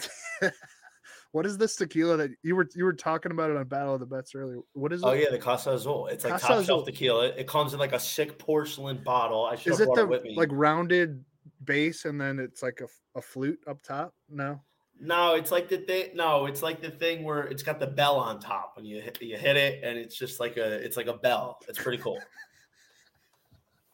what 1.31 1.45
is 1.45 1.57
this 1.57 1.77
tequila 1.77 2.17
that 2.17 2.31
you 2.43 2.55
were 2.57 2.67
you 2.75 2.83
were 2.83 2.93
talking 2.93 3.31
about 3.31 3.49
it 3.49 3.57
on 3.57 3.65
Battle 3.65 3.93
of 3.93 4.01
the 4.01 4.05
Bets 4.05 4.35
earlier? 4.35 4.59
What 4.73 4.91
is 4.91 5.03
oh, 5.03 5.09
it? 5.09 5.11
Oh 5.11 5.13
yeah, 5.13 5.29
the 5.31 5.37
Casa 5.37 5.71
Azul. 5.71 6.07
It's 6.07 6.25
like 6.25 6.33
Casa 6.33 6.47
top 6.47 6.65
shelf 6.65 6.85
tequila. 6.85 7.27
It 7.27 7.47
comes 7.47 7.73
in 7.73 7.79
like 7.79 7.93
a 7.93 7.99
sick 7.99 8.37
porcelain 8.37 9.01
bottle. 9.03 9.45
I 9.45 9.55
should 9.55 9.73
is 9.73 9.79
have 9.79 9.87
it 9.87 9.95
the 9.95 10.01
it 10.01 10.09
with 10.09 10.23
me. 10.23 10.35
like 10.35 10.49
rounded 10.51 11.23
base 11.63 12.05
and 12.05 12.19
then 12.19 12.39
it's 12.39 12.61
like 12.61 12.81
a, 12.81 13.17
a 13.17 13.21
flute 13.21 13.59
up 13.67 13.81
top? 13.83 14.13
No. 14.29 14.59
No, 15.03 15.33
it's 15.33 15.51
like 15.51 15.67
the 15.67 15.77
thing. 15.77 16.09
No, 16.13 16.45
it's 16.45 16.61
like 16.61 16.79
the 16.79 16.91
thing 16.91 17.23
where 17.23 17.43
it's 17.43 17.63
got 17.63 17.79
the 17.79 17.87
bell 17.87 18.17
on 18.17 18.39
top 18.39 18.73
when 18.75 18.85
you 18.85 19.01
hit 19.01 19.19
you 19.21 19.35
hit 19.35 19.57
it, 19.57 19.83
and 19.83 19.97
it's 19.97 20.15
just 20.15 20.39
like 20.39 20.57
a 20.57 20.73
it's 20.73 20.95
like 20.95 21.07
a 21.07 21.13
bell. 21.13 21.57
It's 21.67 21.81
pretty 21.81 21.97
cool. 21.97 22.19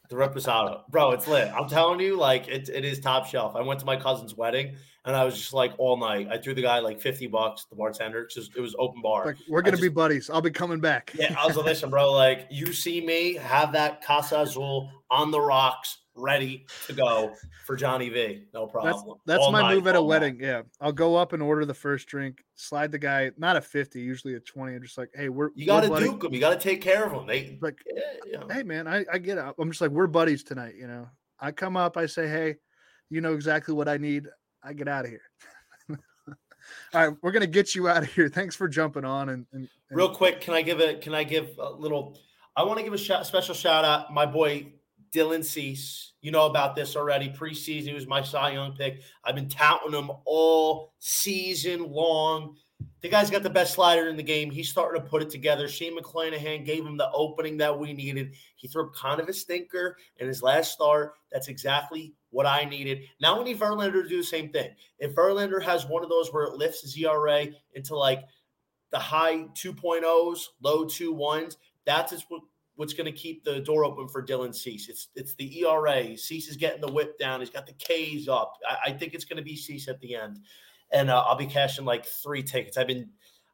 the 0.10 0.15
Reposado, 0.15 0.82
bro, 0.89 1.12
it's 1.12 1.28
lit. 1.28 1.50
I'm 1.54 1.70
telling 1.70 2.02
you, 2.02 2.17
like 2.17 2.48
it, 2.50 2.70
it 2.70 2.84
is 2.84 3.00
top 3.00 3.26
shelf. 3.26 3.56
I 3.56 3.62
went 3.62 3.80
to 3.80 3.86
my 3.86 3.96
cousin's 3.96 4.36
wedding 4.36 4.76
and 5.08 5.15
I 5.15 5.24
was 5.24 5.38
just 5.38 5.54
like 5.54 5.74
all 5.78 5.98
night. 5.98 6.28
I 6.30 6.38
threw 6.38 6.54
the 6.54 6.62
guy 6.62 6.80
like 6.80 7.00
50 7.00 7.28
bucks, 7.28 7.65
the 7.70 7.76
bartender, 7.76 8.28
just 8.28 8.56
it 8.56 8.62
was 8.62 8.76
open 8.78 9.02
bar. 9.02 9.26
Like, 9.26 9.38
we're 9.48 9.62
gonna 9.62 9.78
just, 9.78 9.84
be 9.84 9.89
buddies. 9.89 10.30
I'll 10.30 10.41
be 10.41 10.52
coming 10.52 10.82
back. 10.82 11.13
Yeah, 11.17 11.34
I 11.39 11.48
was 11.48 11.56
like, 11.56 11.65
listen, 11.65 11.89
bro, 11.89 12.12
like 12.12 12.48
you 12.50 12.74
see 12.74 13.00
me 13.00 13.36
have 13.36 13.72
that 13.72 14.04
Casa 14.04 14.41
Azul 14.41 14.91
on 15.10 15.32
the 15.32 15.39
rocks, 15.39 16.00
ready 16.18 16.66
to 16.88 16.94
go 16.94 17.34
for 17.66 17.76
Johnny 17.76 18.10
V. 18.10 18.46
No 18.54 18.68
problem. 18.68 19.18
That's, 19.26 19.40
that's 19.40 19.52
my 19.52 19.62
night, 19.62 19.76
move 19.76 19.88
at 19.88 19.96
a 19.96 20.02
wedding. 20.02 20.38
Night. 20.38 20.48
Yeah. 20.48 20.62
I'll 20.82 20.92
go 20.92 21.16
up 21.16 21.34
and 21.34 21.42
order 21.42 21.66
the 21.66 21.74
first 21.74 22.08
drink, 22.08 22.44
slide 22.56 22.92
the 22.92 23.00
guy, 23.00 23.32
not 23.38 23.56
a 23.56 23.62
50, 23.62 24.00
usually 24.00 24.36
a 24.36 24.40
20. 24.40 24.76
I'm 24.76 24.84
just 24.84 24.98
like, 24.98 25.10
hey, 25.14 25.30
we're 25.30 25.50
you 25.56 25.66
gotta 25.66 25.88
duke 25.88 26.22
them, 26.22 26.34
you 26.34 26.40
gotta 26.40 26.60
take 26.60 26.82
care 26.82 27.06
of 27.06 27.12
them. 27.12 27.28
They 27.28 27.58
like 27.62 27.82
yeah, 28.26 28.44
hey 28.52 28.64
man, 28.64 28.88
I, 28.88 29.06
I 29.12 29.18
get 29.18 29.38
it. 29.38 29.56
I'm 29.58 29.70
just 29.70 29.82
like, 29.82 29.92
we're 29.92 30.08
buddies 30.08 30.44
tonight, 30.44 30.76
you 30.76 30.88
know. 30.88 31.08
I 31.40 31.52
come 31.52 31.78
up, 31.78 31.98
I 31.98 32.06
say, 32.08 32.28
Hey, 32.28 32.56
you 33.10 33.22
know 33.22 33.34
exactly 33.34 33.74
what 33.74 33.88
I 33.88 33.98
need. 33.98 34.28
I 34.64 34.74
get 34.74 34.88
out 34.88 35.06
of 35.06 35.12
here. 35.12 35.22
All 36.94 37.08
right, 37.08 37.18
we're 37.22 37.32
gonna 37.32 37.48
get 37.48 37.76
you 37.76 37.88
out 37.88 38.04
of 38.04 38.12
here. 38.12 38.30
Thanks 38.30 38.56
for 38.56 38.68
jumping 38.68 39.06
on. 39.06 39.30
And, 39.30 39.46
and, 39.54 39.70
and 39.90 39.98
real 39.98 40.14
quick, 40.14 40.42
can 40.42 40.54
I 40.54 40.62
give 40.62 40.80
a 40.80 40.96
can 40.96 41.14
I 41.14 41.24
give 41.24 41.50
a 41.60 41.70
little? 41.70 42.18
I 42.56 42.64
want 42.64 42.80
to 42.80 42.84
give 42.84 42.94
a 42.94 42.98
sh- 42.98 43.12
special 43.24 43.54
shout 43.54 43.86
out 43.86 44.12
my 44.12 44.26
boy 44.26 44.74
Dylan 45.12 45.43
Cease. 45.43 46.13
You 46.22 46.32
know 46.32 46.46
about 46.46 46.76
this 46.76 46.96
already. 46.96 47.30
Preseason, 47.30 47.88
he 47.88 47.93
was 47.93 48.08
my 48.08 48.22
Cy 48.22 48.52
Young 48.52 48.74
pick. 48.74 49.02
I've 49.24 49.36
been 49.36 49.50
touting 49.50 49.93
him 49.93 50.12
all 50.26 50.93
season 51.00 51.91
long. 51.91 52.56
The 53.02 53.10
guy's 53.10 53.30
got 53.30 53.43
the 53.43 53.50
best 53.50 53.74
slider 53.74 54.08
in 54.08 54.17
the 54.17 54.24
game. 54.24 54.50
He's 54.52 54.70
starting 54.70 55.02
to 55.02 55.08
put 55.08 55.22
it 55.22 55.30
together. 55.30 55.67
Shane 55.67 55.98
McClanahan 55.98 56.65
gave 56.65 56.86
him 56.86 56.98
the 56.98 57.12
opening 57.12 57.58
that 57.58 57.78
we 57.78 57.93
needed. 57.93 58.34
He 58.56 58.67
threw 58.67 58.92
kind 58.92 59.19
of 59.19 59.29
a 59.29 59.34
stinker 59.34 59.98
in 60.17 60.27
his 60.27 60.44
last 60.44 60.73
start. 60.73 61.13
That's 61.32 61.48
exactly 61.48 62.13
what 62.32 62.46
I 62.46 62.65
needed. 62.65 63.04
Now 63.21 63.38
we 63.38 63.46
need 63.46 63.60
Verlander 63.60 64.04
to 64.04 64.10
do 64.10 64.17
the 64.17 64.23
same 64.23 64.50
thing. 64.50 64.71
If 65.00 65.15
Verlander 65.15 65.62
has 65.62 65.86
one 65.86 66.04
of 66.04 66.10
those 66.10 66.34
where 66.34 66.46
it 66.46 66.54
lifts 66.54 66.82
his 66.82 66.98
ERA 66.98 67.48
into 67.73 67.96
like 67.96 68.23
the 68.92 69.00
high 69.00 69.46
2.0s, 69.56 70.42
low 70.62 70.86
2.1s, 70.86 71.58
that's 71.86 72.13
what 72.29 72.42
what's 72.78 72.94
going 72.94 73.06
to 73.06 73.12
keep 73.12 73.44
the 73.44 73.60
door 73.60 73.84
open 73.84 74.08
for 74.08 74.25
Dylan 74.25 74.56
Cease. 74.56 74.88
It's 74.88 75.10
it's 75.15 75.36
the 75.36 75.62
ERA. 75.62 76.17
Cease 76.17 76.48
is 76.48 76.56
getting 76.56 76.80
the 76.80 76.92
WHIP 76.92 77.19
down. 77.19 77.42
He's 77.42 77.50
got 77.50 77.67
the 77.67 77.73
K's 77.73 78.30
up. 78.30 78.54
I, 78.67 78.90
I 78.90 78.94
think 78.94 79.13
it's 79.13 79.25
going 79.25 79.38
to 79.38 79.44
be 79.44 79.58
Cease 79.58 79.88
at 79.88 80.00
the 80.00 80.15
end, 80.15 80.40
and 80.92 81.10
uh, 81.10 81.23
I'll 81.28 81.36
be 81.36 81.46
cashing 81.46 81.86
like 81.86 82.06
three 82.06 82.42
tickets. 82.44 82.78
I've 82.78 82.88
been 82.88 83.10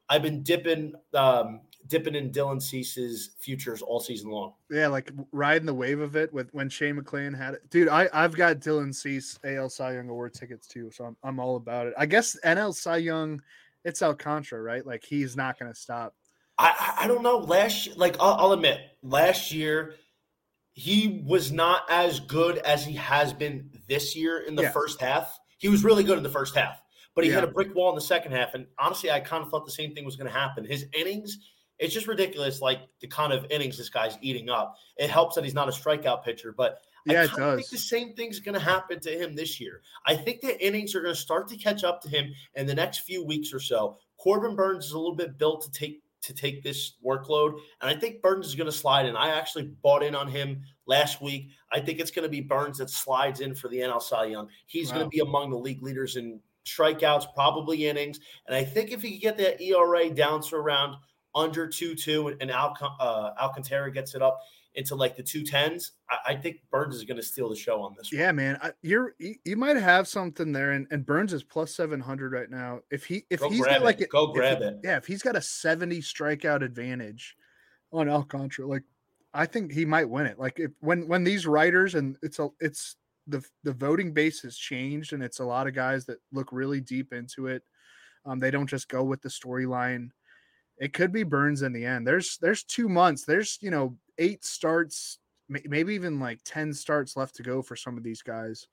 I've 0.09 0.21
been 0.21 0.43
dipping 0.43 0.93
um, 1.13 1.61
dipping 1.87 2.15
in 2.15 2.31
Dylan 2.31 2.61
Cease's 2.61 3.35
futures 3.39 3.81
all 3.81 3.99
season 3.99 4.29
long. 4.29 4.53
Yeah, 4.69 4.87
like 4.87 5.11
riding 5.31 5.65
the 5.65 5.73
wave 5.73 6.01
of 6.01 6.15
it 6.15 6.31
with 6.33 6.53
when 6.53 6.69
Shane 6.69 6.97
McClanahan 6.97 7.37
had 7.37 7.53
it. 7.55 7.69
Dude, 7.69 7.87
I 7.87 8.09
I've 8.13 8.35
got 8.35 8.59
Dylan 8.59 8.93
Cease 8.93 9.39
AL 9.43 9.69
Cy 9.69 9.93
Young 9.93 10.09
Award 10.09 10.33
tickets 10.33 10.67
too, 10.67 10.91
so 10.91 11.05
I'm 11.05 11.17
I'm 11.23 11.39
all 11.39 11.55
about 11.55 11.87
it. 11.87 11.93
I 11.97 12.05
guess 12.05 12.37
NL 12.43 12.75
Cy 12.75 12.97
Young, 12.97 13.41
it's 13.85 14.01
Alcantara, 14.01 14.61
right? 14.61 14.85
Like 14.85 15.03
he's 15.03 15.37
not 15.37 15.57
going 15.57 15.71
to 15.71 15.79
stop. 15.79 16.13
I 16.57 16.95
I 17.01 17.07
don't 17.07 17.23
know. 17.23 17.37
Last 17.37 17.97
like 17.97 18.15
I'll, 18.19 18.33
I'll 18.35 18.51
admit, 18.53 18.79
last 19.01 19.51
year 19.51 19.95
he 20.73 21.23
was 21.25 21.51
not 21.51 21.83
as 21.89 22.19
good 22.19 22.57
as 22.59 22.83
he 22.85 22.93
has 22.93 23.31
been 23.33 23.69
this 23.87 24.15
year 24.15 24.39
in 24.39 24.55
the 24.55 24.63
Yeah. 24.63 24.71
first 24.71 24.99
half. 24.99 25.39
He 25.59 25.69
was 25.69 25.83
really 25.83 26.03
good 26.03 26.17
in 26.17 26.23
the 26.23 26.29
first 26.29 26.55
half, 26.55 26.81
but 27.15 27.23
he 27.23 27.29
Yeah. 27.29 27.41
hit 27.41 27.43
a 27.45 27.51
brick 27.51 27.73
wall 27.75 27.89
in 27.89 27.95
the 27.95 28.01
second 28.01 28.31
half. 28.31 28.53
And 28.55 28.67
honestly, 28.79 29.11
I 29.11 29.19
kind 29.19 29.43
of 29.43 29.49
thought 29.49 29.65
the 29.65 29.71
same 29.71 29.93
thing 29.93 30.03
was 30.03 30.15
going 30.15 30.31
to 30.31 30.37
happen. 30.37 30.65
His 30.65 30.87
innings, 30.97 31.37
it's 31.77 31.93
just 31.93 32.07
ridiculous, 32.07 32.59
like 32.61 32.79
the 33.01 33.07
kind 33.07 33.31
of 33.33 33.45
innings 33.51 33.77
this 33.77 33.89
guy's 33.89 34.17
eating 34.21 34.49
up. 34.49 34.75
It 34.97 35.09
helps 35.11 35.35
that 35.35 35.43
he's 35.43 35.53
not 35.53 35.69
a 35.69 35.71
strikeout 35.71 36.23
pitcher, 36.23 36.51
but 36.51 36.79
Yeah, 37.05 37.21
I 37.21 37.23
it 37.25 37.29
kinda 37.31 37.55
think 37.57 37.69
the 37.69 37.77
same 37.77 38.13
thing's 38.15 38.39
going 38.39 38.53
to 38.55 38.59
happen 38.59 38.99
to 39.01 39.11
him 39.11 39.35
this 39.35 39.59
year. 39.59 39.81
I 40.07 40.15
think 40.15 40.41
the 40.41 40.59
innings 40.65 40.95
are 40.95 41.01
going 41.01 41.13
to 41.13 41.19
start 41.21 41.47
to 41.49 41.57
catch 41.57 41.83
up 41.83 42.01
to 42.01 42.09
him 42.09 42.33
in 42.55 42.65
the 42.65 42.73
next 42.75 42.99
few 43.01 43.23
weeks 43.23 43.53
or 43.53 43.59
so. 43.59 43.99
Corbin 44.17 44.55
Burnes 44.55 44.85
is 44.85 44.91
a 44.93 44.97
little 44.97 45.15
bit 45.15 45.37
built 45.37 45.61
to 45.63 45.71
take 45.71 46.01
to 46.23 46.33
take 46.33 46.63
this 46.63 46.93
workload, 47.05 47.59
and 47.81 47.89
I 47.89 47.95
think 47.95 48.21
Burnes 48.21 48.47
is 48.47 48.55
going 48.55 48.69
to 48.69 48.75
slide 48.75 49.05
in. 49.05 49.15
I 49.15 49.29
actually 49.29 49.73
bought 49.81 50.03
in 50.03 50.15
on 50.15 50.27
him 50.27 50.61
last 50.85 51.21
week. 51.21 51.49
I 51.71 51.79
think 51.79 51.99
it's 51.99 52.11
going 52.11 52.23
to 52.23 52.29
be 52.29 52.41
Burnes 52.41 52.77
that 52.77 52.89
slides 52.89 53.39
in 53.41 53.53
for 53.53 53.67
the 53.67 53.77
NL 53.77 54.01
Cy 54.01 54.25
Young. 54.25 54.47
He's 54.65 54.91
going 54.91 55.03
to 55.03 55.09
be 55.09 55.19
among 55.19 55.49
the 55.49 55.57
league 55.57 55.83
leaders 55.83 56.15
in 56.15 56.39
strikeouts, 56.65 57.33
probably 57.33 57.87
innings, 57.87 58.19
and 58.47 58.55
I 58.55 58.63
think 58.63 58.91
if 58.91 59.01
he 59.01 59.11
can 59.11 59.19
get 59.19 59.37
that 59.37 59.61
ERA 59.61 60.09
down 60.09 60.41
to 60.43 60.55
around 60.55 60.95
under 61.35 61.67
two 61.67 61.95
two, 61.95 62.29
and, 62.29 62.41
and 62.41 62.51
Alc- 62.51 62.81
uh, 62.81 63.31
Alcantara 63.39 63.91
gets 63.91 64.15
it 64.15 64.21
up 64.21 64.39
into 64.75 64.95
like 64.95 65.15
the 65.15 65.23
two 65.23 65.43
tens, 65.43 65.91
I, 66.09 66.33
I 66.33 66.35
think 66.35 66.57
Burnes 66.71 66.95
is 66.95 67.03
going 67.03 67.17
to 67.17 67.23
steal 67.23 67.49
the 67.49 67.55
show 67.55 67.81
on 67.81 67.93
this. 67.97 68.11
one. 68.11 68.19
Yeah, 68.19 68.31
man, 68.31 68.57
I, 68.61 68.71
you're 68.81 69.13
you, 69.19 69.35
you 69.45 69.55
might 69.55 69.77
have 69.77 70.07
something 70.07 70.51
there, 70.51 70.71
and, 70.71 70.87
and 70.91 71.05
Burnes 71.05 71.33
is 71.33 71.43
plus 71.43 71.75
seven 71.75 71.99
hundred 71.99 72.33
right 72.33 72.49
now. 72.49 72.79
If 72.91 73.05
he 73.05 73.25
if 73.29 73.39
Go 73.39 73.49
he's 73.49 73.63
got 73.65 73.83
like 73.83 74.01
a- 74.01 74.07
Go 74.07 74.27
grab 74.33 74.61
it. 74.61 74.79
yeah, 74.83 74.97
if 74.97 75.05
he's 75.05 75.21
got 75.21 75.35
a 75.35 75.41
seventy 75.41 75.99
strikeout 75.99 76.63
advantage 76.63 77.35
on 77.91 78.09
Alcantara, 78.09 78.67
like 78.67 78.83
I 79.33 79.45
think 79.45 79.71
he 79.71 79.85
might 79.85 80.09
win 80.09 80.25
it. 80.25 80.39
Like 80.39 80.59
if 80.59 80.71
when 80.79 81.07
when 81.07 81.23
these 81.23 81.45
writers 81.45 81.95
and 81.95 82.17
it's 82.21 82.39
a 82.39 82.49
it's 82.59 82.95
the 83.27 83.43
the 83.63 83.73
voting 83.73 84.13
base 84.13 84.41
has 84.41 84.57
changed, 84.57 85.13
and 85.13 85.21
it's 85.23 85.39
a 85.39 85.45
lot 85.45 85.67
of 85.67 85.73
guys 85.75 86.05
that 86.05 86.17
look 86.31 86.51
really 86.51 86.81
deep 86.81 87.13
into 87.13 87.47
it. 87.47 87.63
Um, 88.25 88.39
they 88.39 88.51
don't 88.51 88.67
just 88.69 88.87
go 88.89 89.03
with 89.03 89.21
the 89.21 89.29
storyline. 89.29 90.09
It 90.79 90.93
could 90.93 91.11
be 91.11 91.23
Burnes 91.23 91.61
in 91.61 91.71
the 91.73 91.85
end. 91.85 92.07
There's 92.07 92.37
there's 92.39 92.63
two 92.63 92.89
months. 92.89 93.25
There's 93.25 93.59
you 93.61 93.69
know 93.69 93.95
eight 94.17 94.43
starts, 94.45 95.19
maybe 95.49 95.93
even 95.93 96.19
like 96.19 96.39
ten 96.43 96.73
starts 96.73 97.15
left 97.15 97.35
to 97.35 97.43
go 97.43 97.61
for 97.61 97.75
some 97.75 97.97
of 97.97 98.03
these 98.03 98.21
guys. 98.21 98.67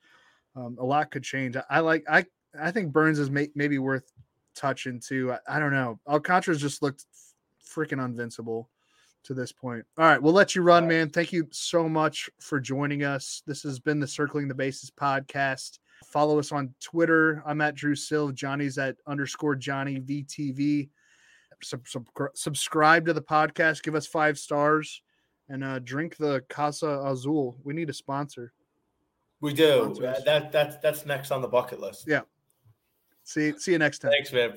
Um, 0.57 0.76
a 0.80 0.84
lot 0.84 1.11
could 1.11 1.22
change. 1.22 1.57
I, 1.57 1.64
I 1.70 1.80
like 1.80 2.05
I 2.09 2.24
I 2.61 2.70
think 2.70 2.93
Burnes 2.93 3.18
is 3.18 3.30
may, 3.30 3.49
maybe 3.55 3.78
worth 3.78 4.11
touching 4.55 5.01
too. 5.01 5.32
I, 5.32 5.57
I 5.57 5.59
don't 5.59 5.72
know. 5.72 5.99
Alcantara's 6.09 6.61
just 6.61 6.82
looked 6.82 7.07
freaking 7.64 8.05
invincible 8.05 8.68
to 9.24 9.34
this 9.34 9.53
point. 9.53 9.84
All 9.99 10.07
right, 10.07 10.20
we'll 10.20 10.32
let 10.32 10.55
you 10.55 10.62
run, 10.62 10.88
man. 10.88 11.11
Thank 11.11 11.32
you 11.32 11.47
so 11.51 11.88
much 11.88 12.30
for 12.41 12.59
joining 12.59 13.05
us. 13.05 13.43
This 13.47 13.62
has 13.62 13.78
been 13.78 14.01
the 14.01 14.07
Circling 14.07 14.49
the 14.49 14.55
Bases 14.55 14.91
podcast. 14.91 15.78
Follow 16.07 16.38
us 16.38 16.53
on 16.53 16.74
Twitter. 16.80 17.43
I'm 17.47 17.61
at 17.61 17.74
Drew 17.74 17.95
Silv. 17.95 18.34
Johnny's 18.34 18.78
at 18.78 18.97
underscore 19.07 19.57
Johnny 19.57 20.01
VTV. 20.01 20.88
Sub, 21.62 21.86
sub, 21.86 22.07
subscribe 22.34 23.05
to 23.07 23.12
the 23.12 23.20
podcast. 23.20 23.82
Give 23.82 23.95
us 23.95 24.07
five 24.07 24.38
stars 24.38 25.03
and 25.51 25.64
uh, 25.64 25.80
drink 25.80 26.16
the 26.16 26.42
Casa 26.48 27.03
Azul. 27.05 27.59
We 27.64 27.74
need 27.74 27.90
a 27.90 27.92
sponsor. 27.92 28.53
We 29.40 29.53
do. 29.53 29.92
Sponsors. 29.94 30.24
That 30.24 30.53
that's 30.53 30.76
that's 30.76 31.05
next 31.05 31.30
on 31.30 31.42
the 31.42 31.48
bucket 31.48 31.80
list. 31.80 32.05
Yeah. 32.07 32.22
See 33.24 33.53
see 33.59 33.72
you 33.72 33.78
next 33.78 33.98
time. 33.98 34.12
Thanks, 34.12 34.32
man. 34.32 34.57